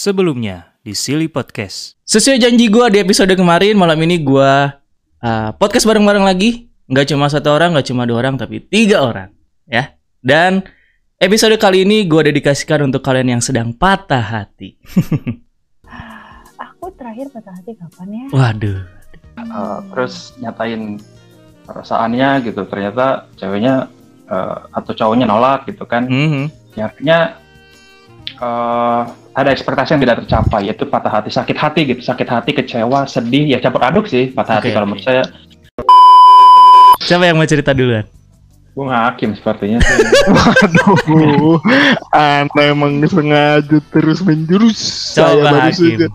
Sebelumnya 0.00 0.80
di 0.80 0.96
Silly 0.96 1.28
Podcast. 1.28 1.92
Sesuai 2.08 2.40
janji 2.40 2.72
gue 2.72 2.86
di 2.88 3.04
episode 3.04 3.36
kemarin, 3.36 3.76
malam 3.76 4.00
ini 4.00 4.16
gue 4.16 4.52
uh, 5.20 5.50
podcast 5.60 5.84
bareng-bareng 5.84 6.24
lagi. 6.24 6.72
Nggak 6.88 7.12
cuma 7.12 7.28
satu 7.28 7.52
orang, 7.52 7.76
nggak 7.76 7.92
cuma 7.92 8.08
dua 8.08 8.24
orang, 8.24 8.40
tapi 8.40 8.64
tiga 8.64 9.04
orang. 9.04 9.28
Ya. 9.68 10.00
Dan 10.24 10.64
episode 11.20 11.52
kali 11.60 11.84
ini 11.84 12.08
gue 12.08 12.32
dedikasikan 12.32 12.88
untuk 12.88 13.04
kalian 13.04 13.36
yang 13.36 13.42
sedang 13.44 13.76
patah 13.76 14.24
hati. 14.24 14.80
Aku 16.64 16.96
terakhir 16.96 17.28
patah 17.36 17.52
hati 17.60 17.76
kapan 17.76 18.08
ya? 18.08 18.26
Waduh. 18.32 18.80
Uh, 19.36 19.84
terus 19.92 20.32
nyatain 20.40 20.96
perasaannya 21.68 22.48
gitu 22.48 22.64
ternyata 22.72 23.28
ceweknya 23.36 23.92
uh, 24.32 24.64
atau 24.72 24.96
cowoknya 24.96 25.28
nolak 25.28 25.68
gitu 25.68 25.84
kan. 25.84 26.08
Ya, 26.72 26.88
artinya 26.88 27.36
uh, 28.40 29.19
ada 29.32 29.48
ekspektasi 29.48 29.94
yang 29.94 30.02
tidak 30.02 30.18
tercapai 30.20 30.60
yaitu 30.64 30.84
patah 30.84 31.12
hati 31.12 31.30
sakit 31.30 31.54
hati 31.54 31.80
gitu 31.86 32.00
sakit 32.00 32.26
hati 32.26 32.50
kecewa 32.52 33.04
sedih 33.04 33.46
ya 33.46 33.58
campur 33.58 33.80
aduk 33.80 34.04
sih 34.04 34.28
patah 34.28 34.58
hati 34.58 34.68
Oke, 34.68 34.74
kalau 34.74 34.86
menurut 34.86 35.02
saya 35.02 35.22
Siapa 37.00 37.24
yang 37.24 37.34
mau 37.34 37.44
cerita 37.44 37.72
duluan? 37.72 38.04
Bung 38.70 38.86
Hakim 38.86 39.34
sepertinya 39.34 39.82
sih. 39.82 39.98
Aduh, 40.62 41.58
Anda 42.12 42.70
emang 42.70 43.02
sengaja 43.02 43.82
terus 43.90 44.20
menjurus. 44.20 44.78
Coba, 45.10 45.26
Saya 45.26 45.42
baru 45.42 45.58
Hakim. 45.58 45.74
saja 45.74 46.06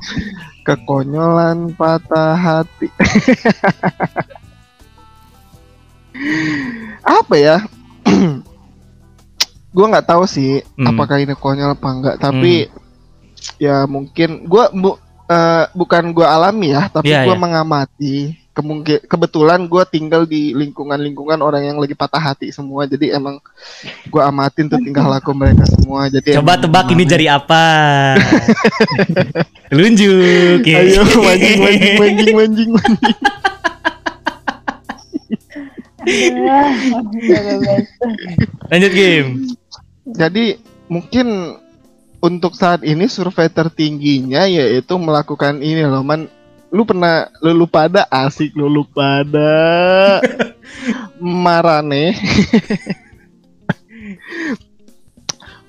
kekonyolan 0.63 1.57
patah 1.73 2.33
hati. 2.33 2.87
apa 7.03 7.35
ya? 7.35 7.57
gue 9.75 9.85
nggak 9.85 10.07
tahu 10.07 10.23
sih 10.23 10.63
Hmm. 10.75 10.87
apakah 10.87 11.19
ini 11.19 11.35
konyol 11.35 11.75
apa 11.75 11.87
enggak, 11.89 12.15
tapi 12.17 12.71
ya 13.57 13.85
mungkin 13.85 14.45
gue 14.45 14.63
bu, 14.73 14.97
eh, 15.27 15.65
bukan 15.73 16.11
gue 16.11 16.25
alami 16.25 16.73
ya, 16.73 16.87
tapi 16.89 17.09
Iya, 17.11 17.25
gue 17.25 17.35
iya. 17.35 17.41
mengamati. 17.41 18.15
Kemungkin 18.55 19.03
kebetulan 19.03 19.67
gue 19.67 19.83
tinggal 19.91 20.23
di 20.23 20.55
lingkungan-lingkungan 20.55 21.43
orang 21.43 21.67
yang 21.67 21.75
lagi 21.75 21.91
patah 21.91 22.23
hati 22.23 22.55
semua, 22.55 22.87
jadi 22.87 23.19
emang 23.19 23.35
gue 24.07 24.21
amatin 24.23 24.71
tuh 24.71 24.79
tingkah 24.79 25.03
laku 25.03 25.35
mereka 25.35 25.67
semua. 25.67 26.07
Jadi 26.07 26.39
Coba 26.39 26.55
tebak 26.55 26.87
ini 26.95 27.03
jari 27.03 27.27
apa? 27.27 27.63
Lunjuk. 29.75 30.63
ya. 30.63 30.87
Ayo 30.87 31.03
mancing 31.03 31.59
mancing 31.59 31.95
mancing 31.99 32.31
mancing 32.31 32.69
mancing. 32.71 33.15
Lanjut 38.71 38.91
game. 38.93 39.27
Jadi 40.15 40.45
mungkin 40.87 41.57
untuk 42.25 42.57
saat 42.57 42.81
ini 42.81 43.05
survei 43.05 43.45
tertingginya 43.45 44.49
yaitu 44.49 44.97
melakukan 44.97 45.61
ini 45.61 45.85
loh 45.85 46.01
man. 46.01 46.25
Lu 46.73 46.81
pernah 46.83 47.29
lu 47.45 47.53
lu 47.53 47.69
pada 47.69 48.09
asik 48.09 48.57
lu 48.57 48.65
lu 48.65 48.81
pada 48.89 50.17
marane. 51.21 52.17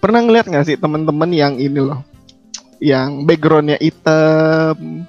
pernah 0.00 0.24
ngeliat 0.24 0.48
nggak 0.48 0.64
sih 0.64 0.80
teman-teman 0.80 1.28
yang 1.34 1.58
ini 1.60 1.82
loh, 1.82 2.00
yang 2.78 3.26
backgroundnya 3.26 3.74
hitam, 3.78 5.06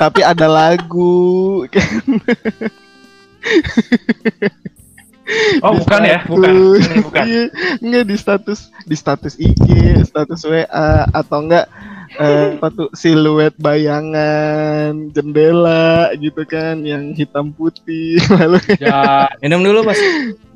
tapi 0.00 0.24
ada 0.24 0.48
lagu. 0.48 1.68
Oh 5.60 5.72
Di 5.72 5.78
bukan 5.78 6.00
ya, 6.02 6.18
status. 6.18 6.30
bukan, 6.30 6.52
Ini 6.80 6.98
bukan. 7.02 7.24
Iya, 7.24 7.42
enggak 7.78 8.04
di 8.04 8.16
status 8.16 8.58
di 8.82 8.96
status 8.96 9.34
IG, 9.36 9.66
status 10.02 10.40
WA 10.42 10.64
atau 11.06 11.38
enggak 11.42 11.66
eh, 12.14 12.46
apa 12.56 12.66
tuh 12.70 12.88
siluet 12.92 13.52
bayangan 13.56 15.12
jendela 15.12 16.08
gitu 16.14 16.42
kan 16.42 16.80
yang 16.80 17.12
hitam 17.12 17.50
putih 17.50 18.16
lalu 18.30 18.56
Ya, 18.78 19.28
Minum 19.38 19.60
dulu 19.60 19.84
pas. 19.84 19.98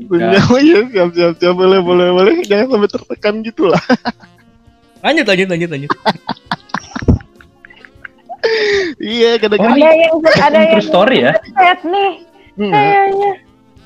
punya 0.03 0.41
oh 0.43 0.56
iya 0.56 0.81
siap 0.89 1.09
siap 1.12 1.33
siap 1.37 1.54
boleh 1.54 1.78
boleh 1.78 2.09
boleh 2.10 2.34
jangan 2.43 2.72
sampai 2.72 2.89
tertekan 2.91 3.34
gitu 3.43 3.69
lah 3.69 3.83
Lanjut 5.00 5.27
lanjut 5.27 5.49
lanjut 5.49 5.69
lanjut. 5.69 5.91
iya 8.99 9.31
kadang 9.37 9.60
Oh, 9.60 9.69
Ada 9.69 9.91
yang 9.93 10.15
ada 10.41 10.59
yang 10.69 10.83
story 10.83 11.19
ya. 11.21 11.33
nih 11.83 12.12
kayaknya. 12.54 13.33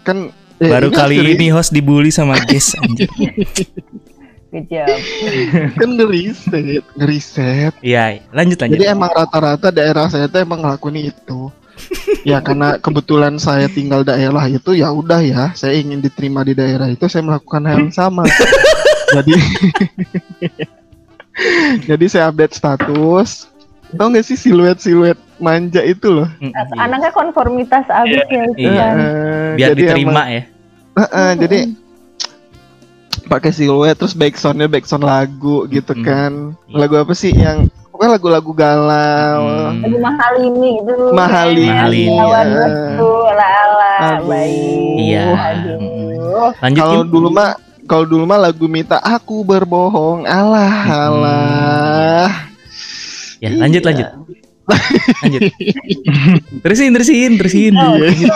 kan 0.03 0.19
Baru 0.59 0.89
ini 0.89 0.97
kali 0.97 1.15
ngeri- 1.21 1.35
ini 1.37 1.47
host 1.53 1.71
dibully 1.71 2.09
sama 2.09 2.37
guys 2.49 2.73
anjir. 2.77 3.09
Good 4.47 4.67
job. 4.71 4.99
kan 5.77 5.91
ngeriset 5.99 6.85
ngeriset 6.97 7.73
Iya, 7.85 8.25
lanjut 8.33 8.57
lanjut. 8.57 8.77
Jadi 8.79 8.87
emang 8.89 9.11
rata-rata 9.13 9.69
daerah 9.69 10.07
saya 10.09 10.27
tuh 10.27 10.41
emang 10.41 10.65
ngelakuin 10.65 11.13
itu. 11.13 11.53
ya 12.25 12.41
karena 12.41 12.81
kebetulan 12.81 13.37
saya 13.37 13.69
tinggal 13.69 14.01
daerah 14.01 14.41
itu 14.49 14.73
ya 14.73 14.89
udah 14.89 15.21
ya, 15.21 15.43
saya 15.53 15.77
ingin 15.77 16.01
diterima 16.01 16.41
di 16.41 16.57
daerah 16.57 16.89
itu 16.89 17.05
saya 17.05 17.21
melakukan 17.21 17.69
hal 17.69 17.77
yang 17.85 17.93
sama. 17.93 18.25
jadi 19.17 19.33
Jadi 21.85 22.05
saya 22.09 22.33
update 22.33 22.57
status. 22.57 23.53
Tahu 23.89 24.07
nggak 24.11 24.27
sih 24.27 24.35
siluet-siluet 24.35 25.15
manja 25.37 25.79
itu 25.81 26.11
loh. 26.11 26.27
Iya. 26.39 26.67
Anaknya 26.75 27.11
konformitas 27.11 27.87
abis 27.87 28.25
ya 28.27 28.43
itu 28.51 28.67
Iya. 28.67 28.75
kan. 28.75 28.95
Eh, 28.97 29.51
Biar 29.55 29.69
jadi 29.71 29.81
diterima 29.85 30.11
emang- 30.13 30.29
ya. 30.29 30.43
Eh, 30.97 31.03
eh, 31.07 31.33
jadi 31.39 31.59
pakai 33.27 33.51
siluet 33.51 33.95
terus 33.95 34.13
backsoundnya 34.13 34.67
backsound 34.67 35.03
lagu 35.03 35.67
gitu 35.69 35.93
Mm-mm. 35.93 36.03
kan. 36.03 36.33
Iya. 36.67 36.77
Lagu 36.77 36.95
apa 36.97 37.13
sih 37.13 37.31
yang 37.31 37.69
pokoknya 37.89 38.11
lagu-lagu 38.13 38.53
galau. 38.53 39.43
Hmm. 39.71 39.83
Lagi 39.83 39.99
mahal 39.99 40.33
ini 40.41 40.69
gitu. 40.79 41.05
Mahalini, 41.13 42.07
Lawan 42.11 42.47
ya. 42.47 42.57
betul, 42.59 43.27
ala 43.31 43.47
ala, 43.47 43.93
Aduh. 43.97 44.27
baik. 44.27 44.95
Iya. 44.99 45.27
Lanjut 46.61 46.83
Kalau 46.83 47.03
dulu 47.03 47.29
mah 47.31 47.51
kalau 47.87 48.05
dulu 48.05 48.25
mah 48.27 48.39
lagu 48.41 48.67
minta 48.67 48.99
aku 48.99 49.41
berbohong. 49.41 50.27
Alah 50.27 50.75
alah. 50.85 52.31
Ya, 53.39 53.49
lanjut 53.53 53.83
Iya. 53.83 53.89
lanjut. 53.89 54.09
Lanjut. 55.23 55.41
terusin 56.61 56.91
terusin 56.91 57.33
terusin. 57.37 57.73
Iya. 57.73 57.89
Lanjut. 58.03 58.33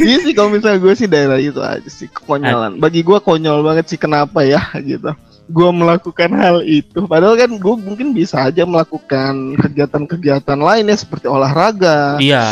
Iya 0.00 0.16
sih 0.20 0.32
kalau 0.34 0.50
misalnya 0.50 0.78
gue 0.82 0.94
sih 0.94 1.06
daerah 1.06 1.38
itu 1.38 1.60
aja 1.62 1.86
sih 1.86 2.10
kekonyolan. 2.10 2.82
Bagi 2.82 3.00
gue 3.00 3.18
konyol 3.18 3.62
banget 3.62 3.86
sih 3.86 3.98
kenapa 3.98 4.42
ya 4.42 4.60
gitu. 4.82 5.14
Gue 5.46 5.68
melakukan 5.70 6.30
hal 6.34 6.64
itu. 6.64 7.04
Padahal 7.06 7.36
kan 7.36 7.50
gue 7.52 7.74
mungkin 7.76 8.10
bisa 8.10 8.48
aja 8.48 8.64
melakukan 8.64 9.54
kegiatan-kegiatan 9.60 10.56
lain 10.56 10.88
ya 10.88 10.96
seperti 10.96 11.28
olahraga, 11.28 12.16
Iya. 12.18 12.44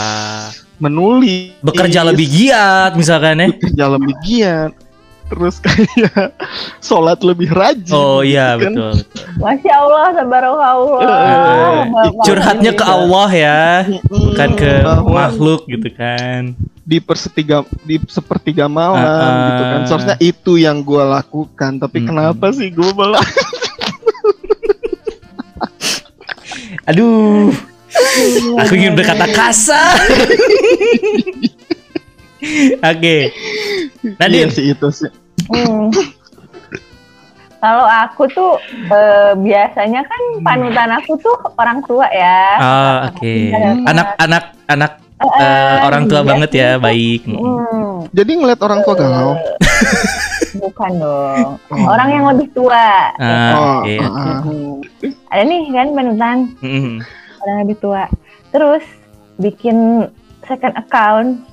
menulis, 0.76 1.56
Bekerja 1.64 2.04
lebih 2.04 2.26
giat 2.28 2.92
misalkan 2.94 3.38
ya. 3.38 3.48
bekerja 3.50 3.84
lebih 3.88 4.14
giat. 4.22 4.72
Terus 5.32 5.56
kayak 5.58 6.36
sholat 6.84 7.24
lebih 7.24 7.48
rajin. 7.48 7.96
Oh 7.96 8.20
iya 8.20 8.52
gitu 8.54 8.68
kan. 8.68 8.72
betul. 8.76 8.92
Masya 9.40 9.72
Allah, 9.74 10.06
tabarakallah. 10.12 11.00
Eh, 11.00 11.80
Bapak 11.88 12.22
Curhatnya 12.22 12.72
ke. 12.72 12.84
Allah 12.84 13.30
ya, 13.32 13.60
bukan 14.04 14.50
ke 14.52 14.72
Bahwa 14.84 15.08
makhluk 15.24 15.64
gitu 15.66 15.88
kan. 15.90 16.52
di 16.82 16.98
persetiga 16.98 17.62
di 17.80 17.96
sepertiga 18.04 18.66
malam 18.66 18.98
Ah, 18.98 19.22
ah. 19.22 19.46
gitu 19.48 19.62
kan 19.62 19.80
seharusnya 19.86 20.16
itu 20.18 20.58
yang 20.58 20.82
gue 20.82 20.98
lakukan 20.98 21.78
tapi 21.78 22.02
Mm-mm. 22.02 22.10
kenapa 22.10 22.50
sih 22.50 22.68
gue 22.68 22.90
malah 22.90 23.22
Aduh. 26.84 27.54
Aku 28.58 28.72
ingin 28.74 28.92
berkata 28.92 29.30
kasar. 29.30 29.94
Oke. 32.82 33.30
iya 34.02 34.18
Nadine. 34.18 34.50
sih 34.50 34.74
itu 34.74 34.88
sih 34.90 35.06
Hmm. 35.50 35.88
Kalau 37.62 37.86
aku 37.86 38.26
tuh 38.34 38.58
eh, 38.90 39.32
biasanya 39.38 40.02
kan 40.02 40.22
panutan 40.42 40.90
aku 40.98 41.14
tuh 41.22 41.36
orang 41.54 41.78
tua 41.86 42.06
ya. 42.10 42.40
Oh, 42.58 42.96
oke. 43.10 43.34
Hmm. 43.54 43.86
Anak-anak 43.86 44.44
anak 44.66 44.92
Eh, 45.22 45.38
eh, 45.38 45.86
orang 45.86 46.10
tua 46.10 46.18
iya 46.18 46.26
banget 46.34 46.50
ya, 46.50 46.68
sih. 46.74 46.82
baik. 46.82 47.20
Hmm, 47.30 48.10
jadi 48.10 48.32
ngeliat 48.42 48.58
orang 48.58 48.82
tua 48.82 48.94
galau 48.98 49.38
bukan 50.58 50.90
dong. 50.98 51.48
Oh. 51.70 51.86
Orang 51.86 52.08
yang 52.10 52.24
lebih 52.26 52.50
tua. 52.50 53.14
Ah, 53.22 53.54
oh 53.54 53.86
oke. 53.86 53.94
ah, 54.02 54.10
ah. 54.10 54.38
Hmm. 54.42 54.74
Ada 55.30 55.42
nih 55.46 55.62
kan 55.70 55.86
panutan 55.94 56.36
Mm-mm. 56.58 56.96
orang 57.38 57.56
lebih 57.62 57.76
tua. 57.78 58.10
Terus 58.50 58.82
bikin 59.38 60.10
second 60.42 60.74
account, 60.74 61.46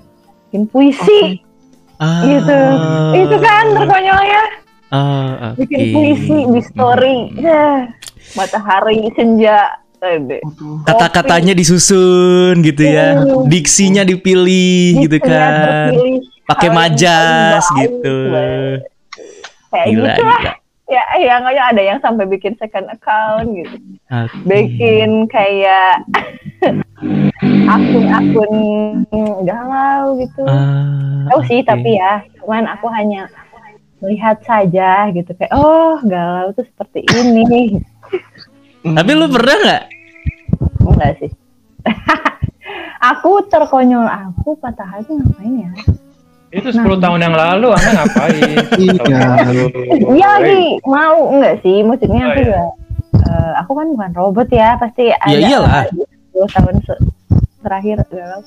bikin 0.50 0.66
puisi 0.74 1.40
Ah. 2.00 2.24
gitu. 2.24 2.60
Itu 3.20 3.36
kan 3.38 3.64
terkonyolnya. 3.76 4.44
Ah, 4.90 5.54
oke. 5.54 5.62
Bikin 5.62 5.94
puisi 5.94 6.38
di 6.50 6.62
story. 6.64 7.18
Mm-mm. 7.30 7.44
Ya, 7.44 7.92
matahari 8.34 9.12
senja. 9.14 9.78
Kata-katanya 10.88 11.52
disusun 11.52 12.64
gitu 12.64 12.82
ya. 12.82 13.20
Hmm. 13.20 13.46
Diksinya 13.46 14.02
dipilih 14.02 15.04
gitu 15.04 15.20
Diksinya 15.20 15.28
kan. 15.44 15.52
terpilih. 15.92 16.18
pakai 16.48 16.66
yang 16.66 16.74
majas 16.74 17.64
gitu. 17.78 18.16
kayak 19.70 19.86
Gila, 19.86 20.08
gitu 20.10 20.22
lah 20.26 20.40
gila. 20.42 20.54
ya 20.90 21.04
ya 21.22 21.34
nggak 21.38 21.68
ada 21.70 21.82
yang 21.86 22.00
sampai 22.02 22.26
bikin 22.26 22.58
second 22.58 22.90
account 22.90 23.54
gitu 23.54 23.78
Oke. 24.10 24.34
bikin 24.50 25.30
kayak 25.30 26.02
akun-akun 27.72 28.54
galau 29.44 30.20
gitu 30.20 30.44
Ah, 30.44 31.26
tahu 31.32 31.42
sih 31.46 31.62
tapi 31.64 31.96
ya 31.96 32.24
cuman 32.38 32.68
aku 32.68 32.88
hanya 32.90 33.30
melihat 34.00 34.40
saja 34.44 35.08
gitu 35.12 35.32
kayak 35.34 35.52
oh 35.52 36.00
galau 36.04 36.52
tuh 36.52 36.66
seperti 36.66 37.04
ini 37.10 37.80
Tapi 38.80 39.12
lu 39.12 39.28
pernah 39.28 39.56
nggak? 39.60 39.84
enggak 40.82 41.12
sih 41.20 41.32
aku 43.12 43.44
terkonyol 43.48 44.08
aku 44.08 44.56
patah 44.56 44.88
hati 44.88 45.12
ngapain 45.14 45.54
ya 45.60 45.72
Itu 46.50 46.74
10 46.74 46.82
tahun 46.98 47.20
yang 47.22 47.36
lalu 47.38 47.70
Anda 47.70 47.92
ngapain? 47.94 48.42
Iya. 48.74 49.22
Iya 50.10 50.28
lagi 50.34 50.64
mau 50.82 51.30
enggak 51.30 51.62
sih 51.62 51.86
maksudnya 51.86 52.24
Oh, 52.24 52.30
aku 52.32 52.40
iya. 52.40 52.48
juga 52.48 52.64
eh, 53.30 53.52
aku 53.62 53.72
kan 53.76 53.88
bukan 53.94 54.12
robot 54.18 54.50
ya 54.50 54.70
pasti 54.76 55.12
ada 55.12 55.38
iyalah. 55.38 55.86
10 56.42 56.56
tahun 56.56 56.76
terakhir 57.60 57.98
galau 58.08 58.42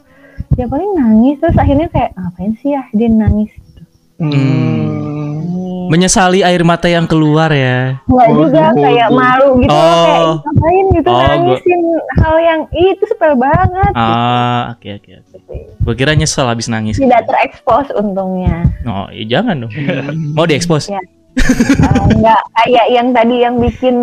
ya 0.53 0.65
paling 0.67 0.91
nangis 0.94 1.37
terus 1.39 1.55
akhirnya 1.55 1.89
kayak 1.89 2.12
ngapain 2.12 2.53
sih 2.56 2.71
ya 2.71 2.83
dia 2.91 3.09
nangis 3.09 3.53
gitu. 3.53 3.81
Hmm. 4.19 4.33
Nangis. 4.33 5.89
Menyesali 5.89 6.41
air 6.41 6.62
mata 6.62 6.87
yang 6.87 7.05
keluar 7.05 7.50
ya. 7.50 8.00
Enggak 8.03 8.29
juga 8.31 8.62
kayak 8.75 9.09
waduh. 9.09 9.19
malu 9.19 9.49
gitu 9.59 9.69
loh, 9.71 9.97
kayak 9.99 10.21
Oh. 10.23 10.37
ngapain 10.39 10.85
gitu 10.91 11.05
Oh, 11.06 11.15
gua- 11.15 11.29
nangisin 11.29 11.81
hal 12.17 12.37
yang 12.39 12.61
"Ih, 12.71 12.89
itu 12.91 13.05
sepele 13.05 13.35
banget 13.35 13.93
Ah, 13.93 14.73
oke 14.73 14.89
oke. 14.91 15.11
oke. 15.15 15.29
gitu. 15.29 15.53
Gua 15.83 15.94
kira 15.94 16.12
nyesel 16.15 16.47
habis 16.47 16.67
nangis. 16.67 16.97
tidak 16.97 17.27
terekspos 17.27 17.93
untungnya 17.93 18.65
Oh, 18.85 19.05
iya 19.11 19.25
jangan 19.31 19.56
dong. 19.59 19.73
Mau 20.33 20.44
diekspos? 20.44 20.89
Ya. 20.89 21.00
Eh, 21.32 22.05
enggak 22.12 22.40
kayak 22.55 22.87
yang 22.93 23.08
tadi 23.11 23.37
yang 23.40 23.56
bikin 23.56 23.96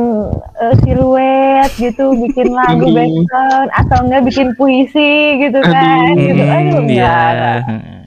eh, 0.58 0.74
siluet 0.82 1.70
gitu 1.78 2.18
bikin 2.18 2.50
lagu 2.52 2.90
Aduh. 2.90 2.96
background 2.98 3.70
atau 3.72 3.98
enggak 4.02 4.22
bikin 4.26 4.48
puisi 4.58 5.14
gitu 5.38 5.60
kan 5.62 6.18
Aduh. 6.18 6.26
gitu 6.26 6.44
aduh 6.44 6.74
Hmm, 6.74 6.86
enggak, 6.86 6.90
iya. 6.90 7.14
enggak. 7.30 7.60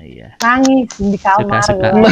Iya. 0.02 0.26
nangis 0.42 0.90
di 0.98 1.18
kamar 1.18 1.62
gitu. 1.62 2.02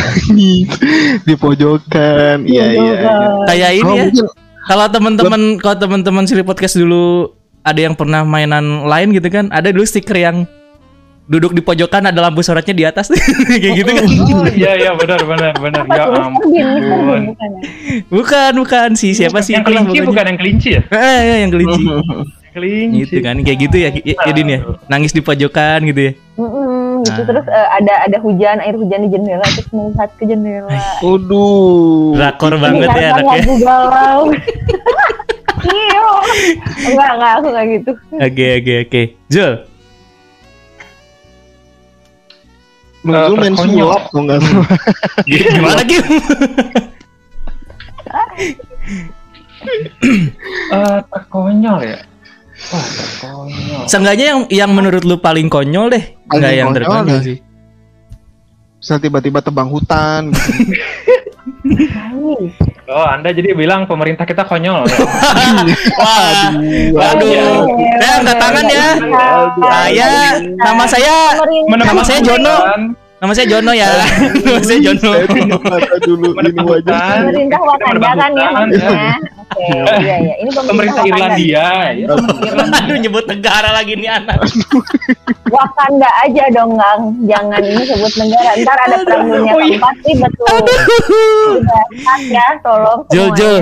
di 1.27 1.35
pojokan. 1.35 2.37
Iya 2.47 2.65
iya. 2.71 2.95
iya. 3.03 3.21
Kayak 3.45 3.71
ini 3.75 3.83
Oh, 3.83 3.95
ya. 3.97 4.05
mungkin 4.07 4.27
Kalau 4.61 4.87
teman-teman 4.87 5.43
kalau 5.59 5.77
teman-teman 5.77 6.25
sili 6.25 6.47
podcast 6.47 6.79
dulu 6.79 7.35
ada 7.61 7.81
yang 7.81 7.99
pernah 7.99 8.23
mainan 8.23 8.87
lain 8.87 9.11
gitu 9.11 9.27
kan? 9.27 9.51
Ada 9.51 9.75
dulu 9.75 9.83
stiker 9.83 10.15
yang 10.15 10.37
duduk 11.31 11.55
di 11.55 11.63
pojokan 11.63 12.03
ada 12.05 12.19
lampu 12.21 12.43
sorotnya 12.43 12.75
di 12.75 12.83
atas 12.83 13.07
kayak 13.63 13.73
gitu 13.79 13.87
kan? 13.89 14.05
Oh 14.35 14.51
iya 14.51 14.75
iya 14.77 14.91
benar 14.93 15.23
benar 15.23 15.55
benar. 15.55 15.83
Ya 15.87 16.05
ampun. 16.11 16.43
Bukan 17.31 17.51
ya? 17.55 17.63
Bukan, 18.11 18.53
bukan 18.59 18.91
sih. 18.99 19.15
Siapa 19.15 19.39
sih 19.39 19.55
Yang 19.55 19.65
kelinci 19.65 19.99
bukan 20.03 20.25
yang 20.27 20.39
kelinci 20.39 20.69
ya? 20.75 20.83
Eh, 20.91 20.99
eh, 21.25 21.39
yang 21.47 21.53
kelinci. 21.55 21.83
Kelinci. 22.51 23.07
gitu 23.07 23.23
kan 23.23 23.39
kayak 23.47 23.59
gitu 23.63 23.77
ya 23.79 23.95
ya, 23.95 24.15
ya, 24.19 24.33
Din 24.35 24.51
ya. 24.51 24.59
Nangis 24.91 25.15
di 25.15 25.23
pojokan 25.23 25.87
gitu 25.87 26.01
ya. 26.03 26.13
Gitu 27.01 27.17
Ah. 27.17 27.23
terus 27.23 27.47
eh, 27.47 27.69
ada 27.73 27.95
ada 28.05 28.19
hujan 28.19 28.59
air 28.59 28.75
hujan 28.75 29.07
di 29.07 29.09
jendela 29.09 29.47
terus 29.47 29.71
melihat 29.71 30.11
ke 30.19 30.27
jendela 30.27 30.69
Waduh. 30.99 32.13
Drakor 32.13 32.59
banget 32.59 32.91
ya 32.91 33.15
anaknya. 33.15 33.39
lagu 33.39 33.55
galau 33.57 34.21
Iyo. 35.63 36.07
enggak 36.89 37.11
enggak 37.15 37.33
aku 37.37 37.47
enggak 37.49 37.67
gitu 37.71 37.91
Oke, 38.19 38.47
oke, 38.59 38.75
oke. 38.83 39.03
Jul. 39.29 39.53
Lu 43.01 43.11
Eh, 43.11 43.27
lu 43.27 43.35
main 43.35 43.55
sulap 43.55 44.03
kok 44.07 44.21
enggak 44.21 44.39
salah. 44.41 44.69
Gimana 45.25 45.83
Kim? 45.83 46.05
Eh, 50.71 50.99
terkonyol 51.07 51.79
ya. 51.81 51.99
Wah, 52.71 52.87
terkonyol. 52.87 53.83
Seenggaknya 53.89 54.27
yang 54.27 54.41
yang 54.49 54.71
menurut 54.71 55.03
lu 55.03 55.17
paling 55.17 55.49
konyol 55.49 55.89
deh. 55.89 56.05
Paling 56.27 56.33
Enggak 56.35 56.53
yang 56.53 56.69
konyol 56.69 56.77
terkonyol 56.77 57.07
deh. 57.09 57.25
sih. 57.25 57.39
Bisa 58.81 58.97
tiba-tiba 58.97 59.41
tebang 59.41 59.69
hutan 59.69 60.33
gitu. 60.33 60.41
Oh, 62.91 63.07
Anda 63.07 63.31
jadi 63.31 63.55
bilang 63.55 63.87
pemerintah 63.87 64.27
kita 64.27 64.43
konyol. 64.43 64.83
ya? 64.83 64.99
Waduh. 66.03 66.51
Waduh. 66.99 67.63
Saya 68.03 68.13
angkat 68.19 68.37
tangan 68.43 68.67
ya. 68.67 68.89
Saya 69.63 70.11
nama 70.59 70.85
saya. 70.91 71.17
Nama 71.71 72.03
saya 72.03 72.19
Jono. 72.19 72.57
Nama 73.21 73.33
saya 73.33 73.47
Jono 73.47 73.73
ya. 73.73 73.89
nama 74.45 74.61
saya 74.61 74.81
Jono. 74.81 75.13
Saya 75.13 75.99
dulu 76.01 76.33
ini 76.41 76.57
wajah. 76.57 77.21
Pemerintah 77.21 77.61
Wakanda 77.61 78.11
kan 78.17 78.31
ya 78.33 78.49
maksudnya 78.49 79.13
oke 79.37 79.67
iya 80.01 80.17
iya 80.23 80.35
ini 80.41 80.51
pemerintah 80.51 81.03
pemerintah. 81.05 81.05
Irlandia. 81.05 81.67
Ya. 81.93 82.07
Aduh 82.81 82.97
nyebut 82.97 83.25
negara 83.29 83.69
lagi 83.71 83.93
nih 83.95 84.09
anak. 84.09 84.41
Wakanda 85.55 86.09
aja 86.25 86.45
dong 86.49 86.73
Kang 86.75 87.01
jangan 87.27 87.61
ini 87.61 87.83
sebut 87.85 88.13
negara 88.17 88.51
ntar 88.57 88.79
ada 88.89 88.97
perang 89.05 89.23
dunia 89.27 89.53
Oh, 89.53 89.61
iya. 89.61 89.77
keempat 89.77 89.95
sih 90.01 90.15
betul 90.17 90.57
Udah, 91.59 91.85
cut 92.01 92.21
ya 92.25 92.47
tolong 92.65 93.01
Jul. 93.11 93.29
Jul. 93.37 93.57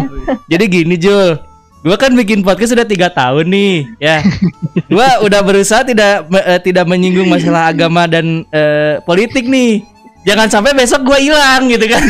Jadi 0.47 0.65
gini 0.69 0.95
Jul. 0.95 1.35
Gua 1.79 1.95
kan 1.95 2.11
bikin 2.11 2.43
podcast 2.43 2.75
sudah 2.75 2.83
tiga 2.83 3.07
tahun 3.09 3.47
nih, 3.49 3.75
ya. 3.99 4.19
Gua 4.93 5.23
udah 5.23 5.41
berusaha 5.41 5.87
tidak 5.87 6.27
me- 6.27 6.43
eh, 6.43 6.59
tidak 6.59 6.85
menyinggung 6.85 7.31
masalah 7.31 7.71
agama 7.71 8.05
dan 8.05 8.43
eh, 8.51 8.99
politik 9.03 9.47
nih. 9.47 9.87
Jangan 10.27 10.51
sampai 10.51 10.75
besok 10.75 11.07
gua 11.07 11.17
hilang 11.17 11.71
gitu 11.71 11.87
kan. 11.87 12.03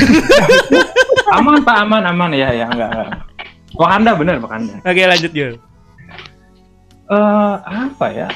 Aman 1.37 1.61
Pak, 1.61 1.85
aman, 1.85 2.03
aman 2.09 2.33
ya, 2.33 2.49
ya 2.51 2.65
enggak, 2.67 2.89
enggak. 2.89 3.09
Wakanda 3.77 4.17
bener 4.17 4.41
Wakanda. 4.41 4.81
Oke 4.81 5.03
lanjut 5.05 5.31
Jul. 5.31 5.53
Eh, 7.09 7.55
apa 7.61 8.07
ya? 8.09 8.29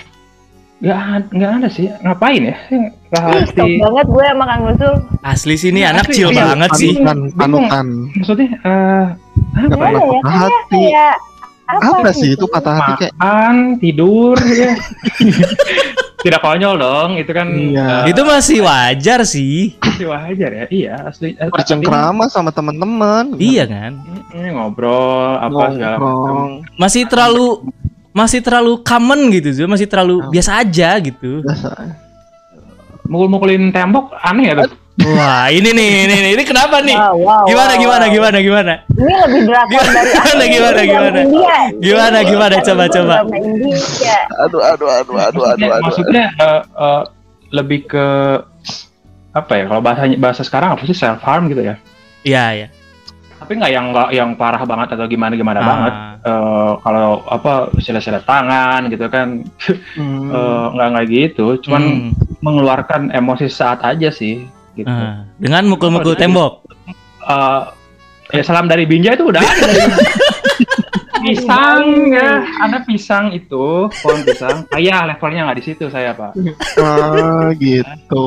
Nggak, 0.82 0.98
ad- 1.00 1.30
nggak 1.32 1.50
ada 1.56 1.68
sih. 1.72 1.86
Ngapain 1.88 2.42
ya? 2.52 2.56
Hati. 3.12 3.80
banget 3.80 4.06
gue 4.08 4.24
sama 4.24 4.44
Kang 4.48 4.62
Nusul 4.64 4.94
Asli 5.20 5.54
sini 5.54 5.84
Iya, 5.84 5.92
anak 5.92 6.08
asli, 6.08 6.14
chill 6.16 6.30
iya. 6.32 6.44
banget 6.48 6.70
sih. 6.76 6.92
Panutan, 6.96 7.18
panutan. 7.36 7.86
Maksudnya, 8.16 8.48
eh, 8.60 9.04
Nggak 9.08 9.21
apa? 9.52 9.68
pernah 9.68 9.88
Ada 9.88 9.98
ya, 9.98 10.08
patah 10.14 10.36
hati. 10.38 10.82
kayak 10.82 11.14
Apa 11.72 12.08
sih 12.12 12.28
gitu? 12.28 12.36
itu 12.36 12.44
patah 12.46 12.74
hati 12.74 12.92
kayak 12.98 13.12
Makan, 13.16 13.54
tidur, 13.78 14.36
ya. 14.38 14.72
Tidak 16.22 16.38
konyol 16.38 16.78
dong, 16.78 17.10
itu 17.16 17.32
kan. 17.32 17.50
Iya. 17.50 18.06
eh, 18.06 18.14
Itu 18.14 18.22
masih 18.22 18.62
wajar 18.62 19.26
sih. 19.26 19.74
masih 19.76 20.06
wajar 20.06 20.50
ya. 20.52 20.64
Iya, 20.70 20.94
asli. 21.02 21.34
eh, 21.34 21.50
bercengkrama 21.50 22.30
sama 22.30 22.54
teman-teman. 22.54 23.34
Iya 23.36 23.66
kan? 23.66 23.98
Ini 24.30 24.54
ngobrol 24.54 25.34
apa 25.34 25.74
segala 25.74 25.96
macam. 25.98 26.62
Masih 26.78 27.10
terlalu 27.10 27.66
masih 28.12 28.38
terlalu 28.38 28.76
common 28.84 29.32
gitu 29.32 29.64
masih 29.66 29.88
terlalu 29.88 30.22
biasa 30.30 30.62
aja 30.62 30.94
gitu. 31.00 31.42
Biasa. 31.42 31.72
Mukul-mukulin 33.02 33.74
tembok 33.74 34.14
aneh 34.22 34.52
ya 34.52 34.62
tuh. 34.62 34.70
Wah, 34.92 35.48
ini 35.48 35.72
nih, 35.72 35.90
ini 36.04 36.14
nih, 36.14 36.30
ini 36.36 36.44
kenapa 36.44 36.84
nih? 36.84 36.92
Wow, 36.92 37.16
wow, 37.16 37.42
Gimana 37.48 37.72
wow, 37.72 37.80
gimana 37.80 38.04
wow. 38.04 38.12
gimana 38.12 38.36
gimana? 38.38 38.72
Ini 38.92 39.12
lebih 39.24 39.40
drakor 39.48 39.80
Gimana, 39.80 39.96
dari 39.96 40.12
gimana, 40.12 40.44
gimana, 40.52 40.80
gimana? 40.84 41.20
India. 41.24 41.56
Gimana, 41.80 42.18
gimana? 42.22 42.54
Coba, 42.60 42.84
coba. 42.86 43.16
Aduh 44.44 44.60
aduh 44.60 44.88
aduh 44.92 45.16
aduh 45.16 45.16
aduh 45.16 45.42
Maksudnya, 45.48 45.72
aduh. 45.72 45.84
maksudnya 45.88 46.24
eh, 46.36 46.60
eh, 46.76 47.02
lebih 47.50 47.80
ke 47.88 48.06
apa 49.32 49.52
ya? 49.56 49.64
Kalau 49.64 49.80
bahasanya 49.80 50.16
bahasa 50.20 50.44
sekarang 50.44 50.76
apa 50.76 50.84
sih 50.84 50.92
self 50.92 51.24
harm 51.24 51.48
gitu 51.48 51.64
ya? 51.64 51.80
Iya, 52.22 52.44
iya. 52.52 52.68
Tapi 53.40 53.58
nggak 53.58 53.72
yang 53.72 53.86
nggak 53.90 54.08
yang 54.12 54.30
parah 54.36 54.62
banget 54.62 54.92
atau 54.92 55.08
gimana 55.08 55.32
gimana 55.34 55.58
Ah. 55.58 55.66
banget. 55.66 55.94
Eh, 56.22 56.72
kalau 56.78 57.08
apa 57.26 57.52
silet-silet 57.80 58.22
tangan 58.22 58.86
gitu 58.86 59.08
kan 59.08 59.40
Hmm. 59.96 60.28
eh, 60.30 60.64
nggak 60.76 60.88
nggak 60.92 61.06
gitu. 61.08 61.46
Cuman 61.64 61.82
Hmm. 61.82 62.10
mengeluarkan 62.44 63.08
emosi 63.10 63.48
saat 63.48 63.80
aja 63.82 64.12
sih. 64.12 64.44
Gitu. 64.72 64.88
Ah, 64.88 65.28
dengan 65.36 65.66
mukul-mukul 65.66 66.14
tembok. 66.14 66.64
Eh, 67.22 67.60
ya 68.32 68.42
salam 68.42 68.64
dari 68.64 68.82
Binja 68.82 69.12
itu 69.12 69.24
udah 69.24 69.38
ada 69.38 69.68
pisang 71.22 71.82
ya 72.08 72.30
ada 72.58 72.78
pisang 72.82 73.30
itu 73.30 73.86
pohon 73.92 74.20
pisang 74.22 74.66
saya 74.66 75.06
levelnya 75.06 75.46
nggak 75.46 75.58
di 75.58 75.64
situ 75.64 75.84
saya 75.86 76.10
pak 76.12 76.34
Ah, 76.78 77.52
gitu. 77.54 78.26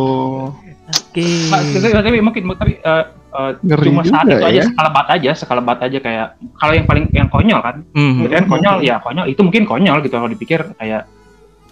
Oke. 0.86 1.25
Pak, 1.50 1.60
tapi, 1.74 1.92
tapi 1.92 2.20
mungkin 2.22 2.42
tapi 2.54 2.78
eh, 2.78 3.04
eh, 3.10 3.52
Ngeri 3.60 3.90
cuma 3.90 4.06
saat 4.06 4.30
itu 4.30 4.38
aja 4.38 4.54
ya. 4.54 4.64
sekelebat 4.64 5.08
aja 5.10 5.32
sekelebat 5.34 5.78
aja 5.82 5.98
kayak 5.98 6.28
kalau 6.56 6.74
yang 6.74 6.86
paling 6.86 7.06
yang 7.12 7.28
konyol 7.28 7.60
kan 7.60 7.82
Hmm. 7.92 8.22
kemudian 8.22 8.46
konyol 8.46 8.75
ya 8.80 8.96
konyol 9.00 9.25
itu 9.25 9.42
mungkin 9.42 9.66
konyol 9.66 9.98
gitu 10.00 10.14
kalau 10.14 10.30
dipikir 10.30 10.62
kayak 10.78 11.10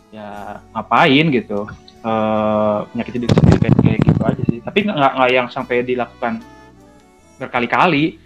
ya 0.10 0.27
ngapain 0.74 1.25
gitu 1.30 1.70
eh 2.03 2.77
menyakiti 2.91 3.17
diri 3.24 3.31
sendiri 3.31 3.57
kayak, 3.63 3.75
kayak 3.79 4.00
gitu 4.03 4.22
aja 4.27 4.43
sih 4.51 4.60
tapi 4.60 4.77
nggak 4.83 4.98
nggak 5.00 5.29
yang 5.31 5.48
sampai 5.48 5.88
dilakukan 5.88 6.43
berkali-kali 7.39 8.19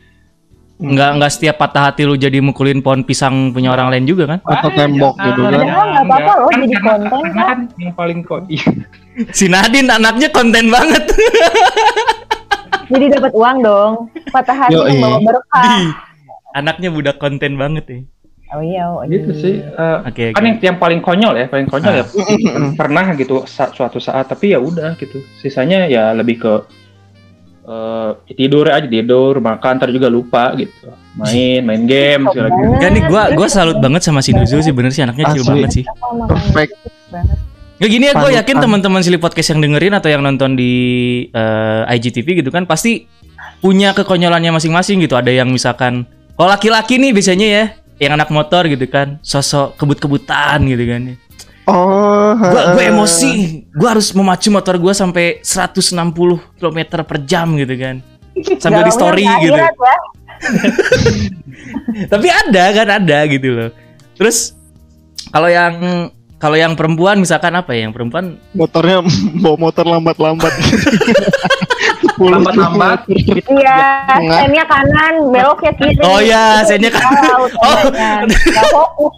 nggak 0.78 1.10
nggak 1.18 1.32
setiap 1.34 1.58
patah 1.58 1.90
hati 1.90 2.06
lu 2.06 2.14
jadi 2.14 2.38
mukulin 2.38 2.86
pohon 2.86 3.02
pisang 3.02 3.50
punya 3.50 3.74
orang 3.74 3.90
lain 3.90 4.06
juga 4.06 4.30
kan? 4.30 4.40
Atau 4.46 4.70
tembok 4.78 5.18
gitu 5.18 5.42
kan. 5.42 5.58
Nggak 5.58 6.06
apa-apa 6.06 6.34
loh 6.38 6.50
jadi 6.54 6.76
karena- 6.78 7.10
konten, 7.10 7.34
kan 7.34 7.58
yang 7.82 7.94
paling 7.98 8.20
kok 8.22 8.46
iya. 8.46 8.62
Si 9.34 9.50
Nadine 9.50 9.90
anaknya 9.90 10.30
konten 10.30 10.70
banget. 10.70 11.10
Jadi 12.94 13.06
dapat 13.12 13.34
uang 13.36 13.58
dong. 13.66 13.92
Patah 14.32 14.56
hati 14.56 14.78
Yoi. 14.78 14.96
membawa 14.96 15.18
berkah. 15.20 15.64
Di. 15.66 15.84
Anaknya 16.56 16.90
budak 16.94 17.18
konten 17.20 17.60
banget 17.60 17.86
ya. 17.90 18.00
Oh 18.50 18.60
iya, 18.60 18.84
oh 18.86 19.02
iya. 19.02 19.12
gitu 19.14 19.32
sih 19.34 19.56
Eh, 19.60 19.98
Oke, 20.04 20.32
kan 20.32 20.40
oke. 20.40 20.48
yang, 20.48 20.58
yang 20.64 20.78
paling 20.78 21.00
konyol 21.00 21.36
ya 21.36 21.46
paling 21.46 21.68
konyol 21.68 21.92
Ah. 21.92 22.00
ya 22.00 22.06
pernah 22.74 23.12
gitu 23.14 23.44
sa- 23.44 23.70
suatu 23.70 23.98
saat 23.98 24.24
tapi 24.26 24.52
ya 24.52 24.60
udah 24.60 24.96
gitu 24.96 25.20
sisanya 25.36 25.84
ya 25.86 26.12
lebih 26.12 26.38
ke 26.38 26.54
eh, 27.64 28.10
tidur 28.32 28.66
aja 28.68 28.86
tidur 28.86 29.38
makan 29.38 29.74
ntar 29.78 29.90
juga 29.90 30.08
lupa 30.08 30.56
gitu 30.56 30.88
main 31.14 31.60
main 31.62 31.84
game 31.84 32.24
segala 32.26 32.48
gitu 32.50 32.72
Gak 32.78 32.90
nih 32.90 33.04
gua 33.06 33.24
gua 33.32 33.48
salut 33.48 33.78
banget 33.78 34.02
sama 34.02 34.22
si 34.22 34.32
Nuzul 34.32 34.62
sih 34.62 34.72
bener 34.72 34.90
sih 34.90 35.02
anaknya 35.02 35.34
chill 35.34 35.44
banget 35.44 35.70
sih. 35.74 35.86
Perfect. 36.26 36.72
Gak 37.78 37.90
gini 37.92 38.08
ya 38.08 38.14
gue 38.16 38.32
yakin 38.34 38.58
teman-teman 38.58 39.02
Silly 39.02 39.18
Podcast 39.18 39.52
yang 39.52 39.62
dengerin 39.62 39.94
atau 39.94 40.08
yang 40.08 40.22
nonton 40.22 40.56
di 40.56 40.74
eh, 41.28 41.84
IGTV 41.90 42.42
gitu 42.42 42.50
kan 42.50 42.64
pasti 42.64 43.06
punya 43.60 43.92
kekonyolannya 43.92 44.50
masing-masing 44.52 44.98
gitu. 45.00 45.14
Ada 45.14 45.30
yang 45.32 45.50
misalkan 45.50 46.08
kalau 46.34 46.50
laki-laki 46.50 46.96
nih 46.96 47.12
biasanya 47.12 47.48
ya 47.48 47.64
yang 47.98 48.14
anak 48.18 48.30
motor 48.30 48.66
gitu 48.70 48.86
kan 48.86 49.18
sosok 49.22 49.78
kebut-kebutan 49.78 50.62
gitu 50.66 50.84
kan. 50.86 51.02
Oh, 51.68 52.32
Gua 52.32 52.80
gue 52.80 52.80
heeh. 52.80 52.96
emosi, 52.96 53.32
gua 53.76 53.92
harus 53.98 54.16
memacu 54.16 54.48
motor 54.48 54.80
gua 54.80 54.96
sampai 54.96 55.44
160 55.44 55.92
km 56.56 56.80
per 57.04 57.18
jam 57.28 57.60
gitu 57.60 57.76
kan. 57.76 58.00
Sambil 58.56 58.88
di 58.88 58.94
story 58.94 59.28
nggak 59.28 59.42
gitu. 59.44 59.58
ya. 59.60 59.70
Tapi 62.14 62.28
ada 62.30 62.64
kan 62.72 62.88
ada 62.88 63.18
gitu 63.28 63.48
loh. 63.52 63.70
Terus 64.16 64.56
kalau 65.28 65.50
yang 65.52 65.74
kalau 66.38 66.54
yang 66.54 66.78
perempuan 66.78 67.18
misalkan 67.20 67.52
apa 67.58 67.74
ya? 67.74 67.90
Yang 67.90 67.94
perempuan 68.00 68.26
motornya 68.54 69.02
bawa 69.44 69.58
motor 69.58 69.86
lambat-lambat. 69.90 70.54
lambat-lambat 72.20 73.00
Iya, 73.08 73.82
Tengah. 74.10 74.40
sennya 74.42 74.66
kanan, 74.66 75.14
beloknya 75.30 75.72
kiri. 75.74 76.02
Oh 76.02 76.20
iya, 76.20 76.62
sennya 76.64 76.90
kanan. 76.90 77.14
salah 77.20 77.50
Oh. 77.58 77.78
Nggak 78.28 78.66
fokus. 78.70 79.14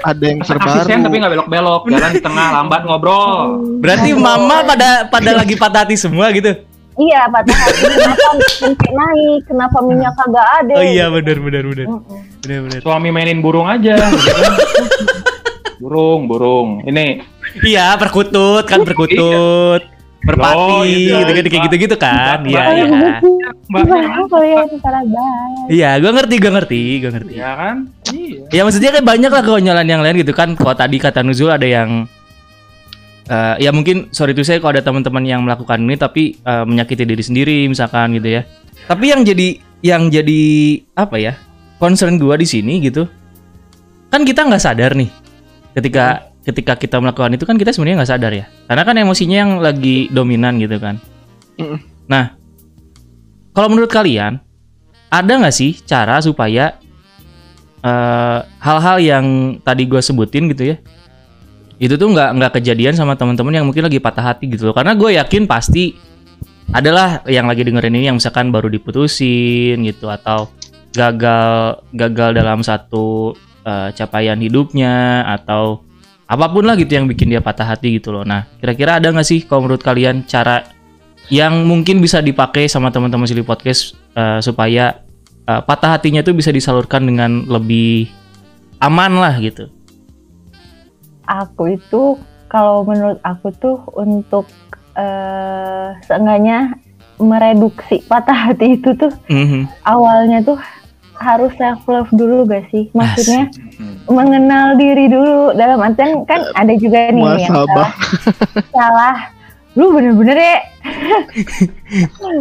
Ada 0.00 0.24
yang 0.24 0.38
kasih 0.40 0.56
terbaru. 0.56 0.88
sen 0.88 0.98
tapi 1.00 1.16
nggak 1.16 1.32
belok-belok 1.36 1.82
jalan 1.86 2.10
di 2.10 2.22
tengah 2.22 2.46
lambat 2.50 2.80
ngobrol 2.82 3.60
berarti 3.76 4.10
mama 4.12 4.64
pada 4.64 5.04
pada 5.04 5.36
lagi 5.36 5.52
patah 5.54 5.84
hati 5.84 5.94
semua 5.94 6.32
gitu. 6.32 6.48
Iya, 6.96 7.28
patah 7.28 7.52
hati. 7.52 7.82
Kenapa 7.86 8.28
mesin 8.34 8.72
naik? 8.72 9.40
Kenapa 9.44 9.78
minyak 9.80 10.12
kagak 10.16 10.48
ada? 10.58 10.74
Oh 10.74 10.84
iya 10.86 11.06
benar 11.08 11.36
benar 11.38 11.62
benar. 11.66 11.86
Benar 12.40 12.58
benar. 12.64 12.78
suami 12.80 13.08
mainin 13.10 13.38
burung 13.38 13.68
aja 13.68 14.00
gitu 14.00 14.30
kan. 14.32 14.52
burung 15.82 16.20
burung 16.24 16.68
ini 16.82 17.20
Iya, 17.60 17.96
perkutut 17.96 18.64
kan 18.64 18.80
perkutut. 18.80 19.82
Merpati 20.20 20.84
itu. 20.84 21.16
gitu 21.16 21.30
gitu 21.32 21.48
kayak 21.48 21.64
gitu-gitu 21.70 21.96
kan. 21.96 22.38
Iya, 22.44 22.62
iya. 22.76 22.84
yang 22.84 22.92
salah 24.82 25.02
banget? 25.06 25.66
Iya, 25.72 25.90
gua 26.02 26.12
ngerti, 26.12 26.34
gua 26.36 26.52
ngerti, 26.60 26.82
gua 27.00 27.10
ngerti. 27.16 27.32
ya 27.40 27.50
kan 27.56 27.76
iya 28.12 28.40
Ya 28.52 28.60
maksudnya 28.66 28.90
kan 28.92 29.02
banyak 29.06 29.30
lah 29.32 29.42
kekonyolan 29.42 29.88
yang 29.88 30.02
lain 30.04 30.20
gitu 30.20 30.32
kan. 30.36 30.52
Kalau 30.58 30.76
tadi 30.76 31.00
kata 31.00 31.24
Nuzul 31.24 31.48
ada 31.48 31.64
yang 31.64 32.04
eh, 33.30 33.54
ya 33.64 33.70
mungkin 33.72 34.12
sorry 34.12 34.36
tuh 34.36 34.44
saya 34.44 34.60
kalau 34.60 34.76
ada 34.76 34.84
teman-teman 34.84 35.24
yang 35.24 35.40
melakukan 35.40 35.80
ini 35.80 35.96
tapi 35.96 36.36
eh, 36.36 36.64
menyakiti 36.68 37.08
diri 37.08 37.22
sendiri 37.24 37.58
misalkan 37.70 38.12
gitu 38.20 38.40
ya. 38.40 38.42
Tapi 38.90 39.04
yang 39.08 39.24
jadi 39.24 39.56
yang 39.80 40.12
jadi 40.12 40.42
apa 41.00 41.16
ya? 41.16 41.32
Concern 41.80 42.20
gua 42.20 42.36
di 42.36 42.44
sini 42.44 42.76
gitu. 42.84 43.08
Kan 44.12 44.28
kita 44.28 44.44
nggak 44.44 44.60
sadar 44.60 44.92
nih 44.92 45.08
ketika 45.72 46.29
ketika 46.46 46.76
kita 46.76 46.96
melakukan 46.98 47.36
itu 47.36 47.44
kan 47.44 47.56
kita 47.60 47.72
sebenarnya 47.74 48.04
nggak 48.04 48.10
sadar 48.10 48.32
ya. 48.32 48.46
Karena 48.66 48.82
kan 48.86 48.94
emosinya 48.96 49.36
yang 49.36 49.52
lagi 49.60 50.08
dominan 50.08 50.56
gitu 50.60 50.80
kan. 50.80 50.96
Mm. 51.60 51.78
Nah, 52.08 52.40
kalau 53.54 53.68
menurut 53.70 53.90
kalian 53.90 54.40
ada 55.10 55.32
nggak 55.36 55.54
sih 55.54 55.74
cara 55.82 56.22
supaya 56.22 56.78
eh, 57.82 58.38
hal-hal 58.62 58.96
yang 59.02 59.26
tadi 59.60 59.84
gue 59.84 60.00
sebutin 60.00 60.48
gitu 60.54 60.74
ya 60.74 60.76
itu 61.80 61.96
tuh 61.96 62.12
nggak 62.12 62.30
nggak 62.36 62.52
kejadian 62.60 62.92
sama 62.92 63.16
teman-teman 63.16 63.56
yang 63.56 63.66
mungkin 63.66 63.88
lagi 63.88 63.98
patah 63.98 64.32
hati 64.32 64.52
gitu 64.52 64.70
loh 64.70 64.76
karena 64.76 64.92
gue 64.92 65.16
yakin 65.16 65.48
pasti 65.48 65.96
adalah 66.70 67.24
yang 67.26 67.50
lagi 67.50 67.66
dengerin 67.66 67.98
ini 67.98 68.06
yang 68.12 68.20
misalkan 68.20 68.54
baru 68.54 68.70
diputusin 68.70 69.82
gitu 69.82 70.06
atau 70.06 70.52
gagal 70.94 71.82
gagal 71.90 72.30
dalam 72.36 72.60
satu 72.62 73.34
eh, 73.66 73.90
capaian 73.96 74.38
hidupnya 74.38 75.26
atau 75.26 75.82
apa 76.30 76.46
pun 76.46 76.62
lah 76.62 76.78
gitu 76.78 76.94
yang 76.94 77.10
bikin 77.10 77.26
dia 77.26 77.42
patah 77.42 77.66
hati 77.66 77.98
gitu 77.98 78.14
loh 78.14 78.22
nah 78.22 78.46
kira-kira 78.62 79.02
ada 79.02 79.10
nggak 79.10 79.26
sih 79.26 79.42
kalau 79.42 79.66
menurut 79.66 79.82
kalian 79.82 80.22
cara 80.24 80.62
yang 81.26 81.66
mungkin 81.66 81.98
bisa 81.98 82.18
dipakai 82.18 82.66
sama 82.66 82.90
teman-teman 82.90 83.26
Silly 83.26 83.42
Podcast 83.42 83.98
eh, 84.14 84.38
supaya 84.38 85.02
eh, 85.44 85.60
patah 85.60 85.98
hatinya 85.98 86.22
tuh 86.22 86.32
bisa 86.32 86.50
disalurkan 86.50 87.02
dengan 87.02 87.42
lebih 87.46 88.06
aman 88.78 89.12
lah 89.14 89.34
gitu. 89.38 89.66
Aku 91.26 91.70
itu 91.70 92.18
kalau 92.46 92.82
menurut 92.82 93.18
aku 93.22 93.54
tuh 93.56 93.78
untuk 93.94 94.46
eh 94.94 95.94
seenggaknya 96.02 96.74
mereduksi 97.18 98.02
patah 98.06 98.50
hati 98.50 98.74
itu 98.74 98.90
tuh 98.96 99.12
Mhm. 99.30 99.70
awalnya 99.84 100.42
tuh 100.42 100.58
harus 101.14 101.52
self 101.54 101.84
love 101.86 102.10
dulu 102.10 102.42
gak 102.46 102.66
sih? 102.70 102.90
Maksudnya 102.90 103.46
Hmm. 103.78 103.89
Mengenal 104.06 104.76
diri 104.76 105.06
dulu. 105.06 105.52
Dalam 105.52 105.78
artian 105.78 106.24
kan 106.24 106.40
ada 106.54 106.72
juga 106.74 107.10
nih 107.10 107.44
yang 107.44 107.52
salah, 107.52 107.90
salah. 108.70 109.16
Lu 109.74 109.94
bener-bener 109.94 110.34
ya? 110.34 110.58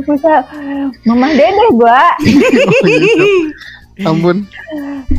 Bisa 0.01 0.42
mamah 1.04 1.32
dede 1.32 1.66
gua. 1.74 2.01
Ampun. 4.08 4.48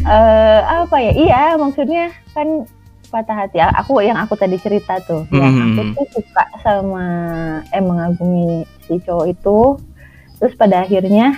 eh 0.00 0.60
apa 0.64 0.96
ya? 0.98 1.12
Iya 1.12 1.42
maksudnya 1.54 2.08
kan 2.32 2.64
patah 3.10 3.36
hati. 3.44 3.60
Aku 3.60 4.00
yang 4.00 4.16
aku 4.16 4.34
tadi 4.34 4.56
cerita 4.56 4.96
tuh. 5.04 5.28
Yang 5.28 5.54
aku 5.54 5.82
Mhm. 5.82 5.92
tuh 5.94 6.06
suka 6.16 6.44
sama 6.64 7.06
eh 7.70 7.82
mengagumi 7.82 8.64
si 8.88 8.96
cowok 9.04 9.26
itu. 9.28 9.58
Terus 10.40 10.54
pada 10.56 10.82
akhirnya 10.82 11.36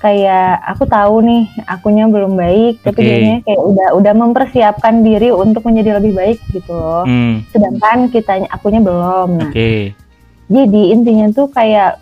kayak 0.00 0.64
aku 0.64 0.88
tahu 0.88 1.20
nih 1.20 1.44
akunya 1.68 2.08
belum 2.08 2.32
baik 2.32 2.80
tapi 2.80 3.04
dianya 3.04 3.44
kayak 3.44 3.60
udah 3.60 3.88
udah 4.00 4.12
mempersiapkan 4.16 5.04
diri 5.04 5.28
untuk 5.28 5.60
menjadi 5.68 6.00
lebih 6.00 6.16
baik 6.16 6.38
gitu 6.56 6.72
loh. 6.72 7.04
Hmm, 7.04 7.44
sedangkan 7.52 8.08
kitanya 8.08 8.48
akunya 8.48 8.80
belum. 8.80 9.28
Nah 9.36 9.52
Oke. 9.52 9.92
jadi 10.48 10.82
intinya 10.96 11.28
tuh 11.30 11.52
kayak 11.52 12.00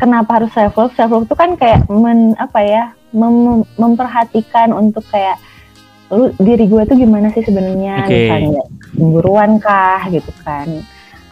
kenapa 0.00 0.40
harus 0.40 0.50
self 0.56 0.74
love 0.74 0.96
self 0.96 1.12
love 1.12 1.28
tuh 1.28 1.36
kan 1.36 1.54
kayak 1.60 1.84
men 1.92 2.32
apa 2.40 2.58
ya 2.64 2.84
mem- 3.12 3.68
memperhatikan 3.76 4.72
untuk 4.72 5.04
kayak 5.12 5.36
lu 6.12 6.28
diri 6.40 6.68
gue 6.68 6.82
tuh 6.84 6.96
gimana 6.96 7.32
sih 7.32 7.44
sebenarnya? 7.44 8.04
Oke. 8.04 8.12
misalnya 8.12 8.62
cemburuan 8.92 9.50
kah 9.60 10.00
gitu 10.12 10.32
kan? 10.44 10.68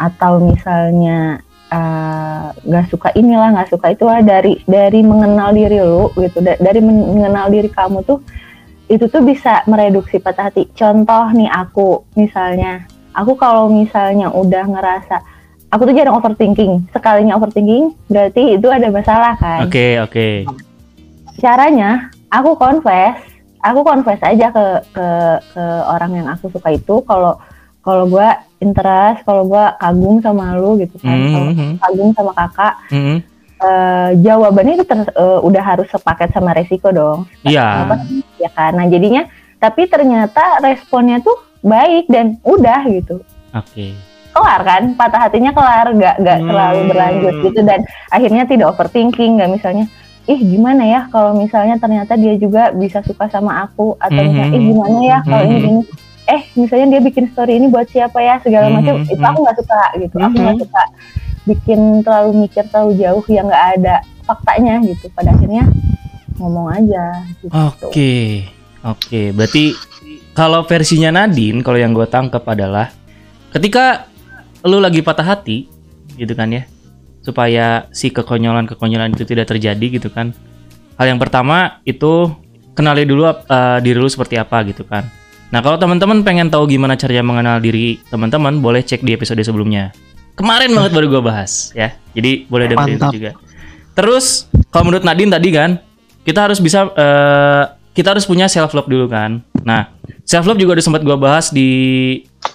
Atau 0.00 0.40
misalnya 0.40 1.44
eh, 1.70 2.46
nggak 2.66 2.86
suka 2.90 3.08
inilah 3.14 3.54
nggak 3.54 3.70
suka 3.70 3.94
itu 3.94 4.04
lah 4.04 4.20
dari 4.20 4.58
dari 4.66 5.00
mengenal 5.06 5.54
diri 5.54 5.78
lu 5.78 6.10
gitu. 6.18 6.42
Da- 6.42 6.58
dari 6.58 6.82
mengenal 6.82 7.48
diri 7.48 7.70
kamu 7.70 8.02
tuh 8.04 8.18
itu 8.90 9.06
tuh 9.06 9.22
bisa 9.22 9.62
mereduksi 9.70 10.18
patah 10.18 10.50
hati. 10.50 10.66
Contoh 10.74 11.30
nih 11.30 11.46
aku 11.46 12.02
misalnya. 12.18 12.84
Aku 13.10 13.34
kalau 13.34 13.66
misalnya 13.66 14.30
udah 14.30 14.66
ngerasa 14.70 15.18
aku 15.70 15.86
tuh 15.86 15.94
jarang 15.94 16.18
overthinking. 16.18 16.90
Sekalinya 16.90 17.38
overthinking 17.38 17.94
berarti 18.10 18.58
itu 18.58 18.66
ada 18.70 18.90
masalah 18.90 19.34
kan? 19.38 19.66
Oke, 19.66 19.98
oke. 20.02 20.28
caranya 21.40 22.10
aku 22.28 22.58
confess. 22.58 23.16
Aku 23.60 23.84
confess 23.84 24.20
aja 24.24 24.48
ke 24.52 24.64
ke 24.92 25.06
ke 25.52 25.64
orang 25.88 26.10
yang 26.16 26.26
aku 26.32 26.48
suka 26.50 26.74
itu. 26.74 27.00
Kalau 27.04 27.36
kalau 27.80 28.04
gue 28.06 28.28
interest 28.58 29.24
kalau 29.24 29.42
gue 29.44 29.64
kagum 29.76 30.20
sama 30.20 30.52
lu 30.54 30.76
gitu 30.76 30.96
kan 30.98 31.16
kalau 31.26 31.48
Mhm, 31.48 31.70
kagum 31.78 32.08
sama 32.12 32.32
kakak 32.34 32.74
mhm. 32.88 33.16
eh, 33.58 34.10
jawabannya 34.18 34.74
itu 34.74 34.84
ter- 34.84 35.14
eh, 35.14 35.38
udah 35.40 35.62
harus 35.62 35.88
sepaket 35.88 36.28
sama 36.30 36.52
resiko 36.52 36.88
dong 36.90 37.24
Iya. 37.42 37.84
apa 37.84 37.94
ya 38.36 38.50
kan 38.50 38.72
nah 38.72 38.84
jadinya 38.84 39.24
tapi 39.56 39.84
ternyata 39.84 40.60
responnya 40.60 41.20
tuh 41.20 41.36
baik 41.60 42.04
dan 42.06 42.40
udah 42.42 42.80
gitu 42.86 43.20
Oke. 43.50 43.92
kelar 44.30 44.60
kan 44.62 44.82
patah 44.94 45.20
hatinya 45.22 45.50
kelar 45.50 45.90
nggak 45.90 46.14
nggak 46.18 46.38
Hmm. 46.38 46.48
terlalu 46.48 46.80
berlanjut 46.86 47.34
gitu 47.42 47.60
dan 47.60 47.80
akhirnya 48.08 48.44
tidak 48.44 48.70
overthinking 48.70 49.36
nggak 49.36 49.50
misalnya 49.50 49.84
ih 50.24 50.38
gimana 50.38 50.84
ya 50.84 51.00
kalau 51.08 51.34
misalnya 51.34 51.74
ternyata 51.76 52.14
dia 52.14 52.36
juga 52.36 52.70
bisa 52.70 53.02
suka 53.02 53.26
sama 53.26 53.64
aku 53.64 53.98
atau 53.98 54.20
misalnya 54.22 54.48
ih 54.50 54.60
Mhm. 54.60 54.68
gimana 54.70 54.98
ya 55.02 55.18
kalau 55.22 55.42
ini 55.42 55.52
Mhm. 55.52 55.64
gini 55.66 55.82
eh 56.30 56.40
misalnya 56.54 56.96
dia 56.96 57.00
bikin 57.02 57.26
story 57.34 57.58
ini 57.58 57.66
buat 57.66 57.90
siapa 57.90 58.22
ya 58.22 58.38
segala 58.38 58.70
macam 58.70 59.02
Mhm. 59.02 59.10
itu 59.10 59.22
aku 59.22 59.38
nggak 59.42 59.56
suka 59.58 59.82
gitu 59.98 60.14
aku 60.16 60.36
nggak 60.38 60.56
Mhm. 60.56 60.62
suka 60.62 60.82
bikin 61.40 61.80
terlalu 62.06 62.30
mikir 62.46 62.64
terlalu 62.70 62.92
jauh 63.02 63.24
yang 63.26 63.46
nggak 63.50 63.66
ada 63.80 63.94
faktanya 64.22 64.78
gitu 64.86 65.10
pada 65.10 65.34
akhirnya 65.34 65.66
ngomong 66.38 66.72
aja 66.72 67.04
gitu. 67.42 67.52
Oke, 67.52 68.14
oke. 68.80 69.20
Berarti 69.36 69.76
kalau 70.32 70.64
versinya 70.64 71.10
Nadine, 71.12 71.60
kalau 71.60 71.76
yang 71.76 71.92
gue 71.92 72.06
tangkap 72.08 72.46
adalah 72.48 72.88
ketika 73.52 74.08
lu 74.64 74.80
lagi 74.80 75.04
patah 75.04 75.26
hati, 75.26 75.68
gitu 76.16 76.32
kan 76.32 76.48
ya, 76.48 76.64
supaya 77.20 77.90
si 77.92 78.08
kekonyolan-kekonyolan 78.08 79.12
itu 79.12 79.24
tidak 79.28 79.52
terjadi 79.52 80.00
gitu 80.00 80.08
kan. 80.08 80.32
Hal 80.96 81.12
yang 81.12 81.20
pertama 81.20 81.80
itu 81.84 82.32
kenali 82.72 83.04
dulu 83.04 83.24
uh, 83.24 83.80
diri 83.80 83.98
lu 84.00 84.08
seperti 84.08 84.36
apa 84.40 84.64
gitu 84.64 84.84
kan. 84.84 85.08
Nah 85.50 85.60
kalau 85.60 85.76
teman-teman 85.82 86.22
pengen 86.22 86.46
tahu 86.46 86.70
gimana 86.70 86.94
caranya 86.94 87.26
mengenal 87.26 87.58
diri 87.58 87.98
teman-teman, 88.06 88.62
boleh 88.62 88.86
cek 88.86 89.02
di 89.02 89.14
episode 89.14 89.42
sebelumnya. 89.42 89.90
Kemarin 90.38 90.70
banget 90.72 90.94
baru 90.94 91.06
gue 91.10 91.22
bahas 91.26 91.74
ya. 91.74 91.92
Jadi 92.14 92.46
boleh 92.46 92.70
dengerin 92.70 92.96
itu 92.96 93.08
juga. 93.18 93.30
Terus 93.98 94.46
kalau 94.70 94.88
menurut 94.88 95.02
Nadine 95.02 95.34
tadi 95.34 95.50
kan, 95.50 95.82
kita 96.22 96.46
harus 96.46 96.62
bisa 96.62 96.86
eh, 96.94 97.64
kita 97.90 98.14
harus 98.14 98.24
punya 98.24 98.46
self 98.46 98.70
love 98.72 98.86
dulu 98.86 99.10
kan. 99.10 99.42
Nah, 99.66 99.90
self 100.22 100.46
love 100.46 100.56
juga 100.56 100.78
udah 100.78 100.84
sempat 100.86 101.02
gua 101.02 101.18
bahas 101.18 101.50
di 101.50 101.68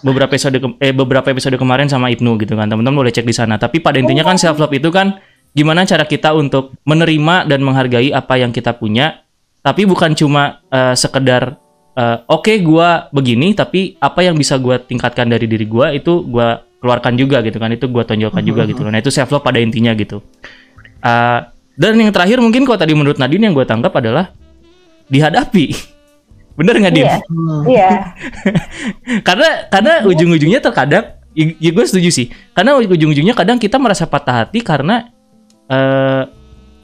beberapa 0.02 0.32
episode 0.32 0.58
ke- 0.58 0.80
eh 0.80 0.96
beberapa 0.96 1.28
episode 1.30 1.60
kemarin 1.60 1.92
sama 1.92 2.08
Ibnu 2.10 2.40
gitu 2.42 2.56
kan. 2.56 2.72
Teman-teman 2.72 3.06
boleh 3.06 3.12
cek 3.12 3.28
di 3.28 3.36
sana. 3.36 3.60
Tapi 3.60 3.84
pada 3.84 4.00
intinya 4.00 4.24
kan 4.24 4.40
self 4.40 4.56
love 4.58 4.72
itu 4.72 4.88
kan 4.90 5.20
gimana 5.52 5.84
cara 5.84 6.08
kita 6.08 6.32
untuk 6.32 6.74
menerima 6.88 7.46
dan 7.46 7.60
menghargai 7.62 8.16
apa 8.16 8.40
yang 8.40 8.56
kita 8.56 8.76
punya, 8.80 9.22
tapi 9.62 9.84
bukan 9.84 10.16
cuma 10.16 10.64
eh, 10.72 10.96
sekedar 10.96 11.60
eh, 11.96 12.18
oke 12.28 12.54
gua 12.62 13.08
begini, 13.10 13.56
tapi 13.56 13.96
apa 13.98 14.24
yang 14.24 14.36
bisa 14.36 14.60
gua 14.60 14.78
tingkatkan 14.78 15.32
dari 15.32 15.48
diri 15.48 15.66
gua 15.66 15.96
itu 15.96 16.24
gua 16.28 16.64
keluarkan 16.84 17.16
juga 17.18 17.42
gitu 17.42 17.58
kan. 17.58 17.72
Itu 17.72 17.88
gua 17.88 18.04
tonjolkan 18.06 18.44
juga 18.46 18.68
gitu 18.68 18.86
loh. 18.86 18.92
Nah, 18.94 19.02
itu 19.02 19.10
self 19.10 19.32
love 19.32 19.44
pada 19.44 19.58
intinya 19.58 19.96
gitu. 19.98 20.20
Eh, 21.06 21.40
dan 21.76 21.94
yang 22.00 22.12
terakhir 22.16 22.40
mungkin 22.40 22.64
kalau 22.64 22.80
tadi 22.80 22.96
menurut 22.96 23.20
Nadine 23.20 23.52
yang 23.52 23.54
gue 23.56 23.68
tangkap 23.68 23.92
adalah 23.94 24.32
dihadapi. 25.12 25.76
Bener 26.58 26.80
nggak 26.80 26.94
Din? 26.96 27.04
Iya, 27.04 27.16
iya. 27.68 27.90
karena 29.28 29.68
karena 29.68 29.94
ujung-ujungnya 30.08 30.64
terkadang, 30.64 31.20
ya, 31.36 31.52
ya 31.60 31.72
gue 31.76 31.86
setuju 31.86 32.10
sih. 32.10 32.28
Karena 32.56 32.80
ujung-ujungnya 32.80 33.36
kadang 33.36 33.60
kita 33.60 33.76
merasa 33.76 34.08
patah 34.08 34.48
hati 34.48 34.64
karena 34.64 35.12
eh, 35.68 36.24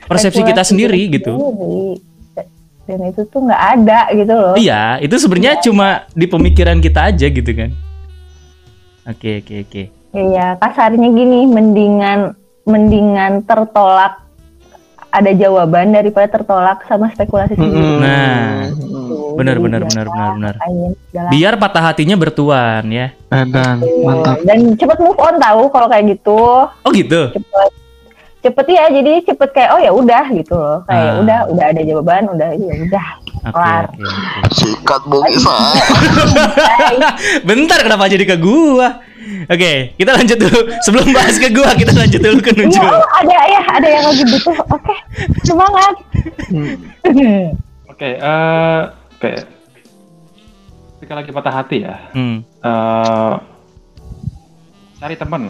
persepsi 0.05 0.43
kita 0.43 0.67
sendiri 0.67 1.07
diri 1.07 1.23
gitu. 1.23 1.31
sendiri. 1.39 2.10
Dan 2.89 2.99
itu 3.07 3.21
tuh 3.29 3.45
nggak 3.45 3.63
ada 3.77 3.99
gitu 4.11 4.33
loh. 4.33 4.55
Iya, 4.57 4.97
itu 4.99 5.15
sebenarnya 5.15 5.61
cuma 5.61 5.87
di 6.11 6.25
pemikiran 6.25 6.81
kita 6.81 7.13
aja 7.13 7.27
gitu 7.29 7.51
kan. 7.53 7.69
Oke 9.07 9.41
oke 9.41 9.55
oke. 9.65 9.83
Iya, 10.11 10.59
kasarnya 10.59 11.07
gini, 11.09 11.47
mendingan 11.47 12.35
mendingan 12.67 13.41
tertolak 13.43 14.21
ada 15.11 15.31
jawaban 15.35 15.91
daripada 15.91 16.27
tertolak 16.31 16.87
sama 16.87 17.11
spekulasi 17.11 17.59
sendiri. 17.59 17.99
Nah, 17.99 18.71
Gitu. 18.71 19.35
benar 19.35 19.59
benar 19.59 19.81
benar 19.83 20.05
benar 20.07 20.29
benar. 20.39 20.55
Biar 21.27 21.53
patah 21.59 21.83
hatinya 21.91 22.15
bertuan 22.15 22.87
ya. 22.87 23.11
Dan 23.27 23.51
hal. 23.51 23.79
mantap. 24.07 24.37
Dan 24.47 24.59
cepet 24.79 24.97
move 25.03 25.19
on 25.19 25.35
tahu 25.35 25.67
kalau 25.67 25.87
kayak 25.91 26.15
gitu. 26.15 26.39
Oh 26.67 26.91
gitu. 26.95 27.35
Cepet 27.35 27.71
cepet 28.41 28.65
ya 28.67 28.89
jadi 28.89 29.21
cepet 29.23 29.49
kayak 29.51 29.69
oh 29.71 29.79
ya 29.79 29.91
udah 29.91 30.25
gitu 30.31 30.53
loh 30.53 30.81
kayak 30.83 31.05
Ah. 31.07 31.21
udah 31.21 31.39
udah 31.47 31.65
ada 31.67 31.81
jawaban 31.81 32.23
udah 32.27 32.49
ya 32.51 32.73
udah 32.79 33.07
Kelar. 33.41 33.89
Sikat 34.51 35.01
Bung 35.03 35.25
Isa. 35.25 35.49
Bentar 37.41 37.81
kenapa 37.81 38.05
jadi 38.05 38.21
ke 38.23 38.37
gua? 38.37 39.01
Oke, 39.47 39.93
kita 39.95 40.13
lanjut 40.13 40.37
dulu. 40.37 40.59
Sebelum 40.79 41.09
bahas 41.09 41.37
ke 41.37 41.49
gua, 41.49 41.73
kita 41.73 41.89
lanjut 41.91 42.21
dulu 42.21 42.37
ke 42.39 42.53
Nujul. 42.53 42.81
oh, 42.83 43.01
ada 43.15 43.37
ya 43.43 43.61
ada 43.67 43.87
yang 43.87 44.05
lagi 44.05 44.23
butuh 44.27 44.57
oke 44.67 44.95
semangat 45.41 45.95
Oke, 47.87 48.09
eh, 48.13 48.81
oke. 49.11 49.31
Ketika 50.95 51.13
lagi 51.15 51.31
patah 51.31 51.53
hati 51.55 51.77
ya, 51.81 51.97
Hmm, 52.13 52.45
eh, 52.45 53.33
cari 54.97 55.15
teman. 55.15 55.41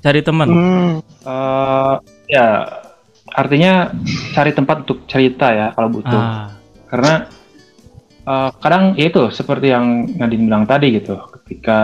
cari 0.00 0.20
teman. 0.20 0.48
Hmm. 0.48 0.92
Eh, 1.24 1.94
ya, 2.28 2.48
artinya 3.32 3.90
cari 4.36 4.52
tempat 4.52 4.84
untuk 4.84 5.08
cerita 5.08 5.48
ya 5.50 5.72
kalau 5.72 5.88
butuh. 5.88 6.20
Ah, 6.20 6.52
Karena 6.92 7.14
eh, 8.28 8.50
kadang 8.60 8.92
ya 8.94 9.08
itu 9.08 9.32
seperti 9.32 9.72
yang 9.72 10.04
Nadine 10.20 10.44
bilang 10.44 10.68
tadi 10.68 10.92
gitu, 10.92 11.16
ketika 11.40 11.80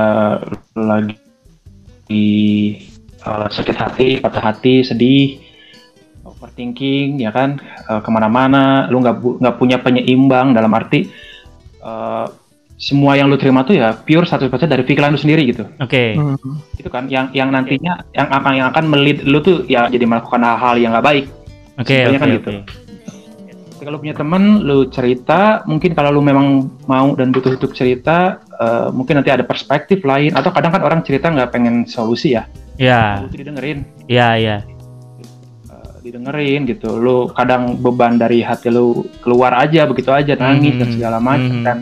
lagi 0.76 1.16
di 2.04 2.26
eh, 3.24 3.48
sakit 3.48 3.76
hati, 3.76 4.08
patah 4.20 4.44
hati, 4.52 4.84
sedih, 4.84 5.40
overthinking, 6.28 7.24
ya 7.24 7.32
kan, 7.32 7.56
eh, 7.64 8.00
ke 8.04 8.10
mana-mana, 8.12 8.92
lu 8.92 9.00
nggak 9.00 9.40
nggak 9.40 9.56
punya 9.56 9.80
penyeimbang 9.80 10.52
dalam 10.52 10.72
arti 10.76 11.08
eh, 11.80 12.26
semua 12.80 13.12
yang 13.12 13.28
lu 13.28 13.36
terima 13.36 13.60
tuh 13.60 13.76
ya 13.76 13.92
pure 13.92 14.24
100% 14.24 14.48
dari 14.64 14.80
pikiran 14.82 15.12
lu 15.12 15.20
sendiri 15.20 15.44
gitu 15.46 15.68
Oke. 15.76 16.16
Hmm. 16.16 16.40
itu 16.74 16.88
kan 16.88 17.04
yang 17.06 17.28
yang 17.30 17.52
nantinya 17.52 18.00
yang 18.10 18.26
akan 18.26 18.52
yang 18.56 18.68
akan 18.72 18.84
melid 18.88 19.20
lu 19.22 19.38
tuh 19.38 19.68
ya 19.68 19.84
jadi 19.86 20.08
melakukan 20.08 20.40
hal-hal 20.40 20.74
yang 20.74 20.96
nggak 20.96 21.04
baik 21.04 21.26
Oke, 21.76 21.96
Simpelnya 21.96 22.12
oke, 22.12 22.20
kan 22.20 22.28
oke. 22.28 22.36
gitu. 22.36 22.50
Ketika 23.72 23.88
lu 23.88 23.98
punya 23.98 24.12
temen, 24.12 24.42
lu 24.60 24.78
cerita, 24.92 25.40
mungkin 25.64 25.96
kalau 25.96 26.12
lu 26.12 26.20
memang 26.20 26.68
mau 26.84 27.16
dan 27.16 27.32
butuh 27.32 27.56
untuk 27.56 27.72
cerita, 27.72 28.36
eh, 28.60 28.92
mungkin 28.92 29.16
nanti 29.16 29.32
ada 29.32 29.40
perspektif 29.40 30.04
lain, 30.04 30.36
atau 30.36 30.52
kadang 30.52 30.76
kan 30.76 30.84
orang 30.84 31.00
cerita 31.00 31.32
nggak 31.32 31.48
pengen 31.48 31.88
solusi 31.88 32.36
ya, 32.36 32.44
Ya, 32.76 33.24
lu 33.24 33.32
tuh 33.32 33.40
didengerin, 33.40 33.88
ya, 34.04 34.36
ya. 34.36 34.60
eh, 35.72 35.92
didengerin 36.04 36.68
gitu, 36.68 37.00
lu 37.00 37.32
kadang 37.32 37.80
beban 37.80 38.20
dari 38.20 38.44
hati 38.44 38.68
lu 38.68 39.00
keluar 39.24 39.56
aja, 39.56 39.88
begitu 39.88 40.12
aja, 40.12 40.36
nangis 40.36 40.76
dan 40.76 40.88
Mhm. 40.92 40.94
segala 41.00 41.16
macam 41.16 41.56
Mhm. 41.56 41.64
kan, 41.64 41.78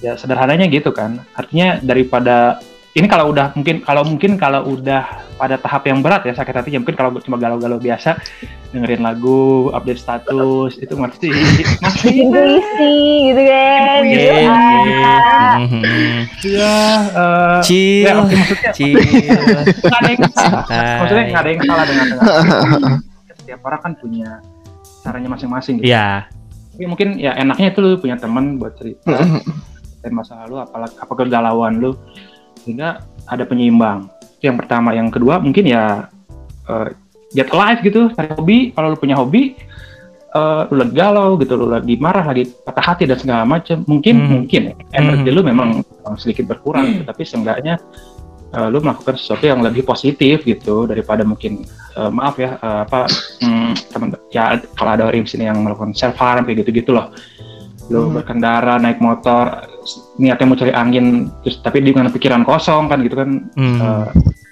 ya 0.00 0.16
sederhananya 0.16 0.68
gitu 0.68 0.92
kan, 0.92 1.20
artinya 1.36 1.80
daripada 1.80 2.60
ini 2.90 3.06
kalau 3.06 3.30
udah 3.30 3.54
mungkin 3.54 3.86
kalau 3.86 4.02
mungkin 4.02 4.34
kalau 4.34 4.66
udah 4.66 5.22
pada 5.38 5.54
tahap 5.56 5.86
yang 5.86 6.02
berat 6.02 6.26
ya 6.26 6.34
sakit 6.34 6.52
hatinya 6.52 6.82
mungkin 6.82 6.98
kalau 6.98 7.14
cuma 7.22 7.38
galau-galau 7.38 7.78
biasa 7.78 8.18
dengerin 8.74 9.06
lagu 9.06 9.70
update 9.70 10.02
status 10.02 10.74
itu 10.74 10.94
masih 10.98 11.30
masih 11.78 12.10
bikin 12.10 12.28
puisi 12.34 12.98
gitu 13.30 13.42
kan. 13.46 14.00
Oke, 14.02 14.10
gitu 14.10 14.26
ya 16.50 16.82
eh, 17.14 17.60
Chill, 17.62 18.04
ya 18.04 18.12
maksudnya 18.18 18.72
chill. 18.74 18.98
nggak 18.98 19.98
ada 20.02 20.08
yang 20.10 20.20
maksudnya 20.98 21.24
nggak 21.30 21.42
ada 21.46 21.50
yang 21.50 21.60
salah 21.62 21.84
dengan 21.86 22.06
dengan 22.10 22.28
setiap 23.38 23.60
orang 23.62 23.80
kan 23.86 23.92
punya 24.02 24.30
caranya 25.06 25.28
masing-masing 25.30 25.74
gitu. 25.80 25.94
Ya, 25.94 26.26
Tapi 26.74 26.84
mungkin 26.90 27.08
ya 27.22 27.38
enaknya 27.38 27.70
itu 27.70 27.78
lu 27.80 27.96
punya 28.02 28.18
teman 28.18 28.58
buat 28.58 28.74
cerita 28.76 29.14
dan 30.00 30.10
masa 30.12 30.36
lalu 30.44 30.60
apalagi 30.60 30.96
apa 30.96 31.12
kegalauan 31.12 31.72
lu 31.78 31.92
sehingga 32.60 33.04
ada 33.24 33.44
penyeimbang 33.44 34.08
itu 34.36 34.48
yang 34.48 34.56
pertama 34.56 34.92
yang 34.92 35.08
kedua 35.08 35.36
mungkin 35.38 35.68
ya 35.68 36.08
eh, 36.66 36.88
get 37.32 37.48
alive 37.52 37.80
gitu 37.80 38.08
cari 38.12 38.28
hobi 38.32 38.58
kalau 38.72 38.92
lu 38.92 38.98
punya 38.98 39.16
hobi 39.16 39.54
eh, 40.30 40.62
lu 40.70 40.76
lagi 40.80 40.94
galau 40.94 41.36
gitu 41.36 41.54
lu 41.54 41.68
lagi 41.68 41.94
marah 41.96 42.24
lagi 42.24 42.48
patah 42.64 42.84
hati 42.84 43.04
dan 43.04 43.18
segala 43.18 43.44
macam 43.44 43.82
mungkin 43.84 44.14
Mhm. 44.16 44.28
mungkin 44.30 44.60
ya, 44.70 44.74
energi 44.96 45.28
Mhm. 45.30 45.36
lu 45.36 45.42
memang 45.44 45.68
sedikit 46.18 46.48
berkurang 46.48 46.86
gitu, 46.90 47.04
tapi 47.06 47.22
seenggaknya 47.22 47.76
eh, 48.50 48.66
lu 48.66 48.82
melakukan 48.82 49.14
sesuatu 49.14 49.46
yang 49.46 49.62
lebih 49.62 49.86
positif 49.86 50.42
gitu 50.42 50.82
daripada 50.90 51.22
mungkin 51.22 51.62
eh, 51.94 52.10
maaf 52.10 52.34
ya 52.34 52.58
eh, 52.58 52.80
apa 52.82 53.06
hmm, 53.42 53.72
teman 53.94 54.08
ya 54.34 54.58
kalau 54.74 54.90
ada 54.98 55.06
orang 55.06 55.22
di 55.22 55.30
sini 55.30 55.46
yang 55.46 55.62
melakukan 55.62 55.94
self 55.94 56.18
harm 56.18 56.42
kayak 56.42 56.66
gitu 56.66 56.82
gitu 56.82 56.90
loh 56.96 57.14
lu 57.90 58.06
Hmm. 58.06 58.18
berkendara 58.18 58.78
naik 58.78 58.98
motor 58.98 59.66
niatnya 60.16 60.44
mau 60.44 60.54
cari 60.54 60.72
angin 60.72 61.06
terus 61.40 61.58
tapi 61.58 61.80
dengan 61.80 62.08
pikiran 62.08 62.42
kosong 62.42 62.86
kan 62.86 63.00
gitu 63.00 63.14
kan 63.14 63.30
Hmm. 63.52 63.78
eh, 63.78 64.06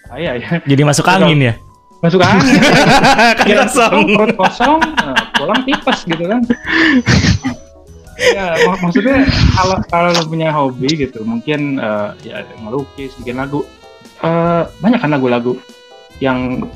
bahaya 0.07 0.31
ya 0.37 0.48
jadi 0.64 0.83
masuk 0.83 1.05
angin 1.05 1.38
ya. 1.42 1.55
masuk 1.98 2.20
angin 2.20 2.55
kan 2.62 3.35
pikiran 3.37 3.66
kosong. 3.66 3.94
perut 4.12 4.37
kosong 4.37 4.77
eh, 4.81 5.16
pulang 5.35 5.61
tipes 5.62 5.98
gitu 6.05 6.24
kan 6.24 6.40
ya 8.18 8.44
mak- 8.61 8.81
maksudnya 8.81 9.16
kalau 9.53 9.77
kalau 9.87 10.09
lu 10.12 10.22
punya 10.27 10.48
hobi 10.51 10.90
gitu 10.90 11.22
mungkin 11.22 11.79
eh, 11.79 12.09
ya 12.24 12.37
melukis 12.59 13.14
bikin 13.16 13.38
lagu 13.38 13.62
eh, 14.20 14.62
banyak 14.77 14.98
kan 14.98 15.11
lagu-lagu 15.11 15.55
yang 16.18 16.66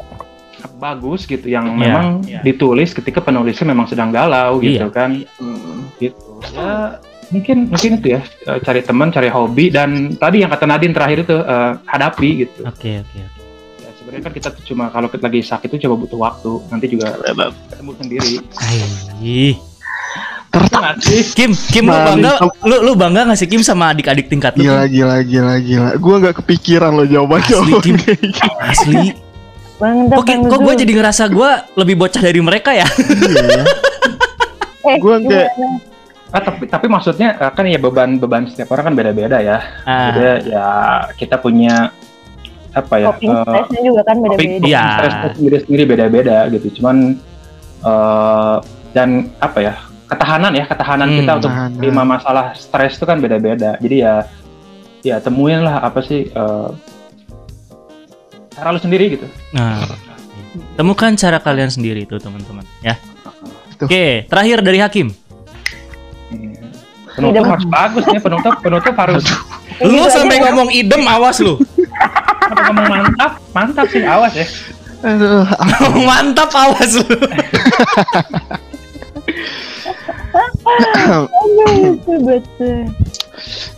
bagus 0.78 1.24
gitu 1.24 1.46
yang 1.46 1.66
Iya, 1.68 1.78
memang 1.80 2.06
iya. 2.22 2.38
ditulis 2.40 2.90
ketika 2.90 3.18
penulisnya 3.18 3.66
memang 3.66 3.86
sedang 3.86 4.10
galau 4.10 4.58
gitu 4.58 4.86
Iya. 4.86 4.94
kan 4.94 5.10
gitu 5.98 6.18
ya 6.48 6.98
mungkin 7.32 7.56
mungkin 7.66 7.90
itu 7.96 8.08
ya 8.12 8.20
eh, 8.22 8.58
cari 8.60 8.80
teman 8.80 9.08
cari 9.08 9.26
hobi 9.26 9.68
dan 9.68 9.88
tadi 10.14 10.44
yang 10.44 10.52
kata 10.52 10.68
Nadine 10.68 10.92
terakhir 10.92 11.18
itu 11.24 11.36
eh, 11.36 11.72
hadapi 11.82 12.28
gitu 12.38 12.60
Oke, 12.62 13.00
oke. 13.00 13.18
oke. 13.18 13.40
ya, 13.80 13.90
sebenarnya 13.96 14.22
kan 14.22 14.32
kita 14.32 14.48
tuh 14.52 14.62
cuma 14.64 14.92
kalau 14.92 15.08
kita 15.08 15.24
lagi 15.24 15.40
sakit 15.40 15.68
itu 15.72 15.88
coba 15.88 15.94
butuh 15.98 16.18
waktu 16.20 16.52
nanti 16.68 16.86
juga 16.86 17.16
ketemu 17.68 17.90
sendiri. 17.96 18.32
Iya 19.18 19.56
nggak 20.52 20.96
sih 21.00 21.22
Kim, 21.32 21.50
Kim 21.54 21.84
lu 21.86 21.94
Nah, 21.94 22.04
bangga, 22.04 22.32
lu 22.68 22.76
lu 22.84 22.92
bangga 22.92 23.24
gak 23.24 23.38
sih 23.40 23.48
Kim 23.48 23.64
sama 23.64 23.96
adik-adik 23.96 24.28
tingkat 24.28 24.52
lu? 24.52 24.66
Gila 24.66 24.84
gila 24.84 25.16
gila 25.24 25.54
gila. 25.56 25.90
Gua 25.96 26.14
nggak 26.20 26.44
kepikiran 26.44 26.92
loh 26.92 27.06
jawaban 27.08 27.40
Asli, 27.40 27.50
jawaban 27.50 27.80
Kim. 27.80 27.96
kayak 27.96 28.18
gitu. 28.20 28.48
Asli. 28.60 28.96
Bang, 29.80 30.06
Kok, 30.06 30.22
kok 30.46 30.60
gue 30.62 30.74
jadi 30.78 30.92
ngerasa 30.94 31.26
gue 31.26 31.50
lebih 31.74 31.98
bocah 31.98 32.22
dari 32.22 32.38
mereka 32.38 32.70
ya? 32.70 32.86
Iya. 32.86 33.64
Eh, 34.84 34.96
Gua 34.98 35.18
nggak- 35.18 35.50
gimana? 35.54 35.90
Ah, 36.32 36.40
tapi 36.40 36.64
tapi 36.64 36.86
maksudnya 36.88 37.36
eh, 37.36 37.52
kan 37.52 37.64
ya 37.64 37.76
beban 37.76 38.16
beban 38.16 38.48
setiap 38.48 38.72
orang 38.72 38.88
kan 38.88 38.94
beda-beda 38.96 39.36
ya. 39.38 39.58
Ah, 39.84 40.08
Jadi 40.10 40.48
ya 40.48 40.68
kita 41.14 41.36
punya 41.36 41.92
apa 42.72 42.94
ya? 42.96 43.12
Coping 43.12 43.30
eh, 43.30 43.42
stressnya 43.42 43.80
juga 43.84 44.00
kan 44.02 44.16
coping- 44.16 44.32
beda-beda. 44.58 44.64
Iya. 44.64 44.84
stresnya 44.96 45.30
sendiri-sendiri 45.36 45.84
beda-beda 45.84 46.36
gitu. 46.48 46.66
Cuman 46.80 46.96
eh 47.82 48.56
dan 48.90 49.08
apa 49.38 49.58
ya? 49.60 49.74
Ketahanan 50.04 50.52
ya, 50.52 50.64
ketahanan 50.66 51.08
Hmm. 51.08 51.18
kita 51.18 51.32
untuk 51.36 51.52
terima 51.78 52.02
masalah 52.06 52.52
stres 52.54 52.96
itu 52.96 53.04
kan 53.04 53.16
beda-beda. 53.16 53.76
Jadi 53.76 53.96
ya 53.98 54.24
ya 55.02 55.16
temuin 55.18 55.60
lah 55.60 55.80
apa 55.80 56.00
sih 56.00 56.26
eh 56.26 56.68
cara 58.52 58.68
lu 58.68 58.78
sendiri 58.78 59.04
gitu. 59.10 59.26
Nah, 59.52 59.84
temukan 60.76 61.12
cara 61.14 61.36
kalian 61.38 61.68
sendiri 61.68 62.04
tuh 62.04 62.16
teman-teman 62.16 62.64
ya. 62.80 62.96
Oke, 63.76 64.28
terakhir 64.28 64.62
dari 64.62 64.78
Hakim. 64.78 65.10
Penutup 67.12 67.44
harus 67.44 67.66
bagus 67.68 68.04
ya, 68.08 68.18
penutup 68.18 68.54
penutup 68.60 68.94
harus 68.96 69.24
Lu 69.82 70.04
sampai 70.08 70.40
ya. 70.40 70.48
ngomong 70.48 70.68
idem 70.72 71.02
awas 71.04 71.38
lu. 71.38 71.60
apa 72.42 72.72
ngomong 72.72 72.86
mantap, 72.88 73.32
mantap 73.52 73.86
sih 73.88 74.00
awas 74.04 74.32
ya. 74.32 74.46
Aduh, 75.02 75.44
mantap 76.06 76.50
awas 76.54 76.92
lu. 76.96 77.06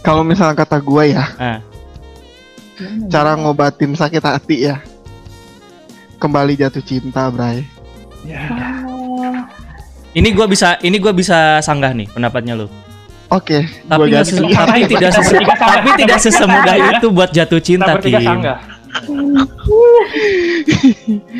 Kalau 0.05 0.23
misalnya 0.23 0.57
kata 0.59 0.79
gue 0.79 1.05
ya, 1.16 1.25
Ah, 1.40 1.59
cara 3.09 3.33
ngobatin 3.38 3.97
sakit 3.97 4.20
hati 4.20 4.68
ya, 4.68 4.77
kembali 6.20 6.59
jatuh 6.59 6.85
cinta, 6.85 7.33
Bray. 7.33 7.64
Oh, 8.25 9.37
ini 10.12 10.33
gua 10.33 10.49
bisa 10.49 10.81
ini 10.81 10.97
gua 10.97 11.12
bisa 11.12 11.61
sanggah 11.61 11.92
nih 11.92 12.09
pendapatnya 12.09 12.57
lu. 12.57 12.68
Oke, 13.35 13.59
Tapi 13.66 13.99
gua 13.99 14.07
nggak 14.07 14.23
ganti. 14.23 14.31
se- 14.31 14.55
tapi 14.55 14.79
Kita 14.79 14.90
tidak 14.94 15.11
sese- 15.11 15.42
tapi 15.42 15.88
tidak 15.99 16.18
sesemudah 16.20 16.75
itu 16.94 17.07
buat 17.11 17.31
jatuh 17.31 17.61
cinta 17.61 17.92
Kim. 17.99 18.38